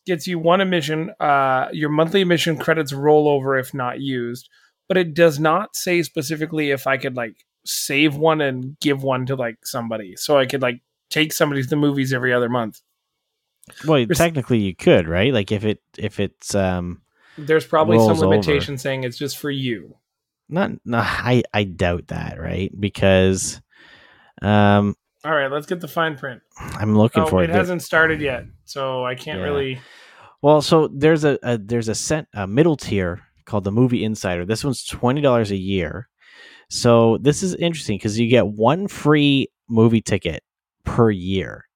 gets 0.07 0.26
you 0.26 0.39
one 0.39 0.61
admission 0.61 1.11
uh 1.20 1.68
your 1.72 1.91
monthly 1.91 2.22
admission 2.22 2.57
credits 2.57 2.93
roll 2.93 3.28
over 3.28 3.57
if 3.57 3.74
not 3.74 4.01
used 4.01 4.49
but 4.89 4.97
it 4.97 5.14
does 5.14 5.39
not 5.39 5.76
say 5.76 6.03
specifically 6.03 6.70
if 6.70 6.86
i 6.86 6.97
could 6.97 7.16
like 7.16 7.36
save 7.68 8.16
one 8.16 8.41
and 8.41 8.78
give 8.80 9.03
one 9.03 9.26
to 9.26 9.36
like 9.36 9.59
somebody. 9.64 10.14
So 10.16 10.39
i 10.39 10.47
could 10.47 10.62
like 10.62 10.80
take 11.11 11.32
somebody 11.32 11.62
to 11.62 11.68
the 11.68 11.76
movies 11.76 12.12
every 12.12 12.32
other 12.32 12.49
month 12.49 12.80
Well, 13.87 13.99
There's- 14.05 14.19
technically 14.19 14.59
you 14.59 14.75
could, 14.75 15.09
right? 15.09 15.33
Like 15.33 15.53
if 15.53 15.64
it 15.64 15.81
if 15.97 16.21
it's 16.21 16.55
um 16.55 17.03
there's 17.37 17.66
probably 17.66 17.99
some 17.99 18.09
Rolls 18.09 18.23
over. 18.23 18.31
limitation 18.31 18.79
saying 18.79 19.05
it's 19.05 19.16
just 19.19 19.39
for 19.39 19.51
you 19.51 19.97
not 20.49 20.71
no, 20.85 20.99
I 20.99 21.43
I 21.55 21.64
doubt 21.64 22.09
that, 22.09 22.41
right? 22.41 22.71
Because 22.79 23.61
um 24.43 24.97
All 25.25 25.33
right, 25.35 25.51
let's 25.51 25.66
get 25.66 25.81
the 25.81 25.89
fine 25.89 26.16
print. 26.16 26.41
I'm 26.59 26.97
looking 26.97 27.23
Oh, 27.25 27.27
for 27.27 27.43
it 27.43 27.51
it. 27.51 27.57
Hasn't 27.57 27.83
started 27.83 28.21
yet, 28.21 28.45
so 28.64 29.05
I 29.05 29.14
can't 29.14 29.39
Yeah. 29.39 29.45
really. 29.45 29.81
Well, 30.43 30.62
so 30.62 30.89
there's 30.89 31.25
a, 31.25 31.39
a 31.43 31.59
there's 31.59 31.89
a 31.89 31.95
cent 31.95 32.29
a 32.35 32.47
middle 32.47 32.77
tier 32.77 33.23
called 33.45 33.64
the 33.64 33.73
Movie 33.73 34.05
Insider. 34.05 34.45
This 34.45 34.62
one's 34.64 34.85
twenty 34.85 35.21
dollars 35.21 35.51
a 35.51 35.57
year. 35.57 36.09
So 36.71 37.19
this 37.19 37.43
is 37.43 37.55
interesting 37.55 37.97
because 37.99 38.19
you 38.19 38.29
get 38.29 38.47
one 38.47 38.89
free 38.89 39.49
movie 39.69 40.01
ticket 40.03 40.43
per 40.85 41.11
year, 41.11 41.66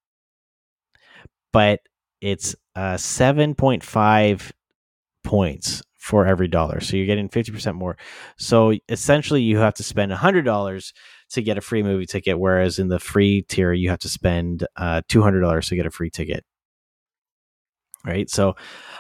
but 1.53 1.81
it's 2.21 2.55
uh 2.77 2.97
seven 2.97 3.55
point 3.55 3.83
five 3.85 4.53
points 5.25 5.83
for 5.99 6.27
every 6.27 6.49
dollar. 6.49 6.81
So 6.81 6.97
you're 6.97 7.07
getting 7.07 7.29
fifty 7.29 7.53
percent 7.53 7.77
more. 7.77 7.97
So 8.39 8.75
essentially, 8.89 9.43
you 9.43 9.59
have 9.59 9.75
to 9.75 9.83
spend 9.83 10.13
hundred 10.13 10.45
dollars 10.45 10.93
to 11.31 11.43
get 11.43 11.59
a 11.59 11.63
free 11.63 11.83
movie 11.83 12.07
ticket, 12.07 12.39
whereas 12.39 12.79
in 12.79 12.89
the 12.89 12.99
free 12.99 13.43
tier, 13.43 13.73
you 13.73 13.91
have 13.91 14.01
to 14.01 14.09
spend 14.09 14.67
uh 14.77 15.03
two 15.09 15.23
hundred 15.23 15.41
dollars 15.41 15.69
to 15.69 15.77
get 15.77 15.87
a 15.87 15.91
free 15.91 16.11
ticket 16.11 16.45
right? 18.05 18.29
So 18.31 18.57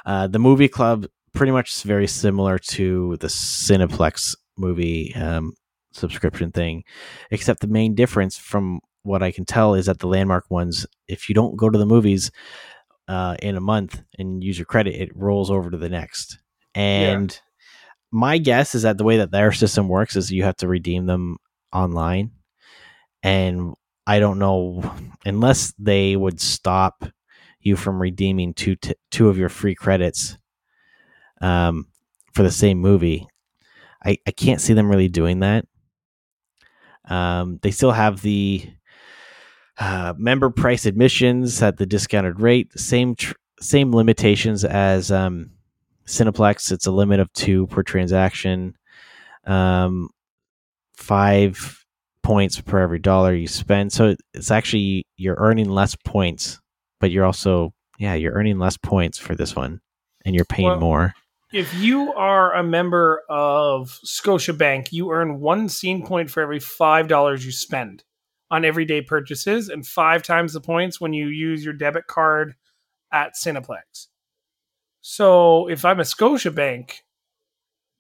uh, 0.06 0.26
the 0.26 0.38
movie 0.38 0.68
club 0.68 1.06
pretty 1.32 1.52
much 1.52 1.74
is 1.74 1.82
very 1.82 2.06
similar 2.06 2.58
to 2.58 3.16
the 3.20 3.28
Cineplex 3.28 4.36
movie 4.56 5.14
um, 5.14 5.52
subscription 5.92 6.52
thing, 6.52 6.84
except 7.30 7.60
the 7.60 7.66
main 7.66 7.94
difference 7.94 8.36
from 8.36 8.80
what 9.02 9.22
I 9.22 9.30
can 9.30 9.44
tell 9.44 9.74
is 9.74 9.86
that 9.86 9.98
the 9.98 10.06
landmark 10.06 10.50
ones, 10.50 10.86
if 11.08 11.28
you 11.28 11.34
don't 11.34 11.56
go 11.56 11.68
to 11.68 11.78
the 11.78 11.86
movies 11.86 12.30
uh, 13.08 13.36
in 13.42 13.56
a 13.56 13.60
month 13.60 14.02
and 14.18 14.42
use 14.42 14.58
your 14.58 14.66
credit, 14.66 14.94
it 14.94 15.10
rolls 15.14 15.50
over 15.50 15.70
to 15.70 15.76
the 15.76 15.88
next. 15.88 16.38
And 16.74 17.38
my 18.10 18.38
guess 18.38 18.74
is 18.74 18.82
that 18.82 18.98
the 18.98 19.04
way 19.04 19.18
that 19.18 19.30
their 19.30 19.52
system 19.52 19.88
works 19.88 20.16
is 20.16 20.30
you 20.30 20.44
have 20.44 20.56
to 20.56 20.68
redeem 20.68 21.06
them 21.06 21.38
online. 21.72 22.30
And 23.22 23.74
I 24.06 24.18
don't 24.18 24.38
know 24.38 24.82
unless 25.24 25.72
they 25.78 26.16
would 26.16 26.40
stop 26.40 27.04
you 27.60 27.76
from 27.76 28.00
redeeming 28.00 28.54
two 28.54 28.76
t- 28.76 28.94
two 29.10 29.28
of 29.28 29.38
your 29.38 29.48
free 29.48 29.74
credits 29.74 30.36
um, 31.40 31.86
for 32.34 32.42
the 32.42 32.50
same 32.50 32.78
movie. 32.78 33.28
I, 34.04 34.18
I 34.26 34.32
can't 34.32 34.60
see 34.60 34.74
them 34.74 34.90
really 34.90 35.08
doing 35.08 35.40
that. 35.40 35.64
Um, 37.08 37.58
they 37.62 37.70
still 37.70 37.92
have 37.92 38.22
the 38.22 38.68
uh, 39.78 40.14
member 40.16 40.50
price 40.50 40.86
admissions 40.86 41.62
at 41.62 41.76
the 41.78 41.86
discounted 41.86 42.40
rate, 42.40 42.78
same 42.78 43.14
tr- 43.14 43.34
same 43.60 43.92
limitations 43.94 44.64
as 44.64 45.10
um, 45.10 45.50
Cineplex. 46.06 46.72
It's 46.72 46.86
a 46.86 46.92
limit 46.92 47.20
of 47.20 47.32
two 47.32 47.66
per 47.68 47.82
transaction, 47.82 48.76
um, 49.46 50.08
five 50.94 51.84
points 52.22 52.60
per 52.60 52.80
every 52.80 52.98
dollar 52.98 53.34
you 53.34 53.48
spend. 53.48 53.92
So 53.92 54.14
it's 54.34 54.50
actually 54.50 55.06
you're 55.16 55.36
earning 55.38 55.68
less 55.68 55.96
points 56.04 56.60
but 57.02 57.10
you're 57.10 57.26
also 57.26 57.74
yeah 57.98 58.14
you're 58.14 58.32
earning 58.32 58.58
less 58.58 58.78
points 58.78 59.18
for 59.18 59.34
this 59.34 59.54
one 59.54 59.80
and 60.24 60.34
you're 60.34 60.46
paying 60.46 60.68
Well- 60.68 60.80
more 60.80 61.14
If 61.52 61.74
you 61.74 62.14
are 62.14 62.54
a 62.54 62.62
member 62.62 63.20
of 63.28 63.98
Scotiabank, 64.06 64.90
you 64.90 65.10
earn 65.12 65.38
one 65.40 65.68
scene 65.68 66.06
point 66.06 66.30
for 66.30 66.40
every 66.42 66.60
five 66.60 67.08
dollars 67.08 67.44
you 67.44 67.52
spend 67.52 68.04
on 68.52 68.66
everyday 68.66 69.00
purchases, 69.00 69.70
and 69.70 69.86
five 69.86 70.22
times 70.22 70.52
the 70.52 70.60
points 70.60 71.00
when 71.00 71.14
you 71.14 71.28
use 71.28 71.64
your 71.64 71.72
debit 71.72 72.06
card 72.06 72.54
at 73.10 73.32
Cineplex. 73.34 74.08
So 75.00 75.68
if 75.68 75.86
I'm 75.86 75.98
a 75.98 76.04
Scotiabank 76.04 76.98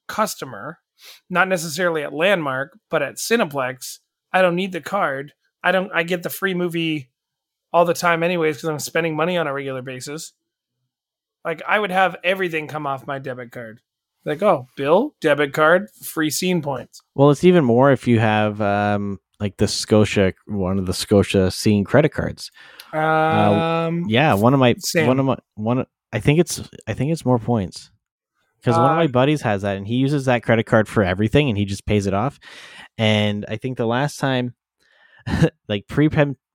customer, 0.08 0.78
not 1.30 1.48
necessarily 1.48 2.02
at 2.02 2.12
Landmark, 2.12 2.78
but 2.90 3.00
at 3.00 3.16
Cineplex, 3.16 4.00
I 4.30 4.42
don't 4.42 4.54
need 4.54 4.72
the 4.72 4.82
card. 4.82 5.32
I 5.64 5.72
don't. 5.72 5.90
I 5.94 6.02
get 6.02 6.22
the 6.22 6.28
free 6.30 6.52
movie 6.52 7.10
all 7.72 7.86
the 7.86 7.94
time, 7.94 8.22
anyways, 8.22 8.56
because 8.56 8.68
I'm 8.68 8.78
spending 8.78 9.16
money 9.16 9.38
on 9.38 9.46
a 9.46 9.54
regular 9.54 9.80
basis. 9.80 10.34
Like 11.46 11.62
I 11.66 11.78
would 11.78 11.90
have 11.90 12.16
everything 12.22 12.68
come 12.68 12.86
off 12.86 13.06
my 13.06 13.18
debit 13.18 13.52
card. 13.52 13.80
Like, 14.26 14.42
oh, 14.42 14.68
bill, 14.76 15.14
debit 15.20 15.54
card, 15.54 15.88
free 15.90 16.30
scene 16.30 16.60
points. 16.60 17.00
well 17.14 17.30
it's 17.30 17.42
even 17.42 17.64
more 17.64 17.90
if 17.90 18.06
you 18.06 18.20
have 18.20 18.60
um 18.60 19.18
like 19.42 19.56
the 19.56 19.66
scotia 19.68 20.32
one 20.46 20.78
of 20.78 20.86
the 20.86 20.94
scotia 20.94 21.50
scene 21.50 21.84
credit 21.84 22.10
cards. 22.12 22.50
Um, 22.94 24.04
yeah 24.08 24.34
one 24.34 24.54
of 24.54 24.60
my 24.60 24.74
one 25.08 25.18
of 25.18 25.24
my 25.26 25.36
one 25.54 25.84
i 26.12 26.20
think 26.20 26.38
it's 26.38 26.62
i 26.86 26.92
think 26.94 27.10
it's 27.12 27.24
more 27.24 27.38
points. 27.38 27.90
Because 28.60 28.76
one 28.76 28.92
of 28.92 28.96
Uh, 28.98 29.04
my 29.04 29.06
buddies 29.08 29.42
has 29.42 29.62
that 29.62 29.76
and 29.76 29.86
he 29.88 29.96
uses 29.96 30.26
that 30.26 30.44
credit 30.44 30.66
card 30.66 30.86
for 30.88 31.02
everything 31.02 31.48
and 31.48 31.58
he 31.58 31.64
just 31.64 31.84
pays 31.84 32.06
it 32.06 32.14
off. 32.14 32.38
And 32.96 33.44
i 33.48 33.56
think 33.56 33.76
the 33.76 33.86
last 33.86 34.18
time 34.18 34.54
like 35.68 35.86
pre 35.88 36.08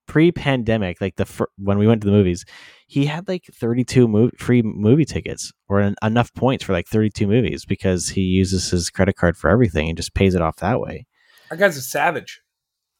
pre 0.07 0.31
pandemic 0.31 1.01
like 1.01 1.15
the 1.17 1.25
fir- 1.25 1.51
when 1.57 1.77
we 1.77 1.87
went 1.87 2.01
to 2.01 2.05
the 2.05 2.13
movies 2.13 2.45
he 2.87 3.05
had 3.05 3.27
like 3.27 3.43
32 3.53 4.07
mov- 4.07 4.37
free 4.39 4.61
movie 4.61 5.03
tickets 5.05 5.51
or 5.67 5.81
en- 5.81 5.95
enough 6.01 6.33
points 6.33 6.63
for 6.63 6.71
like 6.71 6.87
32 6.87 7.27
movies 7.27 7.65
because 7.65 8.09
he 8.09 8.21
uses 8.21 8.69
his 8.69 8.89
credit 8.89 9.15
card 9.17 9.35
for 9.35 9.49
everything 9.49 9.89
and 9.89 9.97
just 9.97 10.13
pays 10.13 10.33
it 10.35 10.41
off 10.41 10.55
that 10.57 10.79
way. 10.79 11.05
That 11.49 11.59
guy's 11.59 11.75
a 11.77 11.81
savage. 11.81 12.41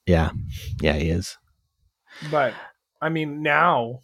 Yeah 0.08 0.32
yeah 0.82 0.94
he 0.94 1.10
is 1.10 1.38
But 2.32 2.54
I 3.02 3.10
mean, 3.10 3.44
now, 3.44 4.02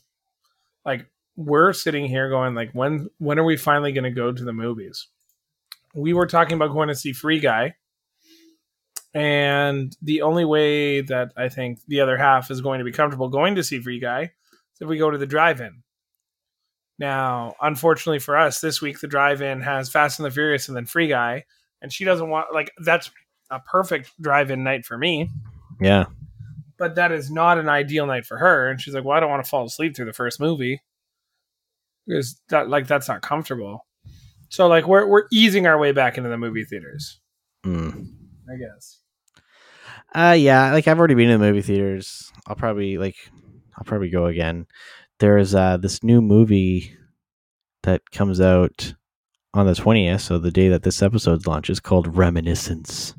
like 0.86 1.08
we're 1.36 1.74
sitting 1.74 2.06
here 2.06 2.30
going, 2.30 2.54
like, 2.56 2.72
when 2.74 3.10
when 3.18 3.40
are 3.40 3.44
we 3.44 3.58
finally 3.58 3.92
going 3.92 4.04
to 4.04 4.12
go 4.12 4.32
to 4.32 4.44
the 4.44 4.54
movies? 4.54 5.08
We 5.96 6.14
were 6.14 6.28
talking 6.28 6.56
about 6.56 6.74
going 6.74 6.90
to 6.90 6.96
see 6.96 7.14
Free 7.14 7.40
Guy 7.40 7.76
And 9.14 9.96
the 10.02 10.24
only 10.24 10.46
way 10.46 11.02
that 11.02 11.34
I 11.38 11.50
think 11.50 11.80
the 11.88 12.02
other 12.02 12.18
half 12.18 12.50
is 12.50 12.62
going 12.62 12.80
to 12.80 12.86
be 12.86 12.92
comfortable 12.92 13.30
going 13.30 13.56
to 13.56 13.64
see 13.64 13.80
Free 13.80 14.00
Guy 14.00 14.24
is 14.24 14.82
if 14.82 14.88
we 14.88 14.98
go 14.98 15.12
to 15.12 15.18
the 15.18 15.28
drive-in. 15.28 15.84
Now, 16.98 17.56
unfortunately 17.62 18.20
for 18.20 18.38
us, 18.38 18.62
this 18.62 18.82
week 18.82 19.00
the 19.00 19.08
drive-in 19.08 19.62
has 19.62 19.90
Fast 19.90 20.20
and 20.20 20.26
the 20.26 20.32
Furious 20.32 20.68
and 20.68 20.78
then 20.78 20.86
Free 20.86 21.08
Guy, 21.08 21.46
and 21.82 21.92
she 21.94 22.06
doesn't 22.06 22.30
want 22.30 22.54
like 22.54 22.72
that's 22.84 23.12
a 23.52 23.60
perfect 23.60 24.12
drive-in 24.22 24.64
night 24.64 24.86
for 24.86 24.98
me, 24.98 25.30
Yeah. 25.82 26.06
but 26.78 26.96
that 26.96 27.12
is 27.12 27.30
not 27.32 27.58
an 27.58 27.70
ideal 27.70 28.06
night 28.06 28.26
for 28.26 28.38
her. 28.38 28.70
And 28.70 28.80
she's 28.82 28.94
like, 28.94 29.04
"Well, 29.04 29.16
I 29.16 29.20
don't 29.20 29.30
want 29.30 29.44
to 29.44 29.50
fall 29.50 29.66
asleep 29.66 29.96
through 29.96 30.06
the 30.06 30.14
first 30.14 30.40
movie 30.40 30.82
because 32.08 32.40
that 32.50 32.70
like 32.70 32.88
that's 32.88 33.08
not 33.08 33.22
comfortable." 33.22 33.86
So 34.50 34.68
like 34.68 34.86
we're 34.88 35.08
we're 35.08 35.28
easing 35.32 35.66
our 35.68 35.78
way 35.78 35.92
back 35.92 36.18
into 36.18 36.30
the 36.30 36.38
movie 36.38 36.64
theaters, 36.66 37.20
Mm. 37.66 38.08
I 38.50 38.56
guess. 38.58 39.00
Uh 40.14 40.36
yeah, 40.38 40.72
like 40.74 40.88
I've 40.88 41.00
already 41.00 41.16
been 41.16 41.30
to 41.30 41.38
the 41.38 41.44
movie 41.44 41.62
theaters. 41.62 42.32
I'll 42.48 42.56
probably 42.56 42.98
like 42.98 43.16
I'll 43.78 43.84
probably 43.86 44.10
go 44.10 44.26
again. 44.28 44.68
There's 45.20 45.56
uh 45.56 45.78
this 45.78 46.04
new 46.04 46.22
movie 46.22 46.96
that 47.84 48.12
comes 48.12 48.40
out 48.42 48.94
on 49.56 49.66
the 49.68 49.74
20th, 49.74 50.22
so 50.22 50.38
the 50.40 50.52
day 50.52 50.68
that 50.70 50.84
this 50.84 51.02
episode 51.02 51.46
launches 51.48 51.80
called 51.80 52.16
Reminiscence. 52.18 53.14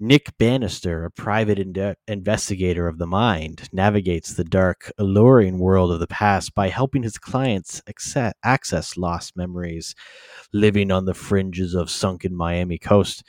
Nick 0.00 0.38
Bannister, 0.38 1.04
a 1.04 1.10
private 1.10 1.58
inde- 1.58 1.96
investigator 2.06 2.86
of 2.86 2.98
the 2.98 3.06
mind, 3.06 3.68
navigates 3.72 4.32
the 4.32 4.44
dark, 4.44 4.92
alluring 4.96 5.58
world 5.58 5.90
of 5.90 5.98
the 5.98 6.06
past 6.06 6.54
by 6.54 6.68
helping 6.68 7.02
his 7.02 7.18
clients 7.18 7.82
acce- 7.88 8.32
access 8.44 8.96
lost 8.96 9.36
memories. 9.36 9.96
Living 10.52 10.92
on 10.92 11.04
the 11.04 11.14
fringes 11.14 11.74
of 11.74 11.90
sunken 11.90 12.32
Miami 12.32 12.78
coast, 12.78 13.24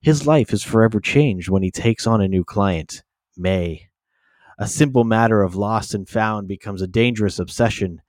his 0.00 0.26
life 0.26 0.54
is 0.54 0.62
forever 0.62 0.98
changed 0.98 1.50
when 1.50 1.62
he 1.62 1.70
takes 1.70 2.06
on 2.06 2.22
a 2.22 2.28
new 2.28 2.42
client, 2.42 3.02
May. 3.36 3.90
A 4.58 4.66
simple 4.66 5.04
matter 5.04 5.42
of 5.42 5.54
lost 5.54 5.92
and 5.92 6.08
found 6.08 6.48
becomes 6.48 6.80
a 6.80 6.86
dangerous 6.86 7.38
obsession. 7.38 8.00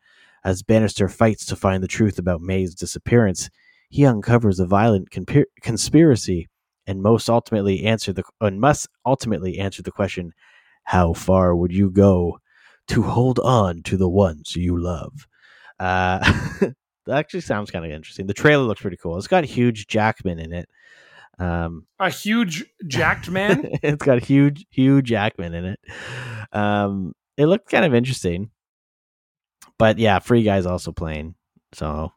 As 0.42 0.64
Bannister 0.64 1.10
fights 1.10 1.46
to 1.48 1.58
find 1.58 1.84
the 1.84 1.88
truth 1.88 2.18
about 2.18 2.40
May's 2.40 2.76
disappearance, 2.76 3.50
he 3.90 4.06
uncovers 4.06 4.62
a 4.62 4.66
violent 4.66 5.10
conspir- 5.10 5.48
conspiracy 5.62 6.48
and 6.88 7.02
most 7.02 7.30
ultimately 7.30 7.84
answer 7.84 8.14
the 8.14 8.24
and 8.42 8.60
must 8.60 8.88
ultimately 9.06 9.60
answer 9.60 9.82
the 9.82 9.92
question: 9.92 10.34
How 10.84 11.14
far 11.14 11.56
would 11.56 11.72
you 11.72 11.90
go 11.90 12.40
to 12.88 13.02
hold 13.04 13.40
on 13.40 13.82
to 13.84 13.98
the 13.98 14.10
ones 14.10 14.56
you 14.56 14.78
love? 14.82 15.28
Uh, 15.80 16.20
that 17.06 17.18
actually 17.18 17.42
sounds 17.42 17.72
kind 17.72 17.86
of 17.86 17.92
interesting. 17.92 18.28
The 18.28 18.34
trailer 18.34 18.64
looks 18.64 18.82
pretty 18.82 18.98
cool. 18.98 19.18
It's 19.18 19.28
got 19.28 19.44
Hugh 19.46 19.72
Jackman 19.72 20.40
in 20.40 20.54
it. 20.54 20.70
Um, 21.38 21.86
A 22.00 22.10
huge 22.10 22.64
jacked 22.88 23.30
man. 23.30 23.68
it's 23.84 24.04
got 24.06 24.24
huge, 24.24 24.66
huge 24.70 25.06
Jackman 25.08 25.54
in 25.54 25.66
it. 25.66 25.80
Um, 26.54 27.14
it 27.36 27.48
looked 27.48 27.70
kind 27.70 27.84
of 27.84 27.94
interesting, 27.94 28.52
but 29.78 29.98
yeah, 30.00 30.20
Free 30.20 30.44
Guy's 30.44 30.66
also 30.66 30.94
playing, 30.94 31.36
so 31.74 32.14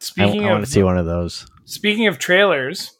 speaking 0.00 0.24
I, 0.24 0.32
Speaking 0.32 0.48
want 0.48 0.64
to 0.64 0.70
see 0.70 0.82
one 0.82 0.98
of 0.98 1.06
those. 1.06 1.46
speaking 1.64 2.08
of 2.08 2.18
trailers, 2.18 2.98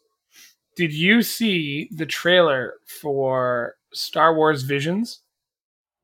did 0.77 0.93
you 0.93 1.23
see 1.23 1.89
the 1.93 2.07
trailer 2.07 2.75
for 3.01 3.75
Star 3.93 4.35
Wars 4.35 4.63
Visions? 4.63 5.21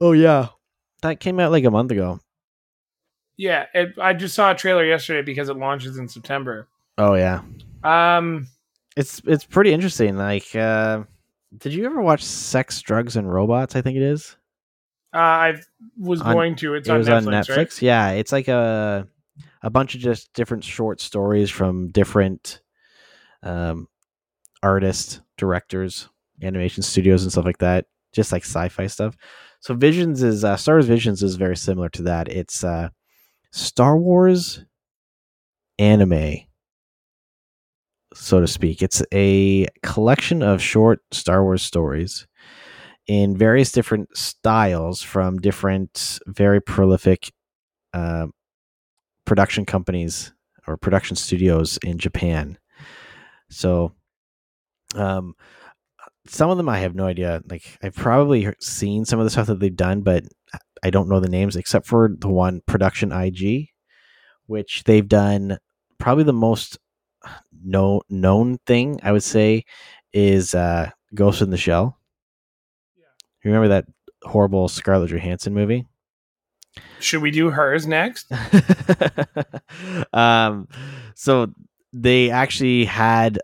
Oh 0.00 0.12
yeah, 0.12 0.48
that 1.02 1.20
came 1.20 1.40
out 1.40 1.50
like 1.52 1.64
a 1.64 1.70
month 1.70 1.90
ago. 1.90 2.20
Yeah, 3.38 3.66
it, 3.74 3.94
I 4.00 4.14
just 4.14 4.34
saw 4.34 4.50
a 4.52 4.54
trailer 4.54 4.84
yesterday 4.84 5.22
because 5.22 5.48
it 5.48 5.56
launches 5.56 5.98
in 5.98 6.08
September. 6.08 6.68
Oh 6.98 7.14
yeah, 7.14 7.42
Um, 7.84 8.46
it's 8.96 9.20
it's 9.26 9.44
pretty 9.44 9.72
interesting. 9.72 10.16
Like, 10.16 10.54
uh, 10.56 11.02
did 11.58 11.74
you 11.74 11.84
ever 11.84 12.00
watch 12.00 12.24
Sex, 12.24 12.80
Drugs, 12.80 13.16
and 13.16 13.30
Robots? 13.32 13.76
I 13.76 13.82
think 13.82 13.96
it 13.96 14.02
is. 14.02 14.36
uh, 15.14 15.18
I 15.18 15.54
was 15.98 16.22
On- 16.22 16.32
going 16.34 16.56
to. 16.56 16.74
It's 16.74 16.88
it 16.88 16.92
on 16.92 16.98
was 16.98 17.08
Netflix, 17.08 17.26
on 17.26 17.32
Netflix. 17.32 17.56
right? 17.56 17.82
Yeah, 17.82 18.10
it's 18.12 18.32
like 18.32 18.48
a 18.48 19.06
a 19.62 19.68
bunch 19.70 19.94
of 19.94 20.00
just 20.00 20.32
different 20.32 20.64
short 20.64 21.00
stories 21.00 21.50
from 21.50 21.88
different 21.88 22.60
um, 23.42 23.86
artists, 24.66 25.20
directors, 25.38 26.08
animation 26.42 26.82
studios, 26.82 27.22
and 27.22 27.30
stuff 27.30 27.44
like 27.44 27.58
that. 27.58 27.86
Just 28.12 28.32
like 28.32 28.44
sci-fi 28.44 28.86
stuff. 28.86 29.16
So 29.60 29.74
Visions 29.74 30.22
is 30.22 30.44
uh, 30.44 30.56
Star 30.56 30.76
Wars 30.76 30.86
Visions 30.86 31.22
is 31.22 31.36
very 31.36 31.56
similar 31.56 31.88
to 31.90 32.02
that. 32.02 32.28
It's 32.28 32.64
uh, 32.64 32.88
Star 33.52 33.96
Wars 33.96 34.64
anime, 35.78 36.38
so 38.14 38.40
to 38.40 38.46
speak. 38.46 38.82
It's 38.82 39.02
a 39.12 39.66
collection 39.82 40.42
of 40.42 40.62
short 40.62 41.00
Star 41.12 41.42
Wars 41.42 41.62
stories 41.62 42.26
in 43.06 43.36
various 43.36 43.70
different 43.70 44.16
styles 44.16 45.02
from 45.02 45.38
different 45.38 46.18
very 46.26 46.60
prolific 46.60 47.32
uh, 47.94 48.26
production 49.24 49.64
companies 49.64 50.32
or 50.66 50.76
production 50.76 51.16
studios 51.16 51.78
in 51.84 51.98
Japan. 51.98 52.58
So, 53.48 53.92
um, 54.96 55.34
some 56.26 56.50
of 56.50 56.56
them 56.56 56.68
I 56.68 56.78
have 56.78 56.94
no 56.94 57.06
idea. 57.06 57.42
Like 57.48 57.78
I've 57.82 57.94
probably 57.94 58.52
seen 58.60 59.04
some 59.04 59.18
of 59.18 59.24
the 59.24 59.30
stuff 59.30 59.46
that 59.46 59.60
they've 59.60 59.74
done, 59.74 60.02
but 60.02 60.24
I 60.82 60.90
don't 60.90 61.08
know 61.08 61.20
the 61.20 61.28
names 61.28 61.56
except 61.56 61.86
for 61.86 62.10
the 62.18 62.28
one 62.28 62.62
Production 62.66 63.12
IG, 63.12 63.68
which 64.46 64.84
they've 64.84 65.06
done. 65.06 65.58
Probably 65.98 66.24
the 66.24 66.32
most 66.32 66.78
no 67.64 68.02
known 68.08 68.58
thing 68.66 69.00
I 69.02 69.12
would 69.12 69.22
say 69.22 69.64
is 70.12 70.54
uh, 70.54 70.90
Ghost 71.14 71.42
in 71.42 71.50
the 71.50 71.56
Shell. 71.56 71.98
You 72.96 73.52
remember 73.52 73.68
that 73.68 73.86
horrible 74.22 74.68
Scarlett 74.68 75.10
Johansson 75.10 75.54
movie? 75.54 75.86
Should 77.00 77.22
we 77.22 77.30
do 77.30 77.50
hers 77.50 77.86
next? 77.86 78.30
um, 80.12 80.68
so 81.14 81.52
they 81.92 82.30
actually 82.30 82.84
had 82.84 83.38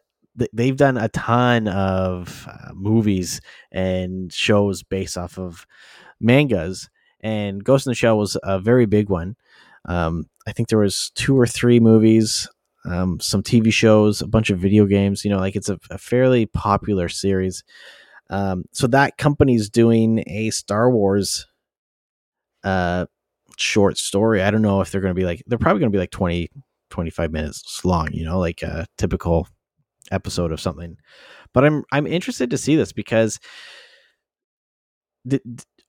they've 0.53 0.77
done 0.77 0.97
a 0.97 1.09
ton 1.09 1.69
of 1.69 2.47
uh, 2.51 2.73
movies 2.75 3.41
and 3.71 4.33
shows 4.33 4.83
based 4.83 5.17
off 5.17 5.39
of 5.39 5.67
mangas, 6.21 6.89
and 7.21 7.63
Ghost 7.63 7.87
in 7.87 7.91
the 7.91 7.95
Shell 7.95 8.19
was 8.19 8.37
a 8.43 8.59
very 8.59 8.87
big 8.87 9.09
one. 9.09 9.37
Um, 9.85 10.27
I 10.47 10.53
think 10.53 10.69
there 10.69 10.79
was 10.79 11.11
two 11.15 11.39
or 11.39 11.47
three 11.47 11.81
movies, 11.81 12.49
um, 12.85 13.21
some 13.21 13.43
TV 13.43 13.73
shows, 13.73 14.23
a 14.23 14.27
bunch 14.27 14.51
of 14.51 14.59
video 14.59 14.87
games. 14.87 15.25
You 15.25 15.31
know, 15.31 15.39
like 15.39 15.57
it's 15.57 15.69
a, 15.69 15.79
a 15.91 15.99
fairly 15.99 16.47
popular 16.47 17.09
series. 17.09 17.65
Um, 18.31 18.65
so 18.73 18.87
that 18.89 19.19
company's 19.19 19.69
doing 19.69 20.25
a 20.27 20.51
Star 20.51 20.91
Wars 20.91 21.47
uh 22.65 23.07
short 23.59 23.99
story. 23.99 24.43
I 24.43 24.51
don't 24.51 24.63
know 24.63 24.81
if 24.81 24.91
they're 24.91 25.01
going 25.01 25.15
to 25.15 25.21
be 25.21 25.27
like 25.27 25.43
they're 25.47 25.59
probably 25.59 25.81
going 25.81 25.91
to 25.93 25.97
be 25.97 26.01
like 26.01 26.11
20 26.11 26.49
25 26.91 27.33
minutes 27.33 27.85
long, 27.85 28.13
you 28.13 28.25
know, 28.25 28.39
like 28.39 28.63
a 28.63 28.87
typical 28.99 29.49
episode 30.13 30.53
of 30.53 30.61
something. 30.61 30.97
But 31.53 31.65
I'm 31.65 31.85
I'm 31.91 32.07
interested 32.07 32.51
to 32.51 32.59
see 32.59 32.77
this 32.77 32.93
because 32.93 33.41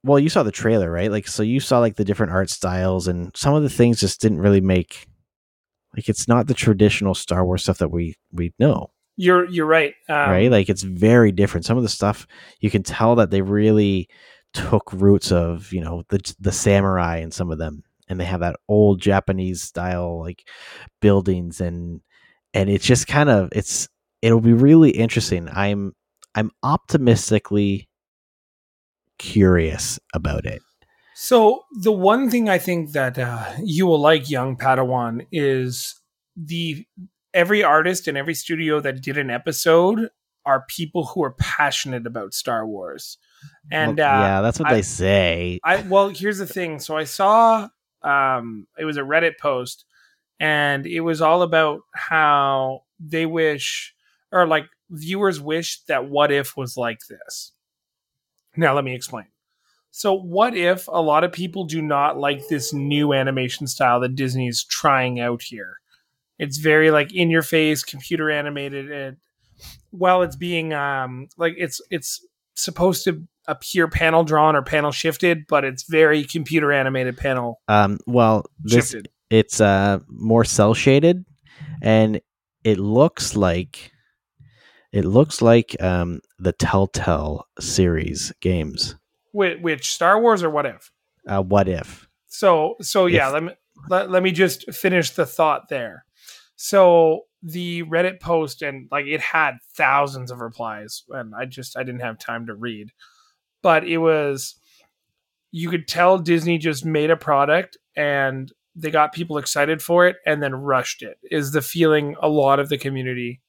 well, 0.03 0.19
you 0.19 0.29
saw 0.29 0.43
the 0.43 0.51
trailer, 0.51 0.91
right? 0.91 1.11
Like 1.11 1.27
so 1.27 1.43
you 1.43 1.59
saw 1.59 1.79
like 1.79 1.95
the 1.95 2.05
different 2.05 2.33
art 2.33 2.49
styles 2.49 3.07
and 3.07 3.35
some 3.35 3.53
of 3.53 3.63
the 3.63 3.69
things 3.69 3.99
just 3.99 4.21
didn't 4.21 4.41
really 4.41 4.61
make 4.61 5.07
like 5.95 6.09
it's 6.09 6.27
not 6.27 6.47
the 6.47 6.53
traditional 6.53 7.13
Star 7.13 7.45
Wars 7.45 7.63
stuff 7.63 7.77
that 7.77 7.91
we 7.91 8.15
we 8.31 8.53
know 8.59 8.91
You're 9.15 9.47
you're 9.49 9.65
right. 9.65 9.93
Um, 10.09 10.29
right? 10.29 10.51
Like 10.51 10.69
it's 10.69 10.83
very 10.83 11.31
different. 11.31 11.65
Some 11.65 11.77
of 11.77 11.83
the 11.83 11.89
stuff 11.89 12.27
you 12.59 12.69
can 12.69 12.83
tell 12.83 13.15
that 13.15 13.29
they 13.31 13.41
really 13.41 14.09
took 14.53 14.91
roots 14.93 15.31
of, 15.31 15.71
you 15.71 15.81
know, 15.81 16.03
the 16.09 16.19
the 16.39 16.51
samurai 16.51 17.17
and 17.17 17.33
some 17.33 17.51
of 17.51 17.57
them, 17.57 17.83
and 18.09 18.19
they 18.19 18.25
have 18.25 18.41
that 18.41 18.57
old 18.67 19.01
Japanese 19.01 19.61
style 19.61 20.19
like 20.19 20.47
buildings 20.99 21.61
and 21.61 22.01
and 22.53 22.69
it's 22.69 22.85
just 22.85 23.07
kind 23.07 23.29
of 23.29 23.49
it's 23.53 23.87
it'll 24.23 24.41
be 24.41 24.53
really 24.53 24.91
interesting. 24.91 25.49
I'm 25.51 25.93
I'm 26.33 26.49
optimistically 26.63 27.89
curious 29.19 29.99
about 30.15 30.45
it. 30.45 30.61
So 31.15 31.65
the 31.81 31.91
one 31.91 32.31
thing 32.31 32.49
I 32.49 32.57
think 32.57 32.93
that 32.93 33.19
uh, 33.19 33.51
you 33.63 33.85
will 33.85 33.99
like, 33.99 34.31
young 34.31 34.57
Padawan, 34.57 35.27
is 35.31 36.01
the 36.35 36.85
every 37.33 37.63
artist 37.63 38.07
and 38.07 38.17
every 38.17 38.33
studio 38.33 38.79
that 38.79 39.01
did 39.01 39.17
an 39.17 39.29
episode 39.29 40.09
are 40.45 40.65
people 40.67 41.05
who 41.05 41.23
are 41.23 41.35
passionate 41.39 42.07
about 42.07 42.33
Star 42.33 42.65
Wars. 42.65 43.17
And 43.71 43.97
Well, 43.97 44.07
uh, 44.07 44.21
yeah, 44.21 44.41
that's 44.41 44.59
what 44.59 44.69
I- 44.69 44.75
they 44.75 44.81
say. 44.81 45.59
I 45.63 45.81
well, 45.81 46.09
here's 46.09 46.39
the 46.39 46.47
thing. 46.47 46.79
So 46.79 46.97
I 46.97 47.03
saw 47.03 47.67
um 48.01 48.67
it 48.79 48.85
was 48.85 48.97
a 48.97 49.01
Reddit 49.01 49.37
post 49.39 49.85
and 50.39 50.87
it 50.87 51.01
was 51.01 51.21
all 51.21 51.41
about 51.41 51.81
how 51.93 52.83
they 52.99 53.25
wish 53.25 53.93
or 54.33 54.47
like 54.47 54.65
viewers 54.89 55.39
wish 55.39 55.83
that 55.85 56.09
what 56.09 56.31
if 56.31 56.57
was 56.57 56.75
like 56.75 56.99
this. 57.09 57.51
Now 58.57 58.73
let 58.75 58.83
me 58.83 58.93
explain. 58.95 59.25
So 59.91 60.13
what 60.13 60.55
if 60.55 60.87
a 60.87 61.01
lot 61.01 61.23
of 61.23 61.31
people 61.31 61.65
do 61.65 61.81
not 61.81 62.17
like 62.17 62.47
this 62.47 62.73
new 62.73 63.13
animation 63.13 63.67
style 63.67 63.99
that 63.99 64.15
Disney's 64.15 64.63
trying 64.63 65.19
out 65.19 65.43
here? 65.43 65.77
It's 66.39 66.57
very 66.57 66.89
like 66.89 67.13
in 67.13 67.29
your 67.29 67.43
face, 67.43 67.83
computer 67.83 68.31
animated 68.31 68.91
and 68.91 69.17
while 69.91 70.23
it's 70.23 70.35
being 70.35 70.73
um 70.73 71.27
like 71.37 71.53
it's 71.57 71.79
it's 71.91 72.25
supposed 72.55 73.03
to 73.05 73.23
appear 73.47 73.87
panel 73.87 74.23
drawn 74.23 74.55
or 74.55 74.61
panel 74.63 74.91
shifted, 74.91 75.45
but 75.47 75.63
it's 75.63 75.83
very 75.83 76.23
computer 76.23 76.71
animated 76.71 77.17
panel 77.17 77.61
Um, 77.67 77.99
well, 78.07 78.45
this 78.59 78.89
shifted. 78.91 79.09
it's 79.29 79.61
uh 79.61 79.99
more 80.07 80.43
cel 80.43 80.73
shaded, 80.73 81.23
and 81.81 82.19
it 82.63 82.79
looks 82.79 83.35
like 83.35 83.91
it 84.93 85.03
looks 85.03 85.41
like 85.41 85.75
um 85.81 86.21
the 86.39 86.53
Telltale 86.53 87.45
series 87.59 88.31
games. 88.39 88.95
Which, 89.33 89.59
which 89.59 89.93
Star 89.93 90.21
Wars 90.21 90.43
or 90.43 90.49
what 90.49 90.65
if? 90.65 90.91
Uh, 91.27 91.41
what 91.41 91.67
if? 91.67 92.07
So 92.27 92.75
so 92.81 93.07
yeah, 93.07 93.27
If- 93.27 93.33
let 93.33 93.43
me 93.43 93.51
let, 93.89 94.09
let 94.09 94.23
me 94.23 94.31
just 94.31 94.71
finish 94.71 95.09
the 95.09 95.25
thought 95.25 95.67
there. 95.69 96.05
So 96.55 97.23
the 97.41 97.83
Reddit 97.83 98.21
post 98.21 98.61
and 98.61 98.87
like 98.91 99.05
it 99.05 99.19
had 99.19 99.57
thousands 99.75 100.31
of 100.31 100.39
replies 100.39 101.03
and 101.09 101.33
I 101.35 101.45
just 101.45 101.77
I 101.77 101.83
didn't 101.83 102.01
have 102.01 102.17
time 102.17 102.45
to 102.47 102.53
read. 102.53 102.91
But 103.61 103.85
it 103.85 103.97
was 103.97 104.55
you 105.51 105.69
could 105.69 105.87
tell 105.87 106.17
Disney 106.17 106.57
just 106.57 106.85
made 106.85 107.09
a 107.11 107.17
product 107.17 107.77
and 107.95 108.51
they 108.75 108.89
got 108.89 109.13
people 109.13 109.37
excited 109.37 109.81
for 109.81 110.07
it 110.07 110.15
and 110.25 110.41
then 110.41 110.55
rushed 110.55 111.01
it. 111.03 111.17
Is 111.29 111.51
the 111.51 111.61
feeling 111.61 112.15
a 112.21 112.29
lot 112.29 112.59
of 112.59 112.69
the 112.69 112.77
community 112.77 113.41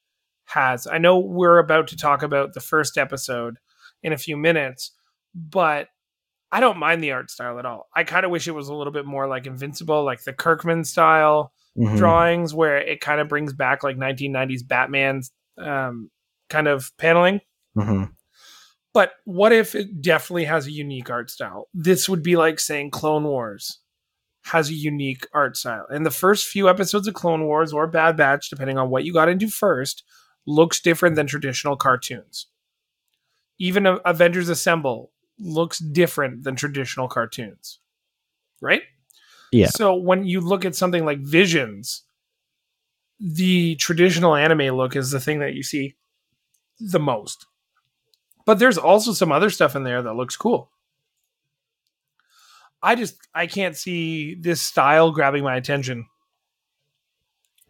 has. 0.45 0.87
I 0.87 0.97
know 0.97 1.19
we're 1.19 1.57
about 1.59 1.87
to 1.89 1.97
talk 1.97 2.23
about 2.23 2.53
the 2.53 2.59
first 2.59 2.97
episode 2.97 3.57
in 4.03 4.13
a 4.13 4.17
few 4.17 4.37
minutes, 4.37 4.91
but 5.33 5.87
I 6.51 6.59
don't 6.59 6.77
mind 6.77 7.03
the 7.03 7.11
art 7.11 7.31
style 7.31 7.59
at 7.59 7.65
all. 7.65 7.87
I 7.95 8.03
kind 8.03 8.25
of 8.25 8.31
wish 8.31 8.47
it 8.47 8.51
was 8.51 8.67
a 8.69 8.73
little 8.73 8.93
bit 8.93 9.05
more 9.05 9.27
like 9.27 9.45
Invincible, 9.47 10.03
like 10.05 10.23
the 10.23 10.33
Kirkman 10.33 10.83
style 10.85 11.51
Mhm. 11.77 11.97
drawings, 11.97 12.53
where 12.53 12.77
it 12.77 13.01
kind 13.01 13.19
of 13.19 13.27
brings 13.27 13.51
back 13.51 13.83
like 13.83 13.97
1990s 13.97 14.63
Batman's 14.63 15.31
um, 15.57 16.09
kind 16.49 16.67
of 16.67 16.91
paneling. 16.97 17.41
Mhm. 17.77 18.11
But 18.93 19.13
what 19.25 19.51
if 19.51 19.75
it 19.75 20.01
definitely 20.01 20.45
has 20.45 20.67
a 20.67 20.71
unique 20.71 21.09
art 21.09 21.29
style? 21.29 21.67
This 21.73 22.07
would 22.07 22.23
be 22.23 22.35
like 22.37 22.59
saying 22.61 22.91
Clone 22.91 23.23
Wars 23.25 23.79
has 24.45 24.69
a 24.69 24.73
unique 24.73 25.27
art 25.33 25.57
style. 25.57 25.85
And 25.89 26.05
the 26.05 26.11
first 26.11 26.47
few 26.47 26.69
episodes 26.69 27.07
of 27.07 27.13
Clone 27.13 27.43
Wars 27.45 27.73
or 27.73 27.87
Bad 27.87 28.15
Batch, 28.15 28.49
depending 28.49 28.77
on 28.77 28.89
what 28.89 29.03
you 29.03 29.11
got 29.11 29.27
into 29.27 29.47
first, 29.49 30.03
looks 30.45 30.79
different 30.79 31.15
than 31.15 31.27
traditional 31.27 31.75
cartoons. 31.75 32.47
Even 33.57 33.85
Avengers 34.05 34.49
Assemble 34.49 35.11
looks 35.39 35.79
different 35.79 36.43
than 36.43 36.55
traditional 36.55 37.07
cartoons. 37.07 37.79
Right? 38.61 38.83
Yeah. 39.51 39.67
So 39.67 39.95
when 39.95 40.25
you 40.25 40.41
look 40.41 40.65
at 40.65 40.75
something 40.75 41.05
like 41.05 41.19
Visions, 41.19 42.03
the 43.19 43.75
traditional 43.75 44.35
anime 44.35 44.75
look 44.75 44.95
is 44.95 45.11
the 45.11 45.19
thing 45.19 45.39
that 45.39 45.53
you 45.53 45.63
see 45.63 45.95
the 46.79 46.99
most. 46.99 47.45
But 48.45 48.59
there's 48.59 48.77
also 48.77 49.13
some 49.13 49.31
other 49.31 49.49
stuff 49.49 49.75
in 49.75 49.83
there 49.83 50.01
that 50.01 50.15
looks 50.15 50.35
cool. 50.35 50.71
I 52.83 52.95
just 52.95 53.17
I 53.33 53.47
can't 53.47 53.75
see 53.75 54.35
this 54.35 54.61
style 54.61 55.11
grabbing 55.11 55.43
my 55.43 55.55
attention 55.55 56.05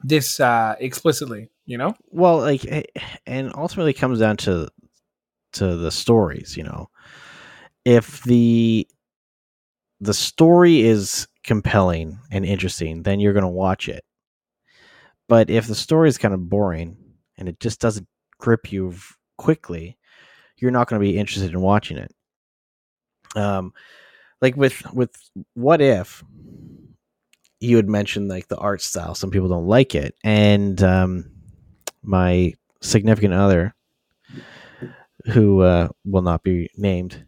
this 0.04 0.40
uh 0.40 0.76
explicitly, 0.80 1.50
you 1.66 1.78
know? 1.78 1.94
Well, 2.10 2.40
like, 2.40 2.66
eh, 2.66 2.84
and 3.26 3.52
ultimately 3.56 3.94
comes 3.94 4.20
down 4.20 4.38
to 4.38 4.70
to 5.54 5.76
the 5.76 5.92
stories. 5.92 6.56
You 6.58 6.64
know, 6.64 6.90
if 7.86 8.24
the 8.24 8.88
the 10.02 10.14
story 10.14 10.82
is 10.82 11.28
compelling 11.44 12.20
and 12.32 12.46
interesting, 12.46 13.04
then 13.04 13.20
you're 13.20 13.34
going 13.34 13.44
to 13.44 13.48
watch 13.48 13.88
it. 13.88 14.04
But 15.28 15.50
if 15.50 15.68
the 15.68 15.76
story 15.76 16.10
is 16.10 16.18
kind 16.18 16.34
of 16.34 16.50
boring 16.50 16.98
and 17.38 17.50
it 17.50 17.60
just 17.60 17.80
doesn't 17.80 18.08
grip 18.40 18.72
you 18.72 18.94
quickly, 19.38 19.98
you're 20.58 20.72
not 20.72 20.88
going 20.88 21.02
to 21.02 21.08
be 21.08 21.18
interested 21.18 21.52
in 21.52 21.62
watching 21.62 21.98
it. 21.98 22.14
Um, 23.36 23.74
like 24.42 24.56
with 24.56 24.82
with 24.94 25.12
what 25.56 25.82
if 25.82 26.24
you 27.60 27.76
had 27.78 27.90
mentioned 27.90 28.28
like 28.28 28.48
the 28.48 28.58
art 28.58 28.82
style, 28.82 29.16
some 29.16 29.32
people 29.32 29.50
don't 29.50 29.68
like 29.68 29.96
it, 29.96 30.16
and 30.24 30.82
um, 30.84 31.32
my 32.06 32.54
significant 32.82 33.34
other, 33.34 33.74
who 35.26 35.62
uh, 35.62 35.90
will 36.06 36.22
not 36.22 36.44
be 36.44 36.70
named, 36.78 37.26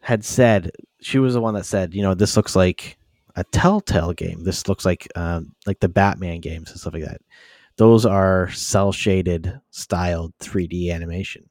had 0.00 0.24
said 0.24 0.70
she 1.00 1.18
was 1.18 1.34
the 1.34 1.40
one 1.40 1.54
that 1.54 1.66
said, 1.66 1.94
you 1.94 2.02
know, 2.02 2.14
this 2.14 2.36
looks 2.36 2.56
like 2.56 2.98
a 3.36 3.44
Telltale 3.44 4.12
game. 4.12 4.44
This 4.44 4.68
looks 4.68 4.84
like 4.84 5.08
um, 5.14 5.54
like 5.66 5.80
the 5.80 5.88
Batman 5.88 6.40
games 6.40 6.70
and 6.70 6.80
stuff 6.80 6.94
like 6.94 7.04
that. 7.04 7.20
Those 7.76 8.04
are 8.04 8.50
cel 8.50 8.92
shaded 8.92 9.58
styled 9.70 10.34
3D 10.40 10.92
animation, 10.92 11.48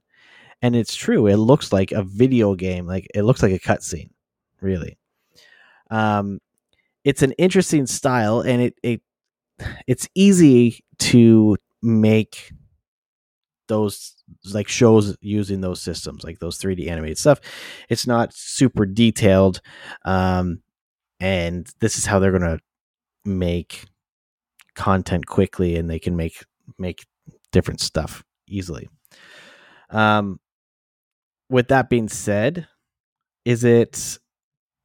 and 0.61 0.75
it's 0.75 0.95
true. 0.95 1.27
It 1.27 1.37
looks 1.37 1.71
like 1.73 1.91
a 1.91 2.03
video 2.03 2.55
game. 2.55 2.85
Like 2.85 3.07
it 3.15 3.23
looks 3.23 3.41
like 3.41 3.53
a 3.53 3.59
cutscene, 3.59 4.09
really. 4.61 4.97
Um, 5.89 6.39
it's 7.03 7.23
an 7.23 7.31
interesting 7.33 7.87
style, 7.87 8.41
and 8.41 8.61
it 8.61 8.75
it 8.83 9.01
it's 9.87 10.07
easy 10.15 10.83
to 10.99 11.57
make 11.81 12.51
those 13.67 14.15
like 14.53 14.67
shows 14.67 15.15
using 15.21 15.61
those 15.61 15.81
systems 15.81 16.23
like 16.23 16.39
those 16.39 16.57
3d 16.59 16.89
animated 16.89 17.17
stuff. 17.17 17.39
It's 17.87 18.05
not 18.05 18.33
super 18.33 18.85
detailed 18.85 19.61
um 20.03 20.61
and 21.19 21.71
this 21.79 21.97
is 21.97 22.05
how 22.05 22.19
they're 22.19 22.37
going 22.37 22.57
to 22.57 22.59
make 23.25 23.85
content 24.75 25.27
quickly 25.27 25.75
and 25.75 25.89
they 25.89 25.99
can 25.99 26.15
make 26.15 26.43
make 26.77 27.05
different 27.51 27.79
stuff 27.79 28.23
easily. 28.47 28.89
Um 29.89 30.39
with 31.49 31.69
that 31.69 31.89
being 31.89 32.09
said 32.09 32.67
is 33.45 33.63
it 33.63 34.19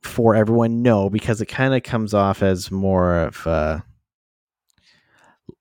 for 0.02 0.34
everyone? 0.34 0.82
No 0.82 1.08
because 1.10 1.40
it 1.40 1.46
kind 1.46 1.74
of 1.74 1.82
comes 1.82 2.12
off 2.12 2.42
as 2.42 2.70
more 2.70 3.16
of 3.16 3.46
uh 3.46 3.80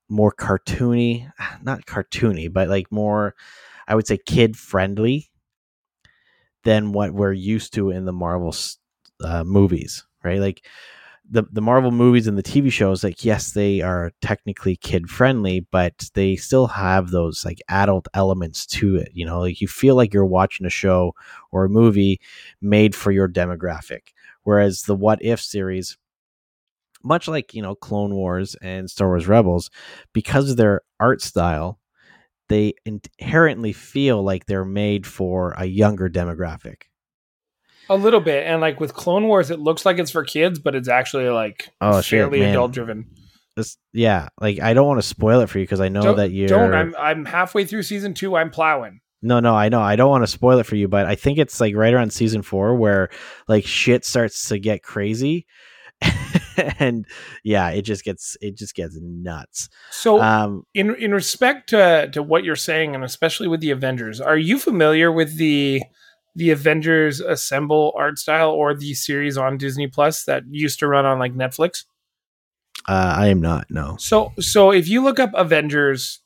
more 0.09 0.31
cartoony 0.31 1.31
not 1.63 1.85
cartoony 1.85 2.51
but 2.51 2.69
like 2.69 2.91
more 2.91 3.35
i 3.87 3.95
would 3.95 4.07
say 4.07 4.17
kid 4.17 4.57
friendly 4.57 5.29
than 6.63 6.91
what 6.93 7.13
we're 7.13 7.33
used 7.33 7.73
to 7.73 7.89
in 7.89 8.05
the 8.05 8.13
marvel 8.13 8.55
uh, 9.23 9.43
movies 9.43 10.05
right? 10.23 10.39
Like 10.39 10.65
the 11.29 11.43
the 11.51 11.61
marvel 11.61 11.91
movies 11.91 12.27
and 12.27 12.37
the 12.37 12.43
tv 12.43 12.71
shows 12.71 13.03
like 13.03 13.23
yes 13.25 13.53
they 13.53 13.81
are 13.81 14.11
technically 14.21 14.75
kid 14.75 15.09
friendly 15.09 15.61
but 15.71 16.09
they 16.15 16.35
still 16.35 16.67
have 16.67 17.11
those 17.11 17.45
like 17.45 17.61
adult 17.69 18.07
elements 18.13 18.65
to 18.65 18.97
it 18.97 19.09
you 19.13 19.25
know? 19.25 19.41
Like 19.41 19.61
you 19.61 19.67
feel 19.67 19.95
like 19.95 20.13
you're 20.13 20.25
watching 20.25 20.65
a 20.65 20.69
show 20.71 21.13
or 21.51 21.65
a 21.65 21.69
movie 21.69 22.19
made 22.61 22.95
for 22.95 23.11
your 23.11 23.29
demographic 23.29 24.09
whereas 24.43 24.83
the 24.83 24.95
what 24.95 25.19
if 25.23 25.41
series 25.41 25.97
much 27.03 27.27
like 27.27 27.53
you 27.53 27.61
know 27.61 27.75
clone 27.75 28.13
wars 28.15 28.55
and 28.61 28.89
star 28.89 29.07
wars 29.09 29.27
rebels 29.27 29.69
because 30.13 30.49
of 30.51 30.57
their 30.57 30.81
art 30.99 31.21
style 31.21 31.79
they 32.49 32.73
inherently 32.85 33.73
feel 33.73 34.21
like 34.23 34.45
they're 34.45 34.65
made 34.65 35.07
for 35.07 35.53
a 35.57 35.65
younger 35.65 36.09
demographic 36.09 36.83
A 37.89 37.95
little 37.95 38.19
bit. 38.19 38.45
And 38.45 38.61
like 38.61 38.79
with 38.79 38.93
Clone 38.93 39.27
Wars, 39.27 39.49
it 39.49 39.59
looks 39.59 39.85
like 39.85 39.97
it's 39.97 40.11
for 40.11 40.23
kids, 40.23 40.59
but 40.59 40.75
it's 40.75 40.87
actually 40.89 41.29
like 41.29 41.69
Oh, 41.81 42.01
fairly 42.01 42.41
adult 42.41 42.71
driven. 42.73 43.05
this 43.55 43.77
yeah 43.93 44.29
like 44.41 44.59
i 44.61 44.73
don't 44.73 44.87
want 44.87 44.99
to 45.01 45.07
spoil 45.07 45.39
it 45.41 45.47
for 45.49 45.59
you 45.59 45.63
because 45.65 45.79
i 45.81 45.87
know 45.89 46.01
Don't, 46.01 46.17
that 46.17 46.31
you're 46.31 46.47
don't. 46.47 46.73
I'm 46.73 46.95
I'm 46.97 47.25
halfway 47.25 47.65
through 47.65 47.83
season 47.83 48.13
two. 48.13 48.35
I'm 48.35 48.49
plowing. 48.49 48.99
no 49.21 49.39
no 49.39 49.53
i 49.55 49.69
know 49.69 49.79
i 49.81 49.95
don't 49.95 50.09
want 50.09 50.23
to 50.23 50.27
spoil 50.27 50.57
it 50.59 50.65
for 50.65 50.75
you 50.75 50.87
but 50.87 51.05
i 51.05 51.15
think 51.15 51.37
it's 51.37 51.59
like 51.61 51.75
right 51.75 51.93
around 51.93 52.11
season 52.11 52.41
four 52.41 52.75
where 52.75 53.09
like 53.47 53.65
shit 53.65 54.05
starts 54.05 54.49
to 54.49 54.57
get 54.59 54.81
crazy 54.83 55.45
and 56.79 57.05
yeah 57.43 57.69
it 57.69 57.83
just 57.83 58.03
gets 58.03 58.37
it 58.41 58.57
just 58.57 58.75
gets 58.75 58.97
nuts 59.01 59.69
So 59.91 60.21
um 60.21 60.65
in 60.73 60.95
in 60.95 61.13
respect 61.13 61.69
to 61.69 62.09
to 62.13 62.21
what 62.23 62.43
you're 62.43 62.55
saying, 62.55 62.95
and 62.95 63.03
especially 63.03 63.47
with 63.47 63.61
the 63.61 63.71
Avengers, 63.71 64.19
are 64.21 64.37
you 64.37 64.59
familiar 64.59 65.11
with 65.11 65.37
the 65.37 65.81
the 66.35 66.49
Avengers 66.49 67.19
Assemble 67.21 67.93
art 67.95 68.17
style 68.17 68.49
or 68.49 68.73
the 68.73 68.93
series 68.93 69.37
on 69.37 69.57
Disney 69.57 69.87
Plus 69.87 70.23
that 70.25 70.43
used 70.49 70.79
to 70.79 70.87
run 70.87 71.05
on 71.05 71.19
like 71.19 71.33
Netflix? 71.33 71.85
uh, 72.89 73.15
i 73.17 73.27
am 73.27 73.39
not 73.39 73.65
no 73.69 73.95
So 73.97 74.33
so 74.39 74.71
if 74.71 74.87
you 74.89 75.03
look 75.03 75.19
up 75.19 75.31
Avengers 75.35 76.19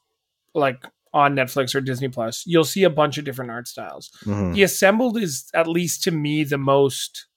like 0.55 0.83
on 1.13 1.35
Netflix 1.35 1.73
or 1.75 1.81
Disney 1.81 2.09
Plus, 2.09 2.43
you'll 2.45 2.63
see 2.63 2.83
a 2.83 2.89
bunch 2.89 3.17
of 3.17 3.25
different 3.25 3.49
art 3.51 3.67
styles. 3.67 4.11
Mhm. 4.25 4.53
The 4.53 4.63
Assembled 4.63 5.17
is 5.17 5.49
at 5.53 5.67
least 5.67 6.03
to 6.03 6.11
me 6.11 6.43
the 6.43 6.57
most 6.57 7.27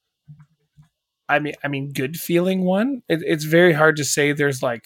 I 1.29 1.39
mean 1.39 1.53
I 1.63 1.67
mean 1.67 1.91
good 1.93 2.17
feeling 2.17 2.63
one. 2.63 3.03
It, 3.09 3.21
it's 3.25 3.43
very 3.45 3.73
hard 3.73 3.95
to 3.97 4.03
say 4.05 4.31
there's 4.33 4.61
like 4.61 4.85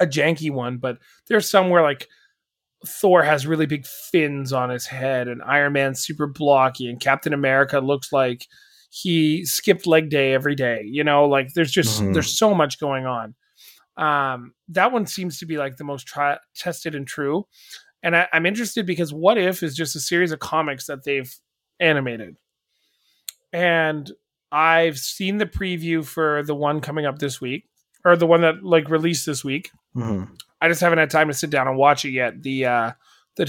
a 0.00 0.06
janky 0.06 0.50
one, 0.50 0.78
but 0.78 0.98
there's 1.28 1.48
somewhere 1.48 1.82
like 1.82 2.06
Thor 2.86 3.22
has 3.24 3.46
really 3.46 3.66
big 3.66 3.84
fins 3.86 4.52
on 4.52 4.70
his 4.70 4.86
head 4.86 5.26
and 5.26 5.42
Iron 5.42 5.72
Man's 5.72 6.00
super 6.00 6.26
blocky 6.28 6.88
and 6.88 7.00
Captain 7.00 7.32
America 7.32 7.80
looks 7.80 8.12
like 8.12 8.46
he 8.90 9.44
skipped 9.44 9.86
leg 9.86 10.10
day 10.10 10.32
every 10.32 10.54
day. 10.54 10.82
You 10.84 11.02
know, 11.04 11.24
like 11.26 11.52
there's 11.54 11.72
just 11.72 12.00
Mhm. 12.00 12.14
there's 12.14 12.38
so 12.38 12.54
much 12.54 12.78
going 12.78 13.06
on. 13.06 13.34
Um, 13.96 14.54
that 14.68 14.92
one 14.92 15.06
seems 15.06 15.38
to 15.40 15.46
be 15.46 15.56
like 15.58 15.76
the 15.76 15.84
most 15.84 16.06
tri- 16.06 16.38
tested 16.54 16.94
and 16.94 17.06
true. 17.06 17.46
And 18.04 18.16
I, 18.16 18.28
I'm 18.32 18.46
interested 18.46 18.86
because 18.86 19.12
What 19.12 19.38
If 19.38 19.64
is 19.64 19.74
just 19.74 19.96
a 19.96 20.00
series 20.00 20.30
of 20.30 20.38
comics 20.38 20.86
that 20.86 21.02
they've 21.02 21.34
animated. 21.80 22.36
And 23.52 24.10
I've 24.50 24.98
seen 24.98 25.38
the 25.38 25.46
preview 25.46 26.04
for 26.04 26.42
the 26.42 26.54
one 26.54 26.80
coming 26.80 27.06
up 27.06 27.18
this 27.18 27.40
week, 27.40 27.68
or 28.04 28.16
the 28.16 28.26
one 28.26 28.40
that 28.42 28.62
like 28.62 28.88
released 28.88 29.26
this 29.26 29.44
week. 29.44 29.70
Mhm. 29.94 30.28
I 30.60 30.68
just 30.68 30.80
haven't 30.80 30.98
had 30.98 31.10
time 31.10 31.28
to 31.28 31.34
sit 31.34 31.50
down 31.50 31.68
and 31.68 31.76
watch 31.76 32.04
it 32.04 32.10
yet. 32.10 32.42
The 32.42 32.66
uh, 32.66 32.92
the 33.36 33.44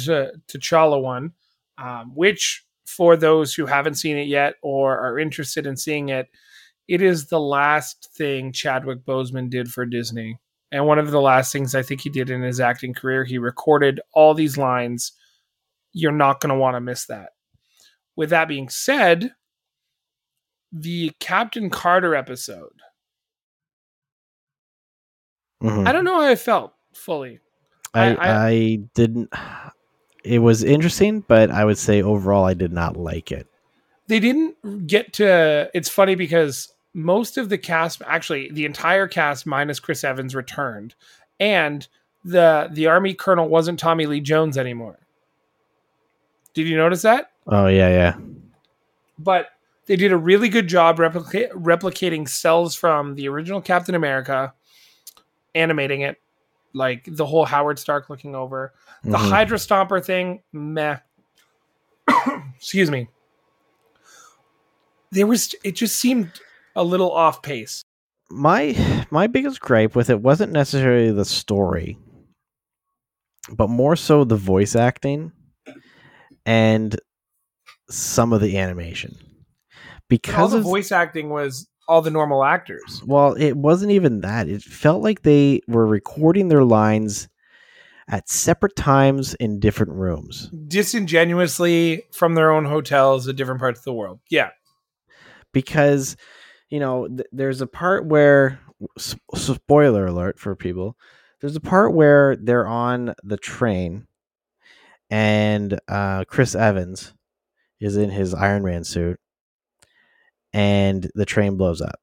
T- 0.48 0.58
T'Challa 0.60 1.02
one, 1.02 1.34
um, 1.78 2.14
which 2.16 2.66
for 2.86 3.16
those 3.16 3.54
who 3.54 3.66
haven't 3.66 3.96
seen 3.96 4.18
it 4.18 4.28
yet 4.28 4.56
or 4.62 4.98
are 5.00 5.18
interested 5.20 5.66
in 5.66 5.78
seeing 5.78 6.10
it, 6.10 6.28
it 6.88 7.02
is 7.02 7.28
the 7.28 7.40
last 7.40 8.10
thing 8.16 8.52
Chadwick 8.52 9.06
Boseman 9.06 9.50
did 9.50 9.72
for 9.72 9.86
Disney, 9.86 10.40
and 10.72 10.86
one 10.86 11.00
of 11.00 11.12
the 11.12 11.22
last 11.22 11.52
things 11.54 11.74
I 11.76 11.82
think 11.84 12.02
he 12.02 12.10
did 12.10 12.30
in 12.30 12.42
his 12.42 12.60
acting 12.60 12.94
career. 12.94 13.24
He 13.24 13.38
recorded 13.38 14.02
all 14.14 14.34
these 14.34 14.58
lines. 14.58 15.14
You're 15.94 16.12
not 16.12 16.40
going 16.42 16.50
to 16.54 16.60
want 16.60 16.76
to 16.76 16.82
miss 16.82 17.06
that. 17.08 17.30
With 18.16 18.30
that 18.32 18.48
being 18.48 18.70
said, 18.70 19.34
the 20.72 21.12
Captain 21.20 21.70
Carter 21.70 22.16
episode. 22.16 22.74
Mhm. 25.64 25.88
I 25.88 25.92
don't 25.92 26.06
know 26.06 26.22
how 26.22 26.28
I 26.28 26.36
felt 26.36 26.74
fully. 26.94 27.40
I, 27.94 28.16
I- 28.16 28.48
I 28.50 28.76
didn't. 28.94 29.34
It 30.24 30.40
was 30.40 30.64
interesting, 30.64 31.22
but 31.28 31.50
I 31.50 31.66
would 31.66 31.78
say 31.78 32.02
overall 32.02 32.46
I 32.46 32.54
did 32.54 32.72
not 32.72 32.98
like 32.98 33.32
it. 33.32 33.48
they 34.08 34.20
didn't 34.20 34.88
get 34.88 35.14
to 35.14 35.70
it's 35.74 35.88
funny 35.90 36.16
because 36.16 36.74
most 36.96 37.38
of 37.38 37.50
the 37.50 37.58
cast 37.60 38.02
actually 38.08 38.50
the 38.52 38.66
entire 38.66 39.08
cast 39.08 39.46
minus 39.46 39.80
chris 39.80 40.04
evans 40.04 40.34
returned 40.34 40.96
and 41.40 41.88
the 42.26 42.68
the 42.74 42.88
army 42.88 43.14
colonel 43.14 43.48
wasn't 43.48 43.78
tommy 43.78 44.08
lee 44.08 44.20
jones 44.20 44.58
anymore 44.58 44.98
did 46.56 46.68
you 46.68 46.76
notice 46.76 47.04
that 47.04 47.30
Oh 47.46 47.68
yeah, 47.68 47.90
yeah. 47.90 48.18
but 49.20 49.50
they 49.90 49.96
did 49.98 50.12
a 50.14 50.18
really 50.18 50.48
good 50.48 50.68
job 50.68 51.00
replica- 51.00 51.50
replicating 51.50 52.30
cells 52.30 52.76
from 52.76 53.16
the 53.16 53.28
original 53.28 53.60
captain 53.60 53.96
america 53.96 54.54
animating 55.56 56.02
it 56.02 56.16
like 56.74 57.04
the 57.08 57.26
whole 57.26 57.46
howard 57.46 57.80
stark 57.80 58.08
looking 58.12 58.36
over. 58.36 58.72
The 59.04 59.18
Mhm. 59.18 59.30
hydra 59.30 59.58
stomper 59.58 60.06
thing 60.06 60.44
meh. 60.54 60.98
Excuse 62.58 62.92
me. 62.92 63.08
There 65.12 65.26
was 65.26 65.56
it 65.64 65.72
just 65.76 65.96
seemed 65.96 66.32
a 66.76 66.84
little 66.84 67.12
off 67.12 67.42
pace. 67.42 67.84
My 68.30 69.06
my 69.10 69.26
biggest 69.26 69.60
gripe 69.60 69.96
with 69.96 70.12
it 70.12 70.22
wasn't 70.22 70.52
necessarily 70.52 71.12
the 71.12 71.26
story 71.26 71.98
but 73.52 73.68
more 73.70 73.96
so 73.96 74.24
the 74.24 74.36
voice 74.36 74.76
acting 74.76 75.32
and 76.46 77.00
some 77.90 78.32
of 78.32 78.42
the 78.42 78.60
animation 78.60 79.16
But 80.10 80.16
all 80.16 80.48
because 80.48 80.52
the 80.52 80.58
of 80.58 80.64
voice 80.64 80.92
acting 80.92 81.30
was 81.30 81.68
all 81.88 82.02
the 82.02 82.12
normal 82.12 82.44
actors. 82.44 83.02
Well 83.06 83.34
it 83.34 83.54
wasn't 83.56 83.92
even 83.92 84.22
that. 84.22 84.50
It 84.50 84.62
felt 84.62 85.02
like 85.04 85.22
they 85.22 85.62
were 85.68 85.86
recording 85.86 86.48
their 86.50 86.64
lines 86.64 87.30
at 88.08 88.28
separate 88.28 88.76
times 88.76 89.36
in 89.36 89.60
different 89.60 89.94
rooms. 89.94 90.52
Disingenuously 90.68 92.04
from 92.12 92.36
their 92.36 92.52
own 92.52 92.66
hotels 92.66 93.28
at 93.28 93.36
different 93.36 93.60
parts 93.60 93.80
of 93.80 93.86
the 93.86 93.94
world. 93.94 94.20
Yeah. 94.30 94.50
Because 95.54 96.16
you 96.70 96.80
know 96.80 97.08
th- 97.08 97.28
there's 97.32 97.62
a 97.62 97.68
part 97.68 98.06
where 98.06 98.60
s- 98.98 99.16
spoiler 99.36 100.06
alert 100.06 100.40
for 100.40 100.56
people 100.56 100.96
there's 101.42 101.56
a 101.56 101.62
part 101.62 101.94
where 101.94 102.36
they're 102.36 102.68
on 102.68 103.14
the 103.24 103.38
train 103.38 104.06
and 105.10 105.80
uh, 105.88 106.24
chris 106.26 106.56
evans 106.56 107.14
is 107.80 107.98
in 107.98 108.10
his 108.10 108.34
iron 108.34 108.64
man 108.64 108.84
suit 108.84 109.20
and 110.54 111.10
the 111.16 111.26
train 111.26 111.56
blows 111.56 111.82
up. 111.82 112.00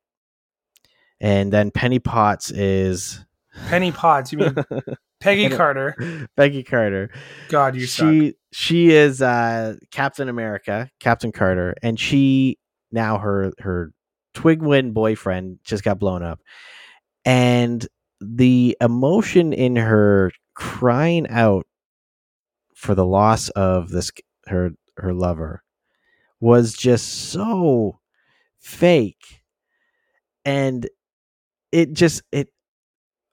And 1.20 1.52
then 1.52 1.70
penny 1.70 1.98
potts 1.98 2.50
is 2.50 3.24
penny 3.68 3.90
potts 3.90 4.32
you 4.32 4.38
mean 4.38 4.54
peggy 5.20 5.48
carter. 5.48 6.28
Peggy 6.36 6.62
carter. 6.62 7.10
God 7.48 7.74
you 7.74 7.86
suck. 7.86 8.08
she 8.08 8.34
she 8.52 8.90
is 8.90 9.22
uh 9.22 9.76
captain 9.90 10.28
america 10.28 10.90
captain 11.00 11.32
carter 11.32 11.74
and 11.82 11.98
she 11.98 12.58
now 12.92 13.18
her 13.18 13.52
her 13.60 13.92
twigwin 14.36 14.92
boyfriend 14.92 15.58
just 15.64 15.82
got 15.82 15.98
blown 15.98 16.22
up. 16.22 16.40
And 17.24 17.86
the 18.20 18.76
emotion 18.80 19.52
in 19.52 19.76
her 19.76 20.30
crying 20.54 21.26
out 21.28 21.66
for 22.74 22.94
the 22.94 23.06
loss 23.06 23.48
of 23.50 23.88
this 23.88 24.12
her 24.46 24.70
her 24.98 25.12
lover 25.12 25.62
was 26.40 26.74
just 26.74 27.30
so 27.30 27.98
fake. 28.66 29.42
And 30.44 30.88
it 31.72 31.92
just 31.92 32.22
it 32.32 32.48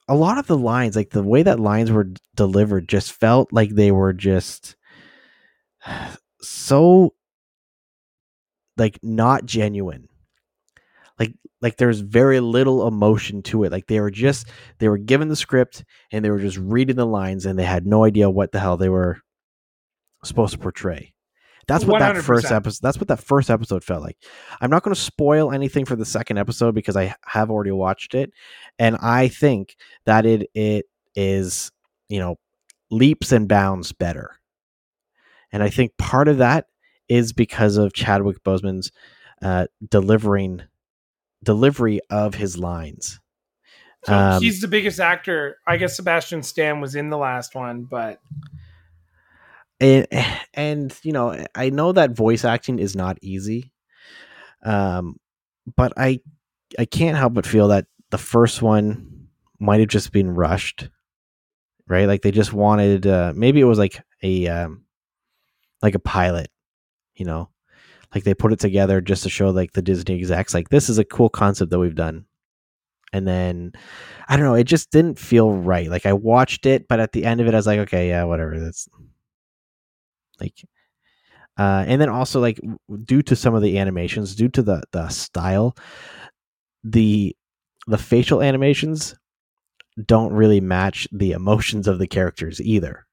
a 0.07 0.15
lot 0.15 0.38
of 0.38 0.47
the 0.47 0.57
lines 0.57 0.95
like 0.95 1.09
the 1.09 1.23
way 1.23 1.43
that 1.43 1.59
lines 1.59 1.91
were 1.91 2.09
delivered 2.36 2.88
just 2.88 3.11
felt 3.13 3.51
like 3.51 3.69
they 3.69 3.91
were 3.91 4.13
just 4.13 4.75
so 6.41 7.13
like 8.77 8.99
not 9.01 9.45
genuine. 9.45 10.07
Like 11.19 11.34
like 11.61 11.77
there's 11.77 12.01
very 12.01 12.39
little 12.39 12.88
emotion 12.88 13.41
to 13.43 13.63
it. 13.63 13.71
Like 13.71 13.88
they 13.88 13.99
were 13.99 14.11
just 14.11 14.47
they 14.79 14.89
were 14.89 14.97
given 14.97 15.29
the 15.29 15.36
script 15.36 15.84
and 16.11 16.23
they 16.23 16.29
were 16.29 16.39
just 16.39 16.57
reading 16.57 16.95
the 16.95 17.05
lines 17.05 17.45
and 17.45 17.57
they 17.57 17.63
had 17.63 17.88
no 17.88 18.03
idea 18.03 18.29
what 18.29 18.51
the 18.51 18.59
hell 18.59 18.77
they 18.77 18.89
were 18.89 19.19
supposed 20.23 20.53
to 20.53 20.59
portray 20.59 21.12
that's 21.68 21.86
what 21.86 21.99
that 21.99 22.18
first 22.18 22.51
episode 22.51 22.82
that's 22.82 22.97
what 22.97 23.07
that 23.07 23.24
first 23.24 23.49
episode 23.49 23.84
felt 23.84 24.01
like. 24.01 24.18
I'm 24.61 24.70
not 24.70 24.84
going 24.84 24.95
to 24.95 25.01
spoil 25.01 25.51
anything 25.51 25.86
for 25.86 25.95
the 25.95 26.05
second 26.05 26.38
episode 26.38 26.76
because 26.76 26.95
i 26.95 27.16
have 27.26 27.49
already 27.49 27.72
watched 27.72 28.16
it 28.16 28.32
and 28.80 28.97
i 29.01 29.28
think 29.28 29.76
that 30.05 30.26
it 30.26 30.49
it 30.53 30.86
is 31.16 31.72
you 32.09 32.20
know 32.20 32.38
leaps 32.91 33.32
and 33.32 33.47
bounds 33.47 33.91
better. 33.91 34.32
And 35.51 35.64
i 35.64 35.70
think 35.70 35.97
part 35.97 36.28
of 36.28 36.38
that 36.39 36.68
is 37.09 37.34
because 37.34 37.78
of 37.78 37.93
chadwick 37.93 38.43
boseman's 38.43 38.91
uh, 39.41 39.68
delivering 39.88 40.61
delivery 41.43 41.99
of 42.09 42.36
his 42.36 42.57
lines. 42.57 43.20
So 44.05 44.14
um, 44.14 44.41
he's 44.41 44.61
the 44.61 44.68
biggest 44.68 44.99
actor. 44.99 45.57
I 45.68 45.78
guess 45.78 45.95
sebastian 45.95 46.43
stan 46.43 46.82
was 46.82 46.95
in 46.95 47.09
the 47.09 47.18
last 47.18 47.55
one 47.55 47.84
but 47.84 48.20
and, 49.84 50.07
and 50.55 50.99
you 51.03 51.13
know 51.13 51.38
i 51.55 51.69
know 51.69 51.91
that 51.91 52.11
voice 52.11 52.45
acting 52.45 52.79
is 52.79 52.95
not 52.95 53.19
easy 53.21 53.71
um 54.63 55.17
but 55.75 55.93
i 55.97 56.19
i 56.79 56.86
can't 56.86 57.17
help 57.17 57.34
but 57.34 57.45
feel 57.45 57.69
that 57.69 57.86
the 58.11 58.17
first 58.19 58.61
one 58.61 59.27
might 59.59 59.79
have 59.81 59.89
just 59.89 60.11
been 60.11 60.31
rushed 60.31 60.89
right? 61.88 62.07
Like 62.07 62.21
they 62.21 62.31
just 62.31 62.53
wanted 62.53 63.07
uh 63.07 63.34
maybe 63.36 63.59
it 63.59 63.65
was 63.65 63.79
like 63.79 64.01
a 64.21 64.47
um 64.47 64.86
like 65.81 65.95
a 65.95 65.99
pilot 65.99 66.49
you 67.15 67.25
know? 67.25 67.49
Like 68.15 68.25
they 68.25 68.36
put 68.36 68.53
it 68.53 68.59
together 68.59 69.01
just 69.01 69.23
to 69.23 69.29
show 69.29 69.49
like 69.51 69.73
the 69.73 69.81
disney 69.81 70.15
execs 70.15 70.53
like 70.53 70.69
this 70.69 70.89
is 70.89 70.97
a 70.99 71.05
cool 71.05 71.29
concept 71.29 71.71
that 71.71 71.79
we've 71.79 71.95
done. 71.95 72.25
And 73.13 73.27
then 73.27 73.73
i 74.29 74.38
don't 74.38 74.45
know 74.45 74.55
it 74.55 74.65
just 74.65 74.91
didn't 74.91 75.19
feel 75.19 75.51
right. 75.51 75.89
Like 75.89 76.05
i 76.05 76.13
watched 76.13 76.65
it 76.65 76.88
but 76.88 76.99
at 76.99 77.13
the 77.13 77.25
end 77.25 77.41
of 77.41 77.47
it 77.47 77.53
i 77.53 77.57
was 77.57 77.67
like 77.67 77.79
okay 77.81 78.09
yeah 78.09 78.25
whatever 78.25 78.59
that's 78.59 78.88
like 80.43 80.65
uh 81.57 81.83
and 81.87 82.01
then 82.01 82.09
also 82.09 82.39
like 82.39 82.59
due 83.03 83.21
to 83.21 83.35
some 83.35 83.55
of 83.55 83.61
the 83.61 83.77
animations 83.77 84.35
due 84.35 84.49
to 84.49 84.61
the 84.61 84.83
the 84.91 85.07
style 85.09 85.75
the 86.83 87.35
the 87.87 87.97
facial 87.97 88.41
animations 88.41 89.15
don't 90.05 90.33
really 90.33 90.59
match 90.59 91.07
the 91.11 91.31
emotions 91.31 91.87
of 91.87 91.99
the 91.99 92.07
characters 92.07 92.59
either. 92.61 93.05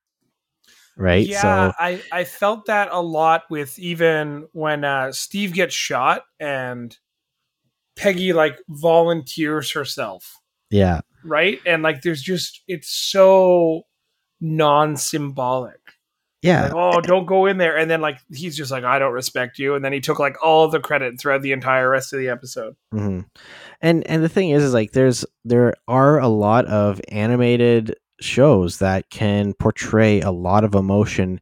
Right? 0.97 1.27
Yeah 1.27 1.41
so 1.41 1.73
i 1.79 2.03
i 2.13 2.25
felt 2.25 2.67
that 2.67 2.89
a 2.91 3.01
lot 3.01 3.45
with 3.49 3.79
even 3.79 4.49
when 4.53 4.85
uh 4.85 5.13
steve 5.13 5.55
gets 5.55 5.75
shot 5.75 6.25
and 6.39 6.99
peggy 7.97 8.33
like 8.33 8.59
volunteers 8.69 9.73
herself. 9.73 10.41
Yeah. 10.71 11.01
Right? 11.25 11.61
And 11.67 11.83
like 11.83 12.03
there's 12.03 12.23
just 12.23 12.63
it's 12.67 12.89
so 12.89 13.83
non-symbolic 14.41 15.80
yeah. 16.43 16.65
Like, 16.65 16.75
oh 16.75 17.01
don't 17.01 17.27
go 17.27 17.47
in 17.47 17.59
there. 17.59 17.77
And 17.77 17.91
then 17.91 18.01
like 18.01 18.19
he's 18.33 18.57
just 18.57 18.71
like 18.71 18.85
i 18.85 18.99
don't 18.99 19.13
respect 19.13 19.59
you. 19.59 19.75
And 19.75 19.85
then 19.85 19.93
he 19.93 20.01
took 20.01 20.19
like 20.19 20.37
all 20.43 20.69
the 20.69 20.81
credit 20.81 21.19
throughout 21.19 21.43
the 21.43 21.53
entire 21.53 21.89
rest 21.89 22.13
of 22.13 22.19
the 22.19 22.29
episode. 22.29 22.77
Hmm 22.93 23.21
And 23.81 24.07
and 24.07 24.23
the 24.23 24.29
thing 24.29 24.51
is, 24.51 24.65
is 24.65 24.75
like 24.75 24.93
there's 24.93 25.25
there 25.45 25.75
are 25.89 26.19
a 26.19 26.29
lot 26.29 26.67
of 26.67 27.01
animated 27.09 27.95
shows 28.21 28.79
that 28.79 29.09
can 29.11 29.55
portray 29.55 30.21
a 30.21 30.31
lot 30.31 30.65
of 30.65 30.75
emotion 30.75 31.41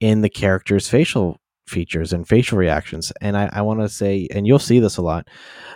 in 0.00 0.20
the 0.22 0.28
characters' 0.30 0.88
facial 0.88 1.38
features 1.66 2.12
and 2.12 2.26
facial 2.26 2.58
reactions. 2.58 3.12
And 3.20 3.36
I, 3.36 3.48
I 3.52 3.62
want 3.62 3.80
to 3.80 3.88
say, 3.88 4.28
and 4.30 4.46
you'll 4.46 4.58
see 4.58 4.80
this 4.80 4.96
a 4.96 5.02
lot, 5.02 5.28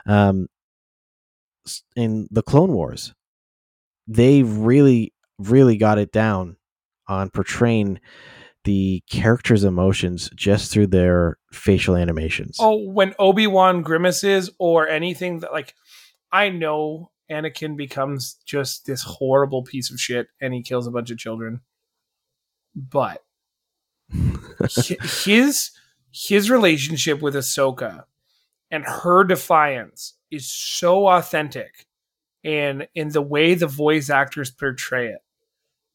um, 0.07 0.49
in 1.97 2.29
the 2.31 2.43
Clone 2.43 2.73
Wars, 2.73 3.15
they 4.07 4.43
really 4.43 5.13
really 5.39 5.77
got 5.77 5.99
it 5.99 6.13
down 6.13 6.57
on 7.09 7.31
portraying 7.31 8.01
the 8.65 9.03
characters' 9.11 9.65
emotions 9.65 10.31
just 10.35 10.73
through 10.73 10.89
their 10.89 11.39
facial 11.53 11.97
animations. 11.97 12.57
Oh, 12.59 12.89
when 12.91 13.15
Obi 13.19 13.47
Wan 13.47 13.83
grimaces 13.83 14.51
or 14.59 14.89
anything 14.89 15.41
that 15.41 15.53
like, 15.53 15.75
I 16.33 16.49
know 16.49 17.11
Anakin 17.31 17.77
becomes 17.77 18.37
just 18.45 18.87
this 18.87 19.03
horrible 19.03 19.63
piece 19.63 19.91
of 19.91 20.01
shit 20.01 20.29
and 20.41 20.53
he 20.53 20.63
kills 20.63 20.87
a 20.87 20.91
bunch 20.91 21.11
of 21.11 21.19
children, 21.19 21.61
but 22.75 23.23
his 25.25 25.71
his 26.11 26.51
relationship 26.51 27.21
with 27.21 27.35
Ahsoka 27.35 28.05
and 28.71 28.85
her 28.85 29.25
defiance 29.25 30.15
is 30.31 30.51
so 30.51 31.09
authentic, 31.09 31.87
and 32.43 32.89
in 32.95 33.11
the 33.11 33.23
way 33.23 33.55
the 33.55 33.67
voice 33.67 34.11
actors 34.11 34.51
portray 34.51 35.09
it, 35.09 35.24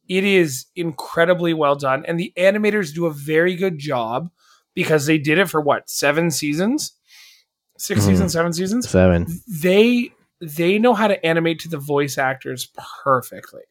it 0.10 0.24
is 0.26 0.66
incredibly 0.76 1.54
well 1.54 1.76
done, 1.76 2.04
and 2.06 2.20
the 2.20 2.34
animators 2.36 2.94
do 2.94 3.06
a 3.06 3.12
very 3.14 3.56
good 3.56 3.78
job 3.78 4.30
because 4.76 5.06
they 5.06 5.18
did 5.18 5.38
it 5.38 5.50
for 5.50 5.62
what 5.62 5.90
seven 5.90 6.32
seasons, 6.32 6.94
6 7.78 8.02
Mhm. 8.02 8.06
seasons, 8.06 8.34
seven 8.34 8.52
seasons. 8.54 8.90
Seven. 8.90 9.28
They 9.48 10.12
they 10.42 10.80
know 10.80 10.94
how 10.94 11.08
to 11.08 11.26
animate 11.26 11.60
to 11.60 11.68
the 11.70 11.78
voice 11.78 12.18
actors 12.18 12.70
perfectly. 13.04 13.64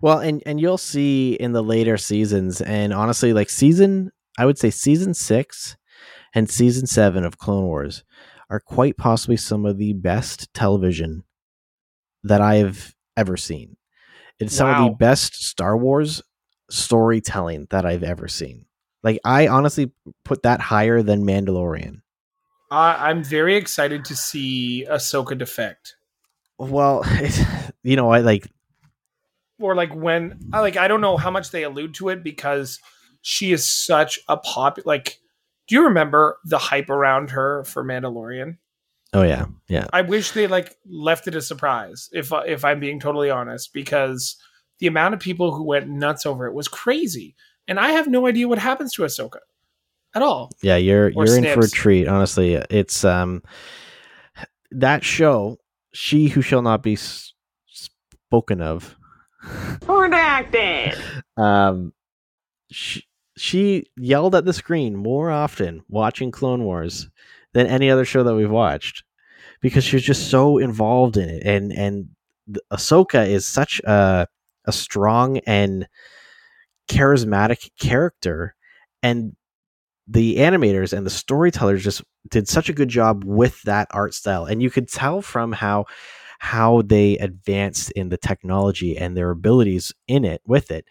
Well, 0.00 0.18
and 0.18 0.42
and 0.46 0.60
you'll 0.60 0.76
see 0.78 1.32
in 1.34 1.52
the 1.52 1.62
later 1.62 1.96
seasons, 1.96 2.60
and 2.60 2.92
honestly, 2.92 3.32
like 3.32 3.48
season, 3.50 4.10
I 4.38 4.44
would 4.46 4.58
say 4.58 4.70
season 4.70 5.14
six 5.14 5.76
and 6.34 6.50
season 6.50 6.86
seven 6.86 7.24
of 7.24 7.38
Clone 7.38 7.64
Wars 7.64 8.04
are 8.50 8.60
quite 8.60 8.96
possibly 8.98 9.36
some 9.38 9.64
of 9.64 9.78
the 9.78 9.94
best 9.94 10.52
television 10.52 11.24
that 12.22 12.40
I've 12.42 12.94
ever 13.16 13.36
seen. 13.38 13.76
It's 14.40 14.54
some 14.54 14.68
of 14.68 14.84
the 14.84 14.96
best 14.96 15.44
Star 15.44 15.76
Wars 15.76 16.22
storytelling 16.70 17.66
that 17.70 17.86
I've 17.86 18.02
ever 18.02 18.28
seen. 18.28 18.66
Like 19.02 19.20
I 19.24 19.48
honestly 19.48 19.92
put 20.24 20.42
that 20.42 20.60
higher 20.60 21.02
than 21.02 21.24
Mandalorian. 21.24 22.00
I 22.70 23.10
I'm 23.10 23.22
very 23.22 23.56
excited 23.56 24.04
to 24.06 24.16
see 24.16 24.86
Ahsoka 24.90 25.38
defect. 25.38 25.96
Well, 26.58 27.02
it's, 27.06 27.40
you 27.82 27.96
know, 27.96 28.10
I 28.10 28.20
like 28.20 28.48
or 29.60 29.74
like 29.74 29.94
when 29.94 30.40
I 30.52 30.60
like 30.60 30.76
I 30.76 30.88
don't 30.88 31.00
know 31.00 31.16
how 31.16 31.30
much 31.30 31.50
they 31.50 31.62
allude 31.62 31.94
to 31.94 32.08
it 32.08 32.24
because 32.24 32.80
she 33.22 33.52
is 33.52 33.68
such 33.68 34.18
a 34.28 34.36
pop 34.36 34.78
like 34.84 35.18
do 35.66 35.76
you 35.76 35.84
remember 35.84 36.38
the 36.44 36.58
hype 36.58 36.90
around 36.90 37.30
her 37.30 37.64
for 37.64 37.82
Mandalorian? 37.82 38.58
Oh 39.14 39.22
yeah, 39.22 39.46
yeah. 39.68 39.86
I 39.92 40.02
wish 40.02 40.32
they 40.32 40.46
like 40.46 40.76
left 40.86 41.26
it 41.28 41.34
a 41.34 41.42
surprise 41.42 42.08
if 42.12 42.30
if 42.46 42.64
I'm 42.64 42.80
being 42.80 43.00
totally 43.00 43.30
honest 43.30 43.72
because 43.72 44.36
the 44.80 44.86
amount 44.86 45.14
of 45.14 45.20
people 45.20 45.54
who 45.54 45.64
went 45.64 45.88
nuts 45.88 46.26
over 46.26 46.46
it 46.46 46.54
was 46.54 46.68
crazy 46.68 47.34
and 47.66 47.80
I 47.80 47.90
have 47.92 48.08
no 48.08 48.26
idea 48.26 48.48
what 48.48 48.58
happens 48.58 48.92
to 48.94 49.02
Ahsoka 49.02 49.38
at 50.14 50.22
all. 50.22 50.50
Yeah, 50.62 50.76
you're 50.76 51.06
Or 51.14 51.26
you're 51.26 51.36
in 51.36 51.44
for 51.54 51.64
a 51.64 51.68
treat. 51.68 52.08
Honestly, 52.08 52.54
it's 52.54 53.04
um 53.04 53.42
that 54.70 55.04
show, 55.04 55.58
"She 55.92 56.28
Who 56.28 56.42
Shall 56.42 56.62
Not 56.62 56.82
Be 56.82 56.94
S- 56.94 57.32
Spoken 57.66 58.60
of." 58.60 58.96
Redacted. 59.82 60.98
Um, 61.36 61.92
she, 62.70 63.04
she 63.36 63.86
yelled 63.96 64.34
at 64.34 64.44
the 64.44 64.52
screen 64.52 64.96
more 64.96 65.30
often 65.30 65.82
watching 65.88 66.30
Clone 66.30 66.64
Wars 66.64 67.08
than 67.54 67.66
any 67.66 67.90
other 67.90 68.04
show 68.04 68.22
that 68.22 68.34
we've 68.34 68.50
watched 68.50 69.04
because 69.60 69.84
she 69.84 69.96
was 69.96 70.04
just 70.04 70.30
so 70.30 70.58
involved 70.58 71.16
in 71.16 71.28
it, 71.28 71.42
and 71.44 71.72
and 71.72 72.08
Ahsoka 72.70 73.26
is 73.26 73.46
such 73.46 73.80
a 73.84 74.26
a 74.66 74.72
strong 74.72 75.38
and 75.46 75.88
charismatic 76.88 77.70
character, 77.80 78.54
and 79.02 79.34
the 80.06 80.36
animators 80.36 80.92
and 80.92 81.06
the 81.06 81.10
storytellers 81.10 81.82
just 81.82 82.02
did 82.28 82.46
such 82.46 82.68
a 82.68 82.74
good 82.74 82.90
job 82.90 83.24
with 83.24 83.62
that 83.62 83.88
art 83.90 84.12
style, 84.12 84.44
and 84.44 84.62
you 84.62 84.70
could 84.70 84.88
tell 84.88 85.22
from 85.22 85.52
how 85.52 85.86
how 86.40 86.82
they 86.82 87.16
advanced 87.18 87.90
in 87.92 88.10
the 88.10 88.18
technology 88.18 88.98
and 88.98 89.16
their 89.16 89.30
abilities 89.30 89.92
in 90.08 90.26
it 90.26 90.42
with 90.46 90.70
it 90.70 90.84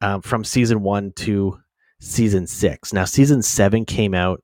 um, 0.00 0.22
from 0.22 0.42
season 0.42 0.82
one 0.82 1.12
to 1.12 1.58
season 2.00 2.46
six. 2.46 2.92
Now, 2.92 3.04
season 3.04 3.42
seven 3.42 3.84
came 3.84 4.14
out 4.14 4.42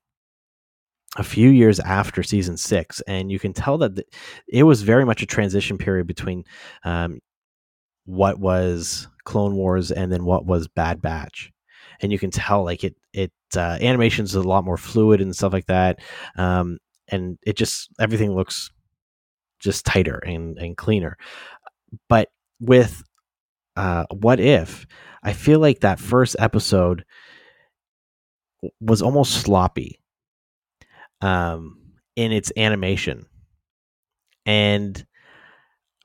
a 1.17 1.23
few 1.23 1.49
years 1.51 1.81
after 1.81 2.23
season 2.23 2.57
six, 2.57 3.01
and 3.03 3.31
you 3.31 3.39
can 3.39 3.53
tell 3.53 3.79
that 3.79 3.97
th- 3.97 4.09
it 4.49 4.63
was 4.63 4.83
very 4.83 5.05
much 5.05 5.23
a 5.23 5.27
transition 5.27 5.79
period 5.79 6.07
between 6.07 6.45
um, 6.85 7.21
what 8.05 8.39
was 8.39 9.09
Clone 9.25 9.57
Wars 9.57 9.91
and 9.91 10.13
then 10.13 10.25
what 10.25 10.47
was 10.47 10.69
Bad 10.69 11.03
Batch. 11.03 11.53
And 12.01 12.13
you 12.13 12.19
can 12.19 12.31
tell 12.31 12.65
like 12.65 12.85
it 12.85 12.95
it 13.13 13.33
uh, 13.57 13.79
animations 13.81 14.31
is 14.31 14.37
a 14.37 14.43
lot 14.49 14.65
more 14.65 14.77
fluid 14.77 15.21
and 15.21 15.35
stuff 15.35 15.53
like 15.53 15.67
that, 15.67 16.01
um, 16.37 16.79
and 17.09 17.39
it 17.47 17.57
just 17.57 17.89
everything 17.99 18.35
looks 18.35 18.71
just 19.59 19.87
tighter 19.87 20.19
and 20.19 20.59
and 20.59 20.77
cleaner. 20.77 21.17
But 22.09 22.29
with 22.61 23.03
uh, 23.77 24.05
what 24.11 24.41
if 24.41 24.87
I 25.23 25.33
feel 25.33 25.61
like 25.61 25.81
that 25.81 25.99
first 25.99 26.37
episode 26.39 27.05
was 28.81 29.03
almost 29.03 29.43
sloppy 29.43 30.01
um, 31.21 31.79
in 32.15 32.33
its 32.33 32.53
animation. 32.57 33.27
And 34.45 35.05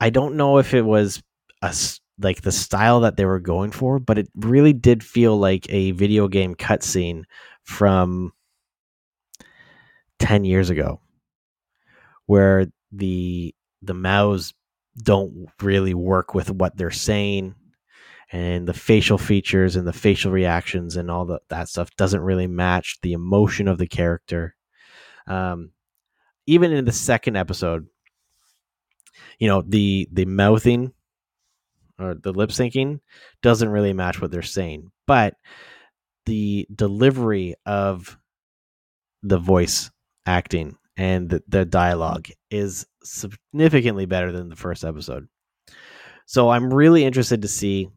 I 0.00 0.10
don't 0.10 0.36
know 0.36 0.58
if 0.58 0.74
it 0.74 0.84
was 0.84 1.22
a 1.62 1.74
like 2.18 2.42
the 2.42 2.52
style 2.52 3.00
that 3.00 3.16
they 3.16 3.24
were 3.24 3.40
going 3.40 3.70
for, 3.70 3.98
but 3.98 4.18
it 4.18 4.28
really 4.36 4.72
did 4.72 5.02
feel 5.02 5.36
like 5.36 5.66
a 5.70 5.92
video 5.92 6.28
game 6.28 6.54
cutscene 6.54 7.24
from 7.62 8.32
10 10.18 10.44
years 10.44 10.70
ago 10.70 11.00
where 12.26 12.66
the 12.92 13.54
the 13.80 13.94
mouths 13.94 14.54
don't 15.02 15.48
really 15.60 15.94
work 15.94 16.34
with 16.34 16.50
what 16.50 16.76
they're 16.76 16.90
saying 16.90 17.54
and 18.30 18.66
the 18.66 18.74
facial 18.74 19.18
features 19.18 19.76
and 19.76 19.86
the 19.86 19.92
facial 19.92 20.30
reactions 20.32 20.96
and 20.96 21.10
all 21.10 21.26
the, 21.26 21.40
that 21.48 21.68
stuff 21.68 21.94
doesn't 21.96 22.22
really 22.22 22.46
match 22.46 22.98
the 23.02 23.12
emotion 23.12 23.68
of 23.68 23.78
the 23.78 23.86
character. 23.86 24.54
Um, 25.26 25.70
even 26.46 26.72
in 26.72 26.84
the 26.84 26.92
second 26.92 27.36
episode, 27.36 27.86
you 29.38 29.48
know 29.48 29.62
the 29.66 30.08
the 30.12 30.24
mouthing 30.24 30.92
or 31.98 32.14
the 32.14 32.32
lip 32.32 32.50
syncing 32.50 33.00
doesn't 33.42 33.68
really 33.68 33.92
match 33.92 34.20
what 34.20 34.30
they're 34.30 34.42
saying, 34.42 34.90
but 35.06 35.34
the 36.26 36.66
delivery 36.74 37.54
of 37.66 38.18
the 39.22 39.38
voice 39.38 39.90
acting 40.26 40.76
and 40.96 41.30
the, 41.30 41.42
the 41.48 41.64
dialogue 41.64 42.28
is 42.50 42.86
significantly 43.02 44.06
better 44.06 44.32
than 44.32 44.48
the 44.48 44.56
first 44.56 44.84
episode. 44.84 45.28
So 46.26 46.50
I'm 46.50 46.72
really 46.72 47.04
interested 47.04 47.42
to 47.42 47.48
see 47.48 47.88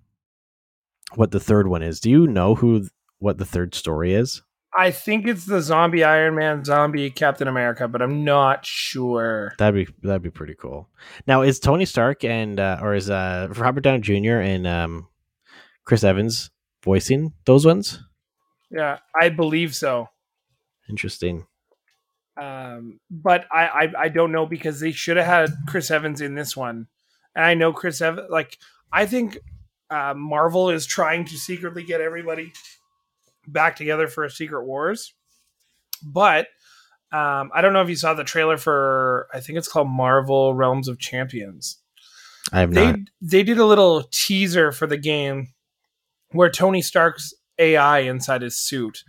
what 1.15 1.31
the 1.31 1.39
third 1.39 1.67
one 1.67 1.83
is. 1.83 1.99
Do 1.99 2.09
you 2.09 2.27
know 2.27 2.55
who 2.55 2.87
what 3.19 3.37
the 3.37 3.45
third 3.45 3.75
story 3.75 4.13
is? 4.13 4.41
I 4.77 4.91
think 4.91 5.25
it's 5.25 5.45
the 5.45 5.61
zombie 5.61 6.03
Iron 6.03 6.35
Man, 6.35 6.65
zombie 6.65 7.09
Captain 7.09 7.47
America, 7.47 7.87
but 7.87 8.01
I'm 8.01 8.25
not 8.25 8.65
sure. 8.65 9.53
That'd 9.57 9.87
be 9.87 9.93
that'd 10.03 10.21
be 10.21 10.29
pretty 10.29 10.55
cool. 10.55 10.89
Now 11.27 11.43
is 11.43 11.59
Tony 11.59 11.85
Stark 11.85 12.25
and 12.25 12.59
uh, 12.59 12.79
or 12.81 12.93
is 12.93 13.09
uh, 13.09 13.47
Robert 13.55 13.81
Downey 13.81 14.01
Jr. 14.01 14.39
and 14.39 14.67
um, 14.67 15.07
Chris 15.85 16.03
Evans 16.03 16.51
voicing 16.83 17.33
those 17.45 17.65
ones? 17.65 17.99
Yeah, 18.69 18.99
I 19.19 19.29
believe 19.29 19.73
so. 19.73 20.09
Interesting. 20.89 21.45
Um, 22.39 22.99
but 23.09 23.45
I, 23.49 23.67
I 23.67 23.93
I 23.97 24.09
don't 24.09 24.33
know 24.33 24.45
because 24.45 24.81
they 24.81 24.91
should 24.91 25.15
have 25.15 25.25
had 25.25 25.53
Chris 25.67 25.89
Evans 25.89 26.19
in 26.19 26.35
this 26.35 26.57
one, 26.57 26.87
and 27.33 27.45
I 27.45 27.53
know 27.53 27.71
Chris 27.71 28.01
Evans. 28.01 28.27
Like 28.29 28.57
I 28.91 29.05
think 29.05 29.37
uh, 29.89 30.13
Marvel 30.15 30.69
is 30.69 30.85
trying 30.85 31.23
to 31.25 31.37
secretly 31.37 31.83
get 31.83 32.01
everybody 32.01 32.51
back 33.47 33.75
together 33.75 34.07
for 34.07 34.23
a 34.23 34.29
Secret 34.29 34.65
Wars, 34.65 35.13
but 36.03 36.47
um, 37.11 37.51
I 37.53 37.61
don't 37.61 37.73
know 37.73 37.81
if 37.81 37.89
you 37.89 37.95
saw 37.95 38.13
the 38.13 38.23
trailer 38.23 38.57
for 38.57 39.27
I 39.33 39.39
think 39.39 39.57
it's 39.57 39.67
called 39.67 39.89
Marvel 39.89 40.53
Realms 40.53 40.87
of 40.87 40.99
Champions. 40.99 41.79
I 42.51 42.59
have 42.61 42.73
They 42.73 42.85
not. 42.87 42.99
they 43.21 43.43
did 43.43 43.57
a 43.57 43.65
little 43.65 44.03
teaser 44.11 44.71
for 44.71 44.87
the 44.87 44.97
game 44.97 45.47
where 46.31 46.49
Tony 46.49 46.81
Stark's 46.81 47.33
AI 47.57 47.99
inside 47.99 48.41
his 48.41 48.59
suit. 48.59 49.03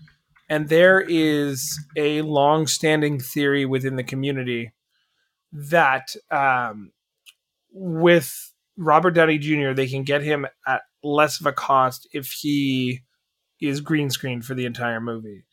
And 0.49 0.68
there 0.68 1.01
is 1.01 1.76
a 1.97 2.22
long-standing 2.22 3.18
theory 3.18 3.66
within 3.66 3.97
the 3.97 4.05
community 4.05 4.72
that 5.53 6.14
um, 6.30 6.93
with 7.72 8.53
Robert 8.76 9.11
Downey 9.12 9.39
Jr., 9.39 9.72
they 9.72 9.89
can 9.89 10.05
get 10.05 10.22
him 10.22 10.47
at 10.66 10.82
less 11.03 11.41
of 11.41 11.47
a 11.47 11.53
cost 11.53 12.09
if 12.12 12.30
he 12.30 13.01
is 13.61 13.80
green 13.80 14.11
screen 14.11 14.42
for 14.42 14.54
the 14.54 14.66
entire 14.66 15.00
movie. 15.00 15.44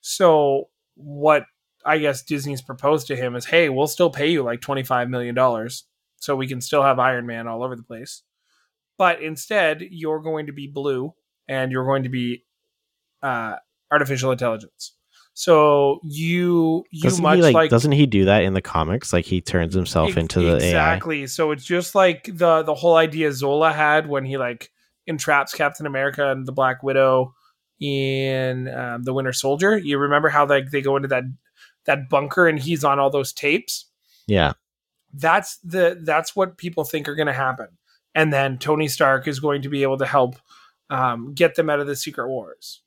So 0.00 0.68
what 0.94 1.44
I 1.84 1.98
guess 1.98 2.22
Disney's 2.22 2.62
proposed 2.62 3.06
to 3.08 3.16
him 3.16 3.34
is, 3.36 3.46
hey, 3.46 3.68
we'll 3.68 3.86
still 3.86 4.10
pay 4.10 4.28
you 4.30 4.42
like 4.42 4.60
twenty-five 4.60 5.08
million 5.08 5.34
dollars, 5.34 5.84
so 6.16 6.36
we 6.36 6.46
can 6.46 6.60
still 6.60 6.82
have 6.82 6.98
Iron 6.98 7.26
Man 7.26 7.46
all 7.48 7.62
over 7.62 7.76
the 7.76 7.82
place. 7.82 8.22
But 8.98 9.22
instead, 9.22 9.82
you're 9.90 10.20
going 10.20 10.46
to 10.46 10.52
be 10.52 10.66
blue, 10.66 11.14
and 11.48 11.72
you're 11.72 11.84
going 11.86 12.02
to 12.04 12.08
be 12.08 12.44
uh, 13.22 13.56
artificial 13.90 14.32
intelligence. 14.32 14.94
So 15.34 15.98
you 16.04 16.84
you 16.90 17.02
Doesn't 17.02 17.22
much 17.22 17.38
like, 17.40 17.54
like 17.54 17.70
doesn't 17.70 17.92
he 17.92 18.04
do 18.06 18.26
that 18.26 18.42
in 18.44 18.52
the 18.52 18.60
comics? 18.60 19.12
Like 19.12 19.24
he 19.24 19.40
turns 19.40 19.74
himself 19.74 20.10
Ex- 20.10 20.18
into 20.18 20.40
the 20.40 20.56
AI. 20.56 20.56
exactly. 20.56 21.26
So 21.26 21.52
it's 21.52 21.64
just 21.64 21.94
like 21.94 22.24
the 22.24 22.62
the 22.62 22.74
whole 22.74 22.96
idea 22.96 23.32
Zola 23.32 23.72
had 23.72 24.06
when 24.08 24.24
he 24.24 24.36
like 24.36 24.70
entraps 25.06 25.54
Captain 25.54 25.86
America 25.86 26.30
and 26.30 26.46
the 26.46 26.52
Black 26.52 26.82
Widow 26.82 27.34
in 27.80 28.68
um, 28.68 29.02
the 29.02 29.12
Winter 29.12 29.32
Soldier. 29.32 29.76
You 29.76 29.98
remember 29.98 30.28
how 30.28 30.46
like 30.46 30.70
they 30.70 30.82
go 30.82 30.96
into 30.96 31.08
that 31.08 31.24
that 31.84 32.08
bunker 32.08 32.46
and 32.46 32.58
he's 32.58 32.84
on 32.84 32.98
all 32.98 33.10
those 33.10 33.32
tapes. 33.32 33.86
Yeah. 34.26 34.52
That's 35.12 35.58
the 35.58 36.00
that's 36.02 36.34
what 36.34 36.56
people 36.56 36.84
think 36.84 37.08
are 37.08 37.14
going 37.14 37.26
to 37.26 37.32
happen. 37.32 37.68
And 38.14 38.32
then 38.32 38.58
Tony 38.58 38.88
Stark 38.88 39.26
is 39.26 39.40
going 39.40 39.62
to 39.62 39.68
be 39.68 39.82
able 39.82 39.98
to 39.98 40.06
help 40.06 40.36
um, 40.90 41.32
get 41.34 41.54
them 41.54 41.70
out 41.70 41.80
of 41.80 41.86
the 41.86 41.96
Secret 41.96 42.28
Wars. 42.28 42.82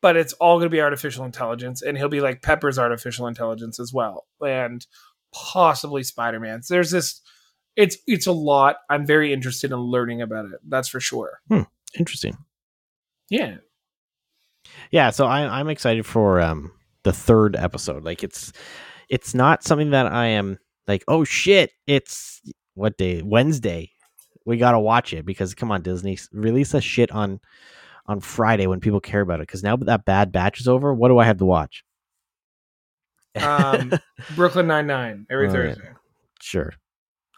But 0.00 0.16
it's 0.16 0.34
all 0.34 0.58
going 0.58 0.66
to 0.66 0.74
be 0.74 0.82
artificial 0.82 1.24
intelligence, 1.24 1.80
and 1.80 1.96
he'll 1.96 2.08
be 2.08 2.20
like 2.20 2.42
Pepper's 2.42 2.78
artificial 2.78 3.26
intelligence 3.26 3.80
as 3.80 3.90
well, 3.90 4.26
and 4.44 4.86
possibly 5.32 6.02
Spider 6.02 6.38
Man's. 6.38 6.68
There's 6.68 6.90
this. 6.90 7.22
It's 7.74 7.96
it's 8.06 8.26
a 8.26 8.32
lot. 8.32 8.76
I'm 8.90 9.06
very 9.06 9.32
interested 9.32 9.72
in 9.72 9.78
learning 9.78 10.20
about 10.20 10.44
it. 10.46 10.60
That's 10.68 10.88
for 10.88 11.00
sure. 11.00 11.40
Interesting. 11.98 12.36
Yeah. 13.30 13.56
Yeah, 14.90 15.10
so 15.10 15.26
I, 15.26 15.60
I'm 15.60 15.68
excited 15.68 16.06
for 16.06 16.40
um 16.40 16.72
the 17.02 17.12
third 17.12 17.56
episode. 17.56 18.04
Like 18.04 18.22
it's 18.22 18.52
it's 19.08 19.34
not 19.34 19.62
something 19.62 19.90
that 19.90 20.06
I 20.06 20.26
am 20.26 20.58
like, 20.88 21.04
oh 21.08 21.24
shit, 21.24 21.70
it's 21.86 22.40
what 22.74 22.96
day? 22.98 23.22
Wednesday. 23.22 23.90
We 24.46 24.56
gotta 24.58 24.80
watch 24.80 25.12
it 25.12 25.24
because 25.24 25.54
come 25.54 25.70
on, 25.70 25.82
Disney, 25.82 26.18
release 26.32 26.74
a 26.74 26.80
shit 26.80 27.10
on 27.12 27.40
on 28.06 28.20
Friday 28.20 28.66
when 28.66 28.80
people 28.80 29.00
care 29.00 29.20
about 29.20 29.40
it. 29.40 29.46
Because 29.46 29.62
now 29.62 29.76
that 29.76 30.04
Bad 30.04 30.32
Batch 30.32 30.60
is 30.60 30.68
over, 30.68 30.92
what 30.92 31.08
do 31.08 31.18
I 31.18 31.24
have 31.24 31.38
to 31.38 31.46
watch? 31.46 31.84
Um, 33.36 33.92
Brooklyn 34.36 34.66
Nine 34.66 34.86
Nine 34.86 35.26
every 35.30 35.46
right. 35.46 35.52
Thursday. 35.52 35.88
sure. 36.40 36.72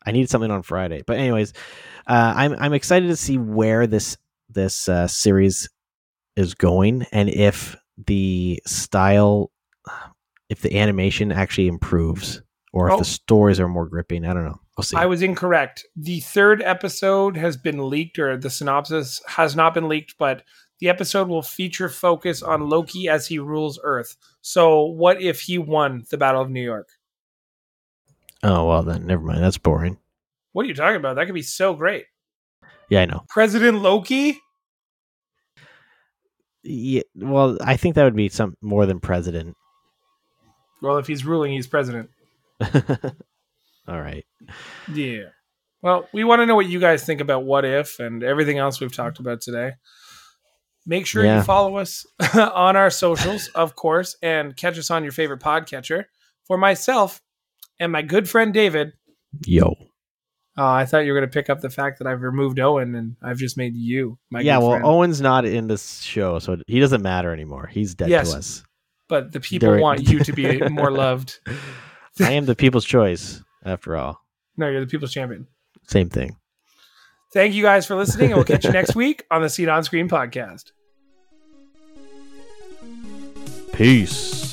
I 0.04 0.12
need 0.12 0.30
something 0.30 0.50
on 0.50 0.62
Friday. 0.62 1.02
But 1.06 1.18
anyways, 1.18 1.52
uh, 2.06 2.32
I'm 2.36 2.54
I'm 2.58 2.72
excited 2.72 3.08
to 3.08 3.16
see 3.16 3.38
where 3.38 3.86
this 3.86 4.16
this 4.48 4.88
uh, 4.88 5.08
series 5.08 5.68
is 6.36 6.54
going 6.54 7.06
and 7.12 7.28
if 7.28 7.76
the 8.06 8.60
style, 8.66 9.50
if 10.48 10.60
the 10.60 10.78
animation 10.78 11.32
actually 11.32 11.66
improves, 11.68 12.42
or 12.72 12.88
if 12.88 12.94
Oh. 12.94 12.98
the 12.98 13.04
stories 13.04 13.58
are 13.58 13.68
more 13.68 13.86
gripping. 13.88 14.24
I 14.26 14.34
don't 14.34 14.44
know. 14.44 14.60
We'll 14.76 14.84
see. 14.84 14.96
I 14.96 15.06
was 15.06 15.22
incorrect. 15.22 15.86
The 15.96 16.20
third 16.20 16.60
episode 16.62 17.36
has 17.38 17.56
been 17.56 17.88
leaked, 17.88 18.18
or 18.18 18.36
the 18.36 18.50
synopsis 18.50 19.22
has 19.26 19.56
not 19.56 19.72
been 19.72 19.88
leaked, 19.88 20.16
but 20.18 20.42
the 20.80 20.90
episode 20.90 21.28
will 21.28 21.40
feature 21.40 21.88
focus 21.88 22.42
on 22.42 22.68
Loki 22.68 23.08
as 23.08 23.26
he 23.26 23.38
rules 23.38 23.80
Earth. 23.82 24.14
So, 24.42 24.82
what 24.84 25.22
if 25.22 25.40
he 25.40 25.56
won 25.56 26.04
the 26.10 26.18
Battle 26.18 26.42
of 26.42 26.50
New 26.50 26.62
York? 26.62 26.88
oh 28.42 28.66
well, 28.68 28.82
then 28.82 29.06
never 29.06 29.22
mind. 29.22 29.42
That's 29.42 29.56
boring. 29.58 29.96
What 30.52 30.66
are 30.66 30.68
you 30.68 30.74
talking 30.74 30.96
about? 30.96 31.16
That 31.16 31.24
could 31.26 31.34
be 31.34 31.40
so 31.42 31.72
great. 31.74 32.04
Yeah, 32.90 33.00
I 33.02 33.06
know. 33.06 33.24
President 33.30 33.80
Loki? 33.80 34.38
Yeah, 36.68 37.02
well, 37.14 37.58
I 37.62 37.76
think 37.76 37.94
that 37.94 38.04
would 38.04 38.16
be 38.16 38.28
some 38.28 38.56
more 38.60 38.86
than 38.86 38.98
president. 38.98 39.56
Well, 40.82 40.98
if 40.98 41.06
he's 41.06 41.24
ruling, 41.24 41.52
he's 41.52 41.66
president. 41.68 42.10
All 43.88 44.00
right. 44.00 44.24
Yeah. 44.92 45.24
Well, 45.82 46.08
we 46.12 46.24
want 46.24 46.40
to 46.40 46.46
know 46.46 46.56
what 46.56 46.66
you 46.68 46.80
guys 46.80 47.04
think 47.04 47.20
about 47.20 47.44
what 47.44 47.64
if 47.64 48.00
and 48.00 48.22
everything 48.24 48.58
else 48.58 48.80
we've 48.80 48.94
talked 48.94 49.20
about 49.20 49.40
today. 49.40 49.72
Make 50.84 51.06
sure 51.06 51.24
Yeah. 51.24 51.38
you 51.38 51.42
follow 51.44 51.76
us 51.76 52.04
on 52.34 52.76
our 52.76 52.90
socials, 52.90 53.48
of 53.54 53.76
course, 53.76 54.16
and 54.22 54.56
catch 54.56 54.78
us 54.78 54.90
on 54.90 55.02
your 55.04 55.12
favorite 55.12 55.40
podcatcher. 55.40 56.06
For 56.46 56.56
myself 56.58 57.20
and 57.78 57.90
my 57.92 58.02
good 58.02 58.28
friend 58.28 58.52
David, 58.54 58.92
Yo. 59.46 59.74
Uh, 60.58 60.66
I 60.66 60.86
thought 60.86 61.00
you 61.04 61.12
were 61.12 61.18
going 61.20 61.28
to 61.28 61.34
pick 61.34 61.50
up 61.50 61.60
the 61.60 61.68
fact 61.68 61.98
that 61.98 62.06
I've 62.06 62.22
removed 62.22 62.58
Owen 62.58 62.94
and 62.94 63.16
I've 63.22 63.36
just 63.36 63.56
made 63.58 63.76
you 63.76 64.18
my 64.30 64.40
yeah, 64.40 64.56
well, 64.58 64.70
friend. 64.70 64.84
Owen's 64.86 65.20
not 65.20 65.44
in 65.44 65.66
this 65.66 66.00
show, 66.00 66.38
so 66.38 66.56
he 66.66 66.80
doesn't 66.80 67.02
matter 67.02 67.30
anymore. 67.32 67.66
He's 67.66 67.94
dead 67.94 68.08
Yes. 68.08 68.32
to 68.32 68.38
us. 68.38 68.62
but 69.08 69.32
the 69.32 69.40
people 69.40 69.70
There- 69.70 69.80
want 69.80 70.08
you 70.08 70.18
to 70.20 70.32
be 70.32 70.60
more 70.70 70.90
loved. 70.90 71.38
I 72.20 72.32
am 72.32 72.46
the 72.46 72.56
people's 72.56 72.86
choice, 72.86 73.42
after 73.64 73.96
all. 73.96 74.20
No, 74.56 74.68
you're 74.68 74.80
the 74.80 74.86
people's 74.86 75.12
champion. 75.12 75.46
Same 75.86 76.08
thing. 76.08 76.36
Thank 77.34 77.52
you 77.54 77.62
guys 77.62 77.86
for 77.86 77.94
listening, 77.94 78.28
and 78.28 78.36
we'll 78.36 78.44
catch 78.44 78.64
you 78.64 78.70
next 78.80 78.94
week 78.94 79.24
on 79.30 79.42
the 79.42 79.50
Scene 79.50 79.68
on 79.68 79.84
Screen 79.84 80.08
podcast. 80.08 80.72
Peace. 83.74 84.45